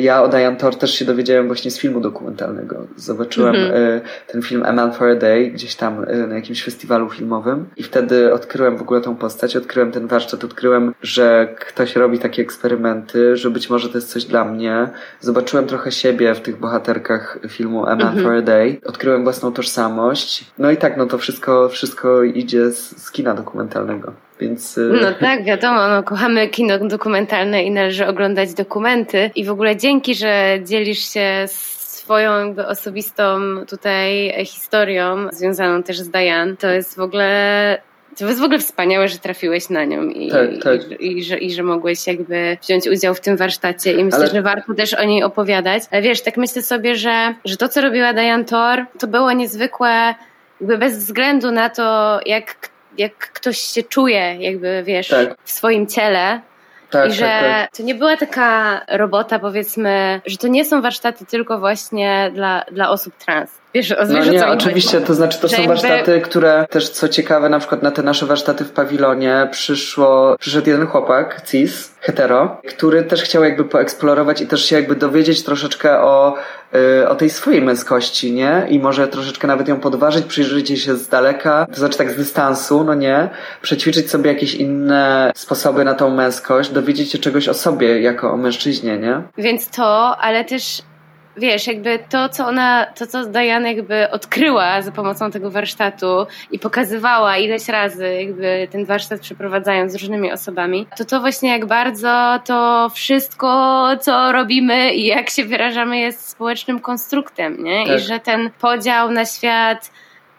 ja 0.00 0.22
o 0.22 0.28
Diane 0.28 0.56
Tor 0.56 0.76
też 0.76 0.94
się 0.94 1.04
dowiedziałem 1.04 1.46
właśnie 1.46 1.70
z 1.70 1.78
filmu 1.78 2.00
dokumentalnego. 2.00 2.76
Zobaczyłem 2.96 3.54
Mhm. 3.56 3.82
y, 3.82 4.00
ten 4.26 4.42
film 4.42 4.62
A 4.66 4.72
Man 4.72 4.92
for 4.92 5.08
a 5.08 5.14
Day 5.14 5.50
gdzieś 5.50 5.74
tam 5.74 6.04
y, 6.04 6.26
na 6.26 6.34
jakimś 6.34 6.64
festiwalu 6.64 7.10
filmowym 7.10 7.66
i 7.76 7.82
wtedy 7.82 8.32
odkryłem 8.34 8.76
w 8.76 8.82
ogóle 8.82 9.00
tą 9.00 9.16
postać, 9.16 9.56
odkryłem 9.56 9.92
ten 9.92 10.06
warsztat, 10.06 10.44
odkryłem, 10.44 10.94
że 11.02 11.54
ktoś 11.60 11.96
robi 11.96 12.18
takie 12.18 12.42
eksperymenty, 12.42 13.36
że 13.36 13.50
być 13.50 13.70
może 13.70 13.88
to 13.88 13.98
jest 13.98 14.10
coś 14.12 14.24
dla 14.24 14.44
mnie. 14.44 14.88
Zobaczyłem 15.20 15.66
trochę 15.66 15.92
siebie 15.92 16.34
w 16.34 16.40
tych 16.40 16.58
bohaterkach 16.58 17.38
filmu 17.48 17.86
A 17.86 17.96
Man 17.96 18.00
Mhm. 18.06 18.22
for 18.24 18.34
a 18.34 18.42
Day. 18.42 18.80
Odkryłem 18.86 19.22
własną 19.24 19.52
tożsamość. 19.52 20.44
No 20.58 20.70
i 20.70 20.76
tak, 20.76 20.96
no 20.96 21.06
to 21.06 21.18
wszystko, 21.18 21.68
wszystko 21.68 22.22
idzie 22.22 22.70
z, 22.70 23.02
z 23.02 23.10
kina 23.10 23.34
dokumentalnego. 23.34 24.12
Więc 24.40 24.78
y, 24.78 24.92
No 25.02 25.12
tak, 25.20 25.44
wiadomo, 25.44 25.88
no, 25.88 26.02
kochamy 26.02 26.48
kino 26.48 26.78
dokumentalne 26.78 27.64
i 27.64 27.70
należy 27.70 28.06
oglądać 28.06 28.54
dokumenty. 28.54 29.30
I 29.34 29.44
w 29.44 29.50
ogóle 29.50 29.76
dzięki, 29.76 30.14
że 30.14 30.58
dzielisz 30.64 31.12
się 31.12 31.44
swoją 31.46 32.38
jakby 32.46 32.66
osobistą 32.66 33.40
tutaj 33.68 34.34
historią 34.46 35.28
związaną 35.32 35.82
też 35.82 35.98
z 35.98 36.08
Diane. 36.10 36.56
To 36.56 36.68
jest 36.70 36.96
w 36.96 37.00
ogóle 37.00 37.78
to 38.18 38.26
jest 38.26 38.40
w 38.40 38.42
ogóle 38.42 38.58
wspaniałe, 38.58 39.08
że 39.08 39.18
trafiłeś 39.18 39.70
na 39.70 39.84
nią 39.84 40.02
i, 40.08 40.30
Tak, 40.30 40.48
tak. 40.62 41.00
i, 41.00 41.18
i, 41.18 41.24
że, 41.24 41.38
i 41.38 41.54
że 41.54 41.62
mogłeś 41.62 42.06
jakby 42.06 42.56
wziąć 42.62 42.88
udział 42.88 43.14
w 43.14 43.20
tym 43.20 43.36
warsztacie 43.36 43.92
i 43.92 44.04
myślę, 44.04 44.18
Ale- 44.18 44.28
że 44.28 44.42
warto 44.42 44.74
też 44.74 44.94
o 44.94 45.04
niej 45.04 45.22
opowiadać. 45.22 45.82
Ale 45.90 46.02
wiesz, 46.02 46.22
tak 46.22 46.36
myślę 46.36 46.62
sobie, 46.62 46.96
że, 46.96 47.34
że 47.44 47.56
to, 47.56 47.68
co 47.68 47.80
robiła 47.80 48.12
Diane 48.12 48.44
Tor, 48.44 48.84
to 48.98 49.06
było 49.06 49.32
niezwykłe 49.32 50.14
jakby 50.60 50.78
bez 50.78 50.98
względu 50.98 51.50
na 51.50 51.70
to, 51.70 52.20
jak, 52.26 52.54
jak 52.98 53.12
ktoś 53.16 53.58
się 53.58 53.82
czuje, 53.82 54.36
jakby 54.40 54.82
wiesz, 54.86 55.08
Tak. 55.08 55.34
w 55.44 55.50
swoim 55.50 55.86
ciele. 55.86 56.40
tak, 56.90 57.10
I 57.10 57.12
że 57.12 57.24
tak, 57.26 57.42
tak. 57.44 57.76
to 57.76 57.82
nie 57.82 57.94
była 57.94 58.16
taka 58.16 58.80
robota, 58.88 59.38
powiedzmy, 59.38 60.20
że 60.26 60.36
to 60.36 60.48
nie 60.48 60.64
są 60.64 60.82
warsztaty 60.82 61.26
tylko 61.26 61.58
właśnie 61.58 62.30
dla, 62.34 62.64
dla 62.72 62.90
osób 62.90 63.16
trans. 63.16 63.61
Wiesz, 63.74 63.94
No 64.08 64.24
nie, 64.24 64.46
oczywiście, 64.46 65.00
to 65.00 65.14
znaczy 65.14 65.40
to 65.40 65.48
są 65.48 65.66
warsztaty, 65.66 66.20
które 66.20 66.66
też 66.70 66.88
co 66.88 67.08
ciekawe, 67.08 67.48
na 67.48 67.58
przykład 67.58 67.82
na 67.82 67.90
te 67.90 68.02
nasze 68.02 68.26
warsztaty 68.26 68.64
w 68.64 68.70
pawilonie 68.70 69.48
przyszło, 69.50 70.36
przyszedł 70.38 70.70
jeden 70.70 70.86
chłopak, 70.86 71.42
cis, 71.46 71.94
hetero, 72.00 72.60
który 72.68 73.02
też 73.02 73.22
chciał 73.22 73.44
jakby 73.44 73.64
poeksplorować 73.64 74.40
i 74.40 74.46
też 74.46 74.64
się 74.64 74.76
jakby 74.76 74.94
dowiedzieć 74.94 75.44
troszeczkę 75.44 76.00
o, 76.00 76.34
y, 76.74 77.08
o 77.08 77.14
tej 77.14 77.30
swojej 77.30 77.62
męskości, 77.62 78.32
nie? 78.32 78.66
I 78.68 78.78
może 78.78 79.08
troszeczkę 79.08 79.48
nawet 79.48 79.68
ją 79.68 79.80
podważyć, 79.80 80.26
przyjrzeć 80.26 80.68
się 80.68 80.96
z 80.96 81.08
daleka, 81.08 81.66
to 81.70 81.78
znaczy 81.78 81.98
tak 81.98 82.10
z 82.10 82.16
dystansu, 82.16 82.84
no 82.84 82.94
nie? 82.94 83.28
Przećwiczyć 83.62 84.10
sobie 84.10 84.32
jakieś 84.32 84.54
inne 84.54 85.32
sposoby 85.34 85.84
na 85.84 85.94
tą 85.94 86.10
męskość, 86.10 86.70
dowiedzieć 86.70 87.12
się 87.12 87.18
czegoś 87.18 87.48
o 87.48 87.54
sobie 87.54 88.00
jako 88.00 88.32
o 88.32 88.36
mężczyźnie, 88.36 88.98
nie? 88.98 89.22
Więc 89.38 89.70
to, 89.70 90.16
ale 90.18 90.44
też 90.44 90.82
wiesz, 91.36 91.66
jakby 91.66 91.98
to, 92.08 92.28
co 92.28 92.46
ona, 92.46 92.86
to, 92.86 93.06
co 93.06 93.26
Diane 93.26 93.72
jakby 93.72 94.10
odkryła 94.10 94.82
za 94.82 94.92
pomocą 94.92 95.30
tego 95.30 95.50
warsztatu 95.50 96.26
i 96.50 96.58
pokazywała 96.58 97.36
ileś 97.36 97.68
razy 97.68 98.14
jakby 98.14 98.68
ten 98.70 98.84
warsztat 98.84 99.20
przeprowadzając 99.20 99.92
z 99.92 99.96
różnymi 99.96 100.32
osobami, 100.32 100.86
to 100.96 101.04
to 101.04 101.20
właśnie 101.20 101.50
jak 101.50 101.66
bardzo 101.66 102.40
to 102.44 102.90
wszystko, 102.94 103.88
co 104.00 104.32
robimy 104.32 104.94
i 104.94 105.06
jak 105.06 105.30
się 105.30 105.44
wyrażamy 105.44 105.98
jest 105.98 106.28
społecznym 106.28 106.80
konstruktem, 106.80 107.64
nie? 107.64 107.86
Tak. 107.86 107.96
I 107.96 108.00
że 108.00 108.20
ten 108.20 108.50
podział 108.60 109.10
na 109.10 109.24
świat 109.24 109.90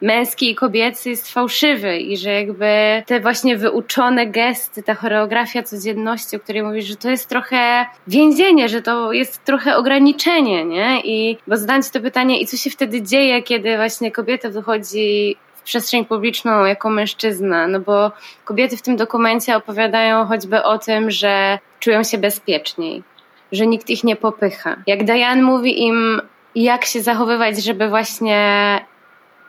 męski 0.03 0.51
i 0.51 0.55
kobiecy 0.55 1.09
jest 1.09 1.33
fałszywy 1.33 1.97
i 1.97 2.17
że 2.17 2.31
jakby 2.31 3.03
te 3.05 3.19
właśnie 3.19 3.57
wyuczone 3.57 4.27
gesty, 4.27 4.83
ta 4.83 4.93
choreografia 4.93 5.63
codzienności, 5.63 6.35
o 6.35 6.39
której 6.39 6.63
mówisz, 6.63 6.85
że 6.85 6.95
to 6.95 7.09
jest 7.09 7.29
trochę 7.29 7.85
więzienie, 8.07 8.69
że 8.69 8.81
to 8.81 9.13
jest 9.13 9.43
trochę 9.43 9.75
ograniczenie, 9.75 10.65
nie? 10.65 11.01
I 11.03 11.37
bo 11.47 11.57
zadałem 11.57 11.83
ci 11.83 11.91
to 11.91 11.99
pytanie, 11.99 12.41
i 12.41 12.45
co 12.45 12.57
się 12.57 12.69
wtedy 12.69 13.01
dzieje, 13.01 13.43
kiedy 13.43 13.75
właśnie 13.75 14.11
kobieta 14.11 14.49
wychodzi 14.49 15.35
w 15.55 15.61
przestrzeń 15.61 16.05
publiczną 16.05 16.65
jako 16.65 16.89
mężczyzna, 16.89 17.67
no 17.67 17.79
bo 17.79 18.11
kobiety 18.45 18.77
w 18.77 18.81
tym 18.81 18.95
dokumencie 18.95 19.57
opowiadają 19.57 20.25
choćby 20.25 20.63
o 20.63 20.77
tym, 20.77 21.11
że 21.11 21.59
czują 21.79 22.03
się 22.03 22.17
bezpieczniej, 22.17 23.03
że 23.51 23.67
nikt 23.67 23.89
ich 23.89 24.03
nie 24.03 24.15
popycha. 24.15 24.75
Jak 24.87 25.03
Diane 25.03 25.41
mówi 25.41 25.83
im, 25.83 26.21
jak 26.55 26.85
się 26.85 27.01
zachowywać, 27.01 27.63
żeby 27.63 27.89
właśnie 27.89 28.79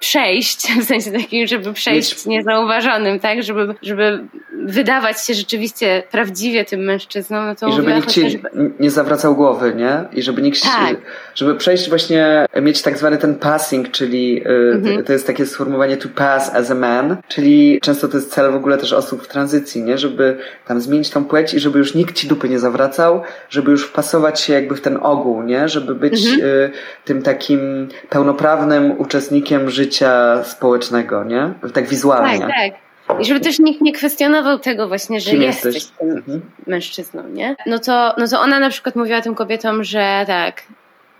przejść, 0.05 0.59
w 0.83 0.85
sensie 0.85 1.13
takim, 1.13 1.47
żeby 1.47 1.73
przejść 1.73 2.27
niezauważonym, 2.27 3.21
tak? 3.21 3.43
Żeby, 3.43 3.75
żeby 3.83 4.25
wydawać 4.65 5.27
się 5.27 5.35
rzeczywiście 5.35 6.03
prawdziwie 6.11 6.65
tym 6.65 6.81
mężczyzną, 6.81 7.47
no 7.47 7.55
to 7.55 7.69
I 7.69 7.73
żeby 7.73 7.95
nikt 7.95 8.11
ci 8.11 8.43
nie 8.81 8.91
zawracał 8.91 9.37
głowy, 9.37 9.75
nie? 9.77 10.05
I 10.13 10.23
żeby 10.23 10.43
nikt 10.43 10.63
tak. 10.63 10.97
żeby 11.35 11.55
przejść 11.55 11.89
właśnie, 11.89 12.47
mieć 12.63 12.83
tak 12.83 12.99
zwany 12.99 13.19
ten 13.19 13.35
passing, 13.35 13.91
czyli 13.91 14.43
y, 14.47 14.73
mhm. 14.75 15.05
to 15.05 15.13
jest 15.13 15.27
takie 15.27 15.47
sformułowanie 15.47 15.97
to 15.97 16.09
pass 16.09 16.55
as 16.55 16.71
a 16.71 16.75
man, 16.75 17.17
czyli 17.29 17.79
często 17.83 18.09
to 18.09 18.17
jest 18.17 18.33
cel 18.33 18.53
w 18.53 18.55
ogóle 18.55 18.79
też 18.79 18.93
osób 18.93 19.23
w 19.23 19.29
tranzycji, 19.29 19.83
nie? 19.83 19.99
Żeby 19.99 20.37
tam 20.67 20.81
zmienić 20.81 21.11
tą 21.11 21.25
płeć 21.25 21.55
i 21.55 21.61
żeby 21.61 21.79
już 21.79 21.95
nikt 21.95 22.17
ci 22.17 22.29
dupy 22.29 22.49
nie 22.49 22.59
zawracał, 22.59 23.23
żeby 23.49 23.71
już 23.71 23.87
wpasować 23.87 24.41
się 24.41 24.53
jakby 24.53 24.77
w 24.77 24.81
ten 24.81 24.99
ogół, 25.03 25.43
nie? 25.43 25.69
Żeby 25.69 25.95
być 25.95 26.27
mhm. 26.27 26.41
y, 26.43 26.71
tym 27.05 27.23
takim 27.23 27.89
pełnoprawnym 28.11 29.01
uczestnikiem 29.01 29.71
życia 29.71 29.95
życia 29.95 30.45
społecznego, 30.45 31.25
nie? 31.25 31.53
Tak 31.73 31.89
wizualnie. 31.89 32.39
Tak, 32.39 32.49
tak. 32.49 32.84
I 33.21 33.25
żeby 33.25 33.41
też 33.41 33.59
nikt 33.59 33.81
nie 33.81 33.93
kwestionował 33.93 34.59
tego 34.59 34.89
właśnie, 34.89 35.21
że 35.21 35.31
Kim 35.31 35.43
jesteś, 35.43 35.75
jesteś 35.75 35.93
tym 35.99 36.11
mhm. 36.11 36.41
mężczyzną, 36.67 37.29
nie? 37.29 37.57
No 37.67 37.79
to, 37.79 38.15
no 38.19 38.29
to 38.29 38.41
ona 38.41 38.59
na 38.59 38.71
przykład 38.71 38.97
mówiła 38.97 39.21
tym 39.21 39.35
kobietom, 39.35 39.85
że 39.85 40.25
tak, 40.27 40.63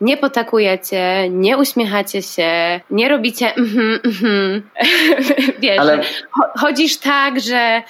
nie 0.01 0.17
potakujecie, 0.17 1.29
nie 1.31 1.59
uśmiechacie 1.59 2.23
się, 2.23 2.81
nie 2.91 3.09
robicie 3.09 3.55
mhm, 3.55 4.01
mhm. 4.05 4.63
Wiesz, 5.63 5.79
Ale... 5.79 6.01
chodzisz 6.59 6.97
tak, 6.97 7.41
że 7.41 7.83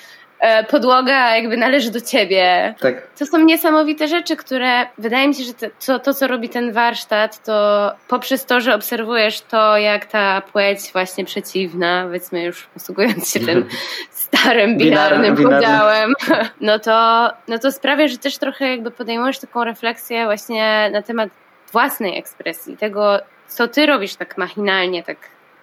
podłoga 0.68 1.36
jakby 1.36 1.56
należy 1.56 1.90
do 1.90 2.00
ciebie. 2.00 2.74
Tak. 2.80 3.06
To 3.18 3.26
są 3.26 3.38
niesamowite 3.38 4.08
rzeczy, 4.08 4.36
które 4.36 4.86
wydaje 4.98 5.28
mi 5.28 5.34
się, 5.34 5.44
że 5.44 5.52
to, 5.86 5.98
to, 5.98 6.14
co 6.14 6.26
robi 6.26 6.48
ten 6.48 6.72
warsztat, 6.72 7.44
to 7.44 7.92
poprzez 8.08 8.46
to, 8.46 8.60
że 8.60 8.74
obserwujesz 8.74 9.40
to, 9.40 9.76
jak 9.78 10.06
ta 10.06 10.40
płeć 10.40 10.80
właśnie 10.92 11.24
przeciwna, 11.24 12.02
powiedzmy 12.04 12.42
już 12.42 12.66
posługując 12.66 13.32
się 13.32 13.40
tym 13.40 13.68
starym, 14.10 14.78
binarnym 14.78 15.36
podziałem, 15.36 16.12
no 16.60 16.78
to, 16.78 17.30
no 17.48 17.58
to 17.58 17.72
sprawia, 17.72 18.08
że 18.08 18.18
też 18.18 18.38
trochę 18.38 18.70
jakby 18.70 18.90
podejmujesz 18.90 19.38
taką 19.38 19.64
refleksję 19.64 20.24
właśnie 20.24 20.90
na 20.92 21.02
temat 21.02 21.30
własnej 21.72 22.18
ekspresji, 22.18 22.76
tego, 22.76 23.20
co 23.48 23.68
ty 23.68 23.86
robisz 23.86 24.14
tak 24.14 24.38
machinalnie, 24.38 25.02
tak 25.02 25.16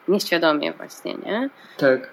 nieświadomie 0.08 0.74
właśnie, 0.74 1.14
nie? 1.14 1.50
Tak. 1.78 2.10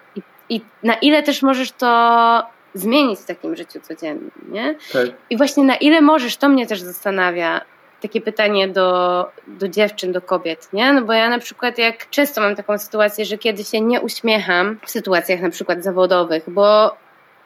I, 0.48 0.60
na 0.82 0.94
ile 0.94 1.22
też 1.22 1.42
możesz 1.42 1.72
to 1.72 2.42
zmienić 2.74 3.20
w 3.20 3.24
takim 3.24 3.56
życiu 3.56 3.80
codziennym, 3.80 4.30
nie? 4.48 4.74
Tak. 4.92 5.06
I 5.30 5.36
właśnie 5.36 5.64
na 5.64 5.76
ile 5.76 6.00
możesz, 6.00 6.36
to 6.36 6.48
mnie 6.48 6.66
też 6.66 6.80
zastanawia, 6.80 7.60
takie 8.00 8.20
pytanie 8.20 8.68
do, 8.68 9.26
do 9.46 9.68
dziewczyn, 9.68 10.12
do 10.12 10.22
kobiet, 10.22 10.68
nie? 10.72 10.92
No 10.92 11.02
bo 11.02 11.12
ja 11.12 11.30
na 11.30 11.38
przykład 11.38 11.78
jak 11.78 12.10
często 12.10 12.40
mam 12.40 12.56
taką 12.56 12.78
sytuację, 12.78 13.24
że 13.24 13.38
kiedy 13.38 13.64
się 13.64 13.80
nie 13.80 14.00
uśmiecham 14.00 14.78
w 14.86 14.90
sytuacjach 14.90 15.40
na 15.40 15.50
przykład 15.50 15.84
zawodowych, 15.84 16.42
bo 16.46 16.96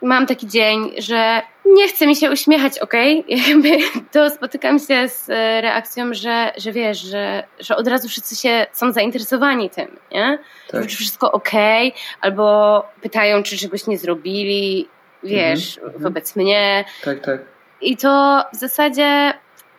mam 0.03 0.25
taki 0.25 0.47
dzień, 0.47 0.91
że 0.97 1.41
nie 1.65 1.87
chce 1.87 2.07
mi 2.07 2.15
się 2.15 2.31
uśmiechać, 2.31 2.79
okej? 2.79 3.25
Okay? 3.59 3.77
To 4.11 4.29
spotykam 4.29 4.79
się 4.79 5.07
z 5.09 5.29
e, 5.29 5.61
reakcją, 5.61 6.13
że, 6.13 6.51
że 6.57 6.71
wiesz, 6.71 7.01
że, 7.01 7.43
że 7.59 7.75
od 7.75 7.87
razu 7.87 8.09
wszyscy 8.09 8.35
się 8.35 8.65
są 8.71 8.91
zainteresowani 8.91 9.69
tym, 9.69 9.97
nie? 10.11 10.39
Tak. 10.71 10.87
Czy 10.87 10.95
wszystko 10.95 11.31
okej? 11.31 11.87
Okay? 11.87 12.01
Albo 12.21 12.85
pytają, 13.01 13.43
czy 13.43 13.57
czegoś 13.57 13.87
nie 13.87 13.97
zrobili 13.97 14.87
wiesz, 15.23 15.77
mm 15.77 15.91
-hmm. 15.91 16.01
wobec 16.01 16.35
mnie. 16.35 16.85
Tak, 17.03 17.19
tak. 17.19 17.41
I 17.81 17.97
to 17.97 18.43
w 18.53 18.55
zasadzie 18.55 19.33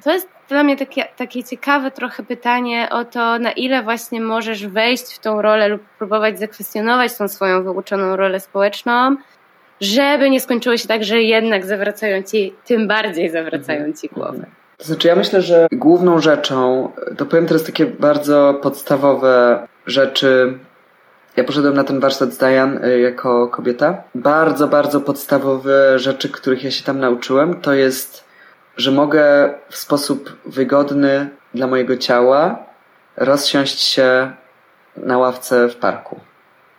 to 0.05 0.13
jest 0.13 0.29
dla 0.49 0.63
mnie 0.63 0.77
takie, 0.77 1.05
takie 1.17 1.45
ciekawe 1.45 1.91
trochę 1.91 2.23
pytanie 2.23 2.89
o 2.91 3.05
to, 3.05 3.39
na 3.39 3.53
ile 3.53 3.83
właśnie 3.83 4.21
możesz 4.21 4.67
wejść 4.67 5.15
w 5.15 5.19
tą 5.19 5.43
rolę 5.43 5.69
lub 5.69 5.83
próbować 5.99 6.39
zakwestionować 6.39 7.17
tą 7.17 7.29
swoją 7.29 7.65
wyuczoną 7.65 8.17
rolę 8.17 8.41
społeczną, 8.41 9.17
żeby 9.81 10.31
nie 10.31 10.41
skończyło 10.41 10.77
się 10.77 10.89
tak, 10.89 11.05
że 11.05 11.23
jednak 11.23 11.67
zawracają 11.67 12.23
ci, 12.23 12.55
tym 12.67 12.89
bardziej 12.89 13.31
zawracają 13.31 13.79
mhm. 13.79 13.97
ci 13.97 14.09
głowę. 14.09 14.47
To 14.77 14.85
znaczy, 14.85 15.09
ja 15.09 15.17
myślę, 15.17 15.43
że 15.43 15.67
główną 15.73 16.19
rzeczą, 16.19 16.89
to 17.17 17.27
powiem 17.27 17.47
teraz 17.47 17.65
takie 17.65 17.87
bardzo 17.87 18.59
podstawowe 18.63 19.67
rzeczy, 19.87 20.59
ja 21.37 21.45
poszedłem 21.45 21.75
na 21.75 21.85
ten 21.85 22.01
warsztat 22.01 22.33
z 22.33 22.39
Diane 22.39 22.89
y, 22.89 23.01
jako 23.01 23.49
kobieta. 23.49 24.03
Bardzo, 24.15 24.69
bardzo 24.69 25.01
podstawowe 25.01 25.99
rzeczy, 25.99 26.29
których 26.29 26.65
ja 26.65 26.71
się 26.71 26.85
tam 26.85 27.01
nauczyłem, 27.01 27.61
to 27.61 27.73
jest, 27.73 28.25
że 28.77 28.91
mogę 28.91 29.55
w 29.69 29.77
sposób 29.77 30.37
wygodny 30.47 31.29
dla 31.55 31.67
mojego 31.67 31.97
ciała 31.97 32.59
rozsiąść 33.17 33.81
się 33.81 34.33
na 34.97 35.19
ławce 35.19 35.69
w 35.69 35.77
parku. 35.77 36.21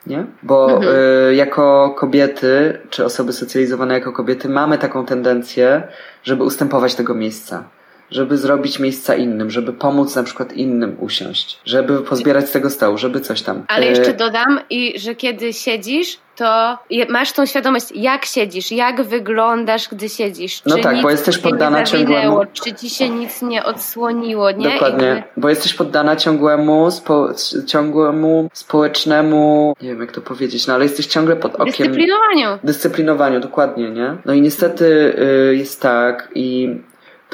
Nie? 0.08 0.26
Bo 0.44 0.72
mhm. 0.72 0.96
y, 1.30 1.36
jako 1.36 1.96
kobiety, 1.98 2.80
czy 2.90 3.06
osoby 3.06 3.34
socjalizowane 3.34 3.94
jako 3.94 4.12
kobiety, 4.12 4.50
mamy 4.50 4.78
taką 4.78 5.06
tendencję, 5.06 5.84
żeby 6.24 6.44
ustępować 6.44 6.96
tego 6.96 7.14
miejsca 7.14 7.64
żeby 8.12 8.38
zrobić 8.38 8.80
miejsca 8.80 9.16
innym, 9.16 9.52
żeby 9.52 9.74
pomóc 9.74 10.16
na 10.16 10.24
przykład 10.24 10.54
innym 10.54 10.98
usiąść, 11.00 11.60
żeby 11.66 12.02
pozbierać 12.02 12.50
z 12.50 12.52
tego 12.52 12.70
stołu, 12.70 12.98
żeby 12.98 13.22
coś 13.22 13.42
tam. 13.42 13.66
Ale 13.68 13.86
jeszcze 13.86 14.12
e, 14.12 14.14
dodam, 14.14 14.60
i 14.70 15.00
że 15.00 15.16
kiedy 15.16 15.54
siedzisz, 15.54 16.18
to 16.36 16.78
masz 17.10 17.32
tą 17.32 17.46
świadomość, 17.46 17.92
jak 17.96 18.26
siedzisz, 18.26 18.72
jak 18.72 19.04
wyglądasz, 19.04 19.90
gdy 19.90 20.10
siedzisz. 20.10 20.62
No 20.66 20.76
czy 20.76 20.84
tak, 20.84 21.02
bo 21.02 21.10
jesteś 21.10 21.38
poddana 21.38 21.84
ciągłemu. 21.84 22.42
Czy 22.54 22.74
ci 22.74 22.90
się 22.90 23.10
nic 23.10 23.42
nie 23.42 23.64
odsłoniło, 23.64 24.52
nie? 24.52 24.70
Dokładnie, 24.74 25.08
Jakby... 25.08 25.42
bo 25.42 25.50
jesteś 25.50 25.74
poddana 25.74 26.16
ciągłemu, 26.16 26.92
spo, 26.92 27.30
ciągłemu 27.66 28.50
społecznemu, 28.54 29.76
nie 29.82 29.90
wiem 29.90 30.02
jak 30.02 30.12
to 30.12 30.22
powiedzieć, 30.22 30.68
no 30.68 30.74
ale 30.74 30.84
jesteś 30.84 31.06
ciągle 31.06 31.36
pod 31.36 31.56
okiem. 31.56 31.66
Dyscyplinowaniu. 31.66 32.60
Dyscyplinowaniu, 32.64 33.40
dokładnie, 33.40 33.92
nie? 33.92 34.16
No 34.26 34.34
i 34.34 34.42
niestety 34.42 35.16
y, 35.50 35.56
jest 35.56 35.82
tak 35.82 36.30
i 36.36 36.76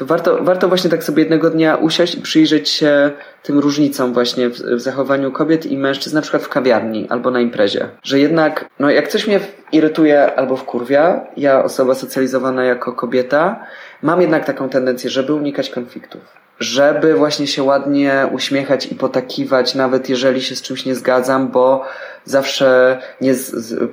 to 0.02 0.06
warto, 0.06 0.44
warto 0.44 0.68
właśnie 0.68 0.90
tak 0.90 1.04
sobie 1.04 1.22
jednego 1.22 1.50
dnia 1.50 1.76
usiąść 1.76 2.14
i 2.14 2.20
przyjrzeć 2.20 2.68
się 2.68 3.10
tym 3.42 3.58
różnicom 3.58 4.12
właśnie 4.12 4.48
w, 4.48 4.52
w, 4.52 4.80
zachowaniu 4.80 5.32
kobiet 5.32 5.66
i 5.66 5.76
mężczyzn, 5.76 6.16
na 6.16 6.22
przykład 6.22 6.42
w 6.42 6.48
kawiarni 6.48 7.06
albo 7.08 7.30
na 7.30 7.40
imprezie. 7.40 7.88
Że 8.02 8.18
jednak, 8.18 8.68
no 8.78 8.90
jak 8.90 9.08
coś 9.08 9.26
mnie 9.26 9.40
irytuje 9.72 10.34
albo 10.34 10.56
wkurwia, 10.56 11.26
ja 11.36 11.64
osoba 11.64 11.94
socjalizowana 11.94 12.64
jako 12.64 12.92
kobieta, 12.92 13.66
mam 14.02 14.20
jednak 14.20 14.44
taką 14.44 14.68
tendencję, 14.68 15.10
żeby 15.10 15.34
unikać 15.34 15.70
konfliktów 15.70 16.42
żeby 16.60 17.14
właśnie 17.14 17.46
się 17.46 17.62
ładnie 17.62 18.26
uśmiechać 18.32 18.92
i 18.92 18.94
potakiwać, 18.94 19.74
nawet 19.74 20.08
jeżeli 20.08 20.42
się 20.42 20.56
z 20.56 20.62
czymś 20.62 20.86
nie 20.86 20.94
zgadzam, 20.94 21.48
bo 21.48 21.84
zawsze 22.24 22.98
nie, 23.20 23.34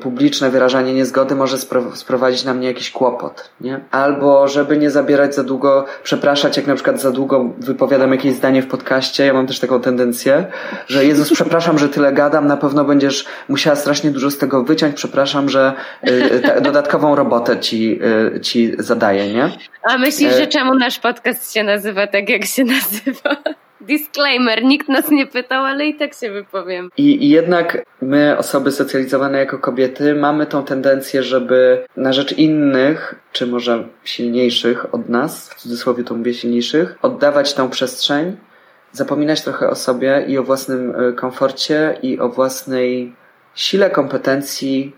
publiczne 0.02 0.50
wyrażanie 0.50 0.94
niezgody 0.94 1.36
może 1.36 1.58
sprowadzić 1.94 2.44
na 2.44 2.54
mnie 2.54 2.68
jakiś 2.68 2.92
kłopot, 2.92 3.50
nie? 3.62 3.80
Albo 3.92 4.48
żeby 4.48 4.78
nie 4.78 4.92
zabierać 4.92 5.36
za 5.36 5.44
długo, 5.44 5.86
przepraszać, 6.04 6.58
jak 6.58 6.68
na 6.68 6.76
przykład 6.76 7.02
za 7.02 7.12
długo 7.12 7.54
wypowiadam 7.58 8.12
jakieś 8.12 8.34
zdanie 8.34 8.62
w 8.62 8.68
podcaście, 8.68 9.26
ja 9.26 9.34
mam 9.34 9.48
też 9.48 9.60
taką 9.60 9.82
tendencję, 9.82 10.46
że 10.88 11.06
Jezus, 11.06 11.34
przepraszam, 11.34 11.80
że 11.80 11.90
tyle 11.90 12.14
gadam, 12.14 12.48
na 12.48 12.58
pewno 12.58 12.86
będziesz 12.86 13.26
musiała 13.50 13.76
strasznie 13.76 14.12
dużo 14.12 14.32
z 14.32 14.38
tego 14.38 14.64
wyciąć, 14.64 14.96
przepraszam, 14.96 15.50
że 15.50 15.74
y, 16.10 16.62
dodatkową 16.62 17.16
robotę 17.16 17.60
ci, 17.60 18.00
y, 18.36 18.40
ci 18.42 18.74
zadaję, 18.80 19.34
nie? 19.34 19.52
A 19.84 19.98
myślisz, 19.98 20.36
że 20.36 20.44
e, 20.44 20.48
czemu 20.48 20.76
nasz 20.76 21.00
podcast 21.00 21.54
się 21.54 21.64
nazywa 21.64 22.08
tak, 22.08 22.30
jak 22.30 22.46
się 22.46 22.64
nazywa? 22.64 23.36
Disclaimer, 23.82 24.64
nikt 24.64 24.90
nas 24.90 25.12
nie 25.12 25.28
pytał, 25.28 25.66
ale 25.66 25.86
i 25.86 25.96
tak 25.96 26.14
się 26.14 26.32
wypowiem. 26.32 26.90
I, 26.98 27.26
I, 27.26 27.30
jednak 27.30 27.86
my, 28.02 28.38
osoby 28.38 28.72
socjalizowane 28.72 29.38
jako 29.38 29.60
kobiety, 29.60 30.16
mamy 30.16 30.46
tą 30.46 30.64
tendencję, 30.64 31.24
żeby 31.24 31.86
na 31.98 32.14
rzecz 32.14 32.32
innych, 32.32 33.16
czy 33.32 33.48
może 33.48 33.88
silniejszych 34.04 34.94
od 34.94 35.10
nas, 35.10 35.50
w 35.50 35.56
cudzysłowie 35.56 36.04
to 36.04 36.16
mówię 36.16 36.34
silniejszych, 36.34 36.96
oddawać 37.02 37.54
tą 37.54 37.70
przestrzeń, 37.70 38.38
zapominać 38.92 39.42
trochę 39.42 39.70
o 39.70 39.76
sobie 39.76 40.26
i 40.28 40.38
o 40.38 40.44
własnym 40.44 40.96
e, 40.96 41.14
komforcie 41.14 41.98
i 42.02 42.20
o 42.20 42.30
własnej 42.30 43.14
sile 43.56 43.90
kompetencji, 43.90 44.96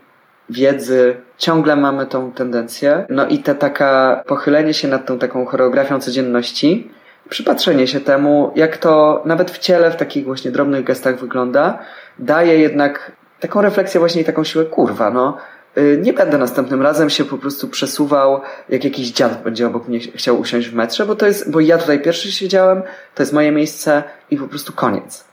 wiedzy, 0.50 1.16
ciągle 1.38 1.76
mamy 1.76 2.06
tą 2.06 2.32
tendencję. 2.32 3.06
No 3.08 3.26
i 3.26 3.38
te 3.38 3.54
taka 3.54 4.22
pochylenie 4.26 4.74
się 4.74 4.88
nad 4.88 5.06
tą 5.06 5.18
taką 5.18 5.46
choreografią 5.46 6.00
codzienności, 6.00 6.90
przypatrzenie 7.28 7.86
się 7.86 8.00
temu, 8.00 8.52
jak 8.56 8.76
to 8.76 9.22
nawet 9.24 9.50
w 9.50 9.58
ciele, 9.58 9.90
w 9.90 9.96
takich 9.96 10.24
właśnie 10.24 10.50
drobnych 10.50 10.84
gestach 10.84 11.18
wygląda, 11.18 11.78
daje 12.18 12.58
jednak 12.58 13.12
taką 13.40 13.62
refleksję 13.62 14.00
właśnie 14.00 14.22
i 14.22 14.24
taką 14.24 14.44
siłę, 14.44 14.64
kurwa, 14.64 15.10
no 15.10 15.36
y, 15.78 15.98
nie 16.02 16.12
będę 16.12 16.38
następnym 16.38 16.82
razem 16.82 17.10
się 17.10 17.24
po 17.24 17.38
prostu 17.38 17.68
przesuwał, 17.68 18.40
jak 18.68 18.84
jakiś 18.84 19.10
dziad 19.10 19.42
będzie 19.42 19.66
obok 19.66 19.88
mnie 19.88 19.98
chciał 20.00 20.40
usiąść 20.40 20.68
w 20.68 20.74
metrze, 20.74 21.06
bo 21.06 21.16
to 21.16 21.26
jest, 21.26 21.50
bo 21.50 21.60
ja 21.60 21.78
tutaj 21.78 22.02
pierwszy 22.02 22.32
siedziałem, 22.32 22.82
to 23.14 23.22
jest 23.22 23.32
moje 23.32 23.52
miejsce 23.52 24.02
i 24.30 24.36
po 24.36 24.48
prostu 24.48 24.72
koniec. 24.72 25.24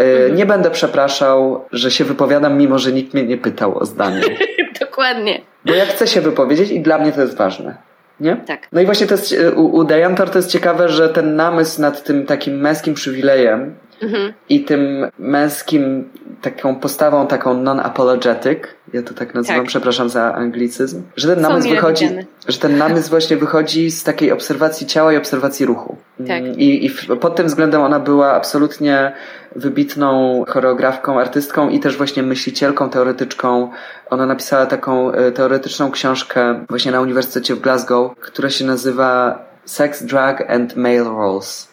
Y, 0.00 0.04
Mhm. 0.04 0.34
Nie 0.34 0.46
będę 0.46 0.70
przepraszał, 0.70 1.64
że 1.72 1.90
się 1.90 2.04
wypowiadam, 2.04 2.58
mimo 2.58 2.78
że 2.78 2.92
nikt 2.92 3.14
mnie 3.14 3.22
nie 3.22 3.38
pytał 3.38 3.78
o 3.78 3.86
zdanie. 3.86 4.22
Dokładnie. 4.80 5.40
Bo 5.64 5.74
ja 5.74 5.86
chcę 5.86 6.06
się 6.06 6.20
wypowiedzieć 6.20 6.70
i 6.70 6.80
dla 6.80 6.98
mnie 6.98 7.12
to 7.12 7.20
jest 7.20 7.36
ważne. 7.36 7.76
Nie? 8.20 8.36
Tak. 8.36 8.60
No 8.72 8.80
i 8.80 8.84
właśnie 8.84 9.06
to 9.06 9.14
jest, 9.14 9.34
u, 9.56 9.66
u 9.66 9.84
Diantor 9.84 10.30
to 10.30 10.38
jest 10.38 10.50
ciekawe, 10.50 10.88
że 10.88 11.08
ten 11.08 11.36
namysł 11.36 11.80
nad 11.80 12.04
tym 12.04 12.26
takim 12.26 12.60
męskim 12.60 12.94
przywilejem 12.94 13.74
Mhm. 14.02 14.32
i 14.48 14.64
tym 14.64 15.06
męskim 15.18 16.08
taką 16.42 16.74
postawą 16.74 17.26
taką 17.26 17.54
non-apologetic, 17.54 18.58
ja 18.92 19.02
to 19.02 19.14
tak 19.14 19.34
nazywam, 19.34 19.60
Tak. 19.60 19.68
przepraszam 19.68 20.08
za 20.08 20.34
anglicyzm, 20.34 21.02
że 21.16 21.28
ten 21.28 21.40
namysł 21.40 21.68
wychodzi, 21.68 22.04
widziane. 22.04 22.26
że 22.48 22.58
ten 22.58 22.76
namysł 22.78 23.10
właśnie 23.10 23.36
wychodzi 23.36 23.90
z 23.90 24.04
takiej 24.04 24.32
obserwacji 24.32 24.86
ciała 24.86 25.12
i 25.12 25.16
obserwacji 25.16 25.66
ruchu. 25.66 25.96
Tak. 26.18 26.30
Mm, 26.30 26.54
I, 26.58 26.86
i 26.86 26.90
pod 27.20 27.36
tym 27.36 27.46
względem 27.46 27.80
ona 27.82 28.00
była 28.00 28.32
absolutnie 28.32 29.12
wybitną 29.56 30.44
choreografką, 30.48 31.20
artystką 31.20 31.68
i 31.68 31.80
też 31.80 31.96
właśnie 31.96 32.22
myślicielką, 32.22 32.90
teoretyczką. 32.90 33.70
Ona 34.10 34.26
napisała 34.26 34.66
taką 34.66 35.12
e, 35.12 35.32
teoretyczną 35.32 35.90
książkę 35.90 36.64
właśnie 36.68 36.92
na 36.92 37.00
Uniwersytecie 37.00 37.54
w 37.54 37.60
Glasgow, 37.60 38.16
która 38.20 38.50
się 38.50 38.64
nazywa 38.64 39.38
Sex, 39.64 40.02
Drug 40.02 40.50
and 40.50 40.76
Male 40.76 41.04
Roles. 41.04 41.67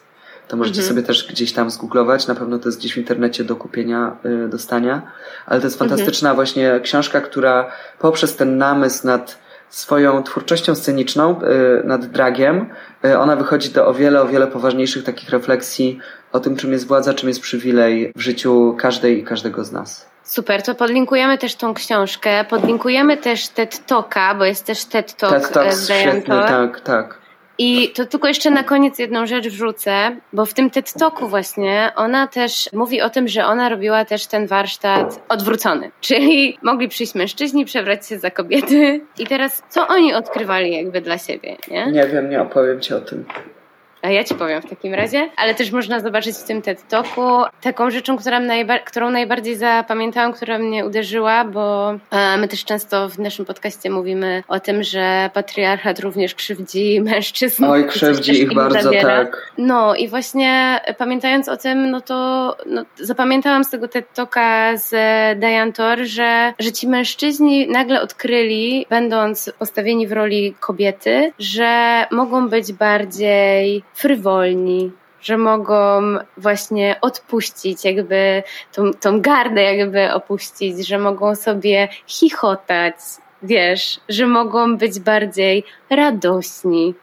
To 0.47 0.57
możecie 0.57 0.79
Mhm. 0.79 0.95
sobie 0.95 1.07
też 1.07 1.27
gdzieś 1.27 1.53
tam 1.53 1.69
zgooglować, 1.69 2.27
na 2.27 2.35
pewno 2.35 2.59
to 2.59 2.69
jest 2.69 2.79
gdzieś 2.79 2.93
w 2.93 2.97
internecie 2.97 3.43
do 3.43 3.55
kupienia, 3.55 4.15
y, 4.45 4.47
do 4.47 4.59
stania, 4.59 5.01
ale 5.45 5.59
to 5.61 5.67
jest 5.67 5.81
Mhm. 5.81 5.89
fantastyczna 5.89 6.33
właśnie 6.33 6.79
książka, 6.83 7.21
która 7.21 7.71
poprzez 7.99 8.35
ten 8.35 8.57
namysł 8.57 9.07
nad 9.07 9.37
swoją 9.69 10.23
twórczością 10.23 10.75
sceniczną, 10.75 11.41
y, 11.41 11.87
nad 11.87 12.05
dragiem, 12.05 12.69
y, 13.05 13.17
ona 13.19 13.35
wychodzi 13.35 13.69
do 13.69 13.87
o 13.87 13.93
wiele, 13.93 14.21
o 14.21 14.27
wiele 14.27 14.47
poważniejszych 14.47 15.03
takich 15.03 15.29
refleksji 15.29 15.99
o 16.31 16.39
tym, 16.39 16.55
czym 16.55 16.71
jest 16.71 16.87
władza, 16.87 17.13
czym 17.13 17.29
jest 17.29 17.41
przywilej 17.41 18.11
w 18.15 18.21
życiu 18.21 18.75
każdej 18.79 19.19
i 19.19 19.23
każdego 19.23 19.63
z 19.63 19.71
nas. 19.71 20.09
Super, 20.23 20.63
to 20.63 20.75
podlinkujemy 20.75 21.37
też 21.37 21.55
tą 21.55 21.73
książkę, 21.73 22.45
podlinkujemy 22.49 23.17
też 23.17 23.47
TED 23.47 23.85
Talka, 23.85 24.35
bo 24.35 24.45
jest 24.45 24.65
też 24.65 24.85
TED 24.85 25.13
Talk 25.13 25.33
TED 25.33 25.51
Talk 25.51 25.67
e, 25.67 25.71
świetny, 25.99 26.35
tak, 26.47 26.81
tak. 26.81 27.17
I 27.57 27.89
to 27.89 28.05
tylko 28.05 28.27
jeszcze 28.27 28.51
na 28.51 28.63
koniec 28.63 28.99
jedną 28.99 29.25
rzecz 29.25 29.47
wrzucę, 29.47 30.15
bo 30.33 30.45
w 30.45 30.53
tym 30.53 30.69
TED 30.69 30.93
Talku 30.93 31.27
właśnie 31.27 31.91
ona 31.95 32.27
też 32.27 32.69
mówi 32.73 33.01
o 33.01 33.09
tym, 33.09 33.27
że 33.27 33.45
ona 33.45 33.69
robiła 33.69 34.05
też 34.05 34.27
ten 34.27 34.47
warsztat 34.47 35.25
odwrócony. 35.29 35.91
Czyli 36.01 36.57
mogli 36.61 36.87
przyjść 36.87 37.15
mężczyźni, 37.15 37.65
przebrać 37.65 38.07
się 38.07 38.19
za 38.19 38.31
kobiety 38.31 39.01
i 39.19 39.27
teraz 39.27 39.63
co 39.69 39.87
oni 39.87 40.13
odkrywali 40.13 40.75
jakby 40.75 41.01
dla 41.01 41.17
siebie, 41.17 41.57
nie? 41.71 41.91
Nie 41.91 42.07
wiem, 42.07 42.29
nie 42.29 42.41
opowiem 42.41 42.81
ci 42.81 42.93
o 42.93 43.01
tym. 43.01 43.25
A 44.05 44.09
ja 44.09 44.23
ci 44.23 44.35
powiem 44.35 44.61
w 44.61 44.69
takim 44.69 44.93
razie, 44.93 45.29
ale 45.35 45.55
też 45.55 45.71
można 45.71 45.99
zobaczyć 45.99 46.35
w 46.35 46.43
tym 46.43 46.61
TED 46.61 46.87
Talku 46.87 47.21
taką 47.61 47.89
rzeczą, 47.91 48.17
która 48.17 48.39
najba- 48.39 48.79
którą 48.79 49.09
najbardziej 49.09 49.55
zapamiętałam, 49.57 50.33
która 50.33 50.59
mnie 50.59 50.85
uderzyła, 50.85 51.45
bo 51.45 51.95
e, 52.11 52.37
my 52.37 52.47
też 52.47 52.65
często 52.65 53.09
w 53.09 53.19
naszym 53.19 53.45
podcaście 53.45 53.89
mówimy 53.89 54.43
o 54.47 54.59
tym, 54.59 54.83
że 54.83 55.29
patriarchat 55.33 55.99
również 55.99 56.35
krzywdzi 56.35 57.01
mężczyzn. 57.01 57.63
Oj, 57.63 57.87
krzywdzi 57.87 58.41
ich 58.41 58.53
bardzo, 58.53 58.81
zabiera. 58.81 59.25
tak. 59.25 59.51
No 59.57 59.95
i 59.95 60.07
właśnie 60.07 60.81
e, 60.85 60.93
pamiętając 60.93 61.49
o 61.49 61.57
tym, 61.57 61.91
no 61.91 62.01
to 62.01 62.15
no, 62.65 62.85
zapamiętałam 62.95 63.63
z 63.63 63.69
tego 63.69 63.87
TED 63.87 64.13
Talka 64.13 64.77
z 64.77 64.89
Diane 65.39 65.73
Tor, 65.73 65.99
że, 66.03 66.53
że 66.59 66.71
ci 66.71 66.87
mężczyźni 66.87 67.67
nagle 67.67 68.01
odkryli, 68.01 68.85
będąc 68.89 69.51
postawieni 69.59 70.07
w 70.07 70.11
roli 70.11 70.55
kobiety, 70.59 71.31
że 71.39 72.05
mogą 72.11 72.49
być 72.49 72.73
bardziej 72.73 73.83
frywolni, 73.95 74.91
że 75.21 75.37
mogą 75.37 76.01
właśnie 76.37 76.95
odpuścić, 77.01 77.85
jakby 77.85 78.43
tą, 78.71 78.93
tą 78.93 79.21
gardę 79.21 79.63
jakby 79.63 80.13
opuścić, 80.13 80.87
że 80.87 80.99
mogą 80.99 81.35
sobie 81.35 81.87
chichotać, 82.07 82.95
wiesz, 83.43 83.99
że 84.09 84.27
mogą 84.27 84.77
być 84.77 84.99
bardziej 84.99 85.63
radośni. 85.89 86.93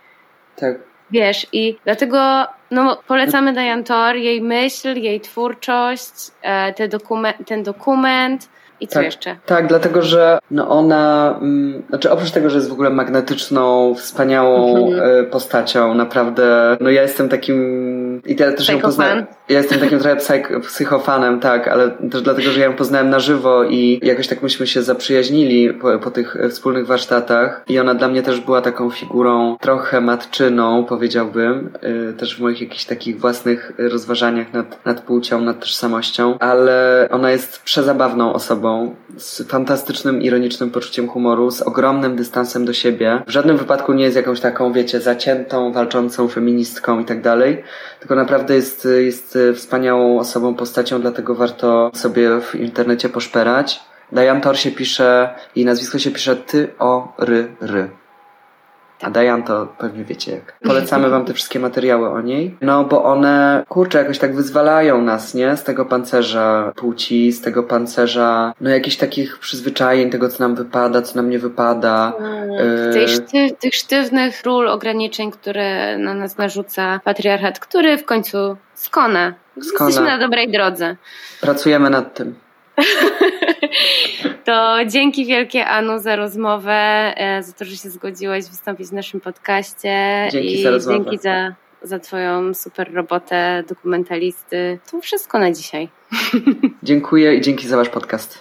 Tak. 0.57 0.76
Wiesz, 1.11 1.47
i 1.53 1.76
dlatego 1.84 2.47
no, 2.70 3.03
polecamy 3.07 3.53
Diane 3.53 3.84
Tor, 3.84 4.16
jej 4.16 4.43
myśl, 4.43 4.97
jej 4.97 5.20
twórczość, 5.20 6.12
e, 6.43 6.72
te 6.72 6.88
dokumen- 6.88 7.45
ten 7.47 7.62
dokument 7.62 8.49
i 8.83 8.87
co 8.89 8.95
Tak. 8.95 9.05
jeszcze? 9.05 9.37
Tak, 9.47 9.66
dlatego 9.66 10.03
że 10.03 10.39
no 10.51 10.68
ona, 10.68 11.35
mm, 11.43 11.83
znaczy 11.89 12.11
oprócz 12.11 12.30
tego, 12.30 12.51
że 12.51 12.57
jest 12.57 12.68
w 12.68 12.72
ogóle 12.72 12.91
magnetyczną, 12.91 13.95
wspaniałą 13.95 14.87
Mhm. 14.89 15.20
e, 15.20 15.24
postacią, 15.24 15.95
naprawdę, 15.95 16.76
no 16.80 16.91
ja 16.91 17.03
jestem 17.03 17.28
takim, 17.28 17.57
i 18.26 18.36
ja 18.40 18.52
też 18.52 18.68
ją 18.68 18.80
poznałem, 18.80 19.26
ja 19.48 19.58
jestem 19.58 19.80
takim 19.80 19.98
trochę 19.98 20.16
psych, 20.16 20.52
psychofanem, 20.66 21.40
tak, 21.40 21.68
ale 21.68 21.90
też 21.90 22.22
dlatego, 22.22 22.50
że 22.50 22.60
ja 22.60 22.66
ją 22.66 22.76
poznałem 22.76 23.10
na 23.10 23.20
żywo 23.20 23.64
i 23.64 24.00
jakoś 24.02 24.28
tak 24.28 24.42
myśmy 24.42 24.66
się 24.66 24.82
zaprzyjaźnili 24.82 25.74
po, 25.74 25.98
po 25.98 26.10
tych 26.10 26.36
e, 26.36 26.48
wspólnych 26.48 26.86
warsztatach. 26.86 27.64
I 27.68 27.78
ona 27.78 27.94
dla 27.94 28.08
mnie 28.08 28.22
też 28.22 28.40
była 28.40 28.60
taką 28.60 28.90
figurą 28.90 29.56
trochę 29.60 30.00
matczyną, 30.00 30.84
powiedziałbym, 30.84 31.70
e, 31.80 32.12
też 32.12 32.36
w 32.36 32.40
moich 32.40 32.60
jakichś 32.60 32.84
takich 32.84 33.20
własnych 33.20 33.72
rozważaniach 33.78 34.52
nad, 34.52 34.86
nad 34.86 35.00
płcią, 35.00 35.40
nad 35.40 35.60
tożsamością, 35.60 36.38
ale 36.38 37.08
ona 37.10 37.30
jest 37.30 37.62
przezabawną 37.62 38.32
osobą, 38.32 38.94
z 39.16 39.48
fantastycznym, 39.48 40.22
ironicznym 40.22 40.70
poczuciem 40.70 41.08
humoru, 41.08 41.50
z 41.50 41.62
ogromnym 41.62 42.16
dystansem 42.16 42.64
do 42.64 42.72
siebie. 42.72 43.22
W 43.26 43.30
żadnym 43.30 43.56
wypadku 43.56 43.92
nie 43.92 44.04
jest 44.04 44.16
jakąś 44.16 44.40
taką, 44.40 44.72
wiecie, 44.72 45.00
zaciętą, 45.00 45.72
walczącą 45.72 46.28
feministką 46.28 47.00
i 47.00 47.04
tak 47.04 47.22
dalej, 47.22 47.64
tylko 48.00 48.11
naprawdę 48.14 48.54
jest, 48.54 48.88
jest 49.00 49.38
wspaniałą 49.54 50.18
osobą, 50.18 50.54
postacią, 50.54 51.00
dlatego 51.00 51.34
warto 51.34 51.90
sobie 51.94 52.40
w 52.40 52.54
internecie 52.54 53.08
poszperać. 53.08 53.80
Diane 54.12 54.40
Tor 54.40 54.58
się 54.58 54.70
pisze, 54.70 55.34
jej 55.56 55.66
nazwisko 55.66 55.98
się 55.98 56.10
pisze 56.10 56.36
ty 56.36 56.68
o 56.78 57.14
ry 57.18 57.56
ry. 57.60 58.01
A 59.03 59.11
Diane 59.11 59.42
to 59.42 59.66
pewnie 59.78 60.05
wiecie 60.05 60.32
jak. 60.32 60.59
Polecamy 60.64 61.11
wam 61.11 61.24
te 61.24 61.34
wszystkie 61.34 61.61
materiały 61.61 62.09
o 62.09 62.20
niej. 62.20 62.57
No 62.61 62.84
bo 62.84 63.05
one, 63.05 63.64
kurczę, 63.68 63.98
jakoś 63.98 64.18
tak 64.18 64.34
wyzwalają 64.36 65.03
nas, 65.03 65.34
nie? 65.34 65.57
Z 65.57 65.64
tego 65.64 65.84
pancerza 65.86 66.72
płci, 66.76 67.32
z 67.32 67.40
tego 67.40 67.62
pancerza, 67.62 68.53
no 68.61 68.70
jakichś 68.70 68.96
takich 68.96 69.38
przyzwyczajeń, 69.38 70.11
tego 70.11 70.28
co 70.28 70.42
nam 70.44 70.55
wypada, 70.55 71.03
co 71.03 71.16
nam 71.16 71.30
nie 71.30 71.38
wypada. 71.38 72.12
Tej 72.92 73.07
szty- 73.09 73.57
tych 73.61 73.74
sztywnych 73.74 74.42
ról, 74.44 74.68
ograniczeń, 74.68 75.30
które 75.30 75.98
na 75.98 76.14
nas 76.14 76.38
narzuca 76.38 77.00
patriarchat, 77.05 77.59
który 77.59 77.98
w 77.98 78.05
końcu 78.05 78.57
skona. 78.74 79.34
Skona. 79.62 79.86
Jesteśmy 79.88 80.11
na 80.11 80.18
dobrej 80.18 80.50
drodze. 80.53 80.96
Pracujemy 81.40 81.90
nad 81.90 82.14
tym. 82.14 82.34
To 84.44 84.78
dzięki 84.86 85.26
wielkie 85.26 85.66
Anu 85.66 85.98
za 85.98 86.16
rozmowę, 86.16 86.72
e, 87.16 87.42
za 87.42 87.52
to, 87.52 87.64
że 87.64 87.76
się 87.76 87.90
zgodziłaś 87.90 88.44
wystąpić 88.44 88.88
w 88.88 88.92
naszym 88.92 89.20
podcaście. 89.20 90.28
Dzięki 90.32 90.60
I 90.60 90.62
za 90.62 90.70
rozmowę. 90.70 90.98
dzięki 90.98 91.18
za, 91.18 91.54
za 91.82 91.98
Twoją 91.98 92.54
super 92.54 92.94
robotę 92.94 93.64
dokumentalisty. 93.68 94.78
To 94.90 95.00
wszystko 95.00 95.38
na 95.38 95.52
dzisiaj. 95.52 95.88
Dziękuję 96.82 97.34
i 97.34 97.40
dzięki 97.40 97.68
za 97.68 97.76
wasz 97.76 97.88
podcast. 97.88 98.38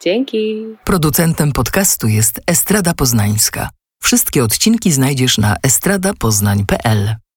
Dzięki. 0.00 0.66
Producentem 0.84 1.52
podcastu 1.52 2.08
jest 2.08 2.40
Estrada 2.46 2.94
Poznańska. 2.94 3.68
Wszystkie 4.02 4.44
odcinki 4.44 4.92
znajdziesz 4.92 5.38
na 5.38 5.56
estradapoznań.pl. 5.62 7.14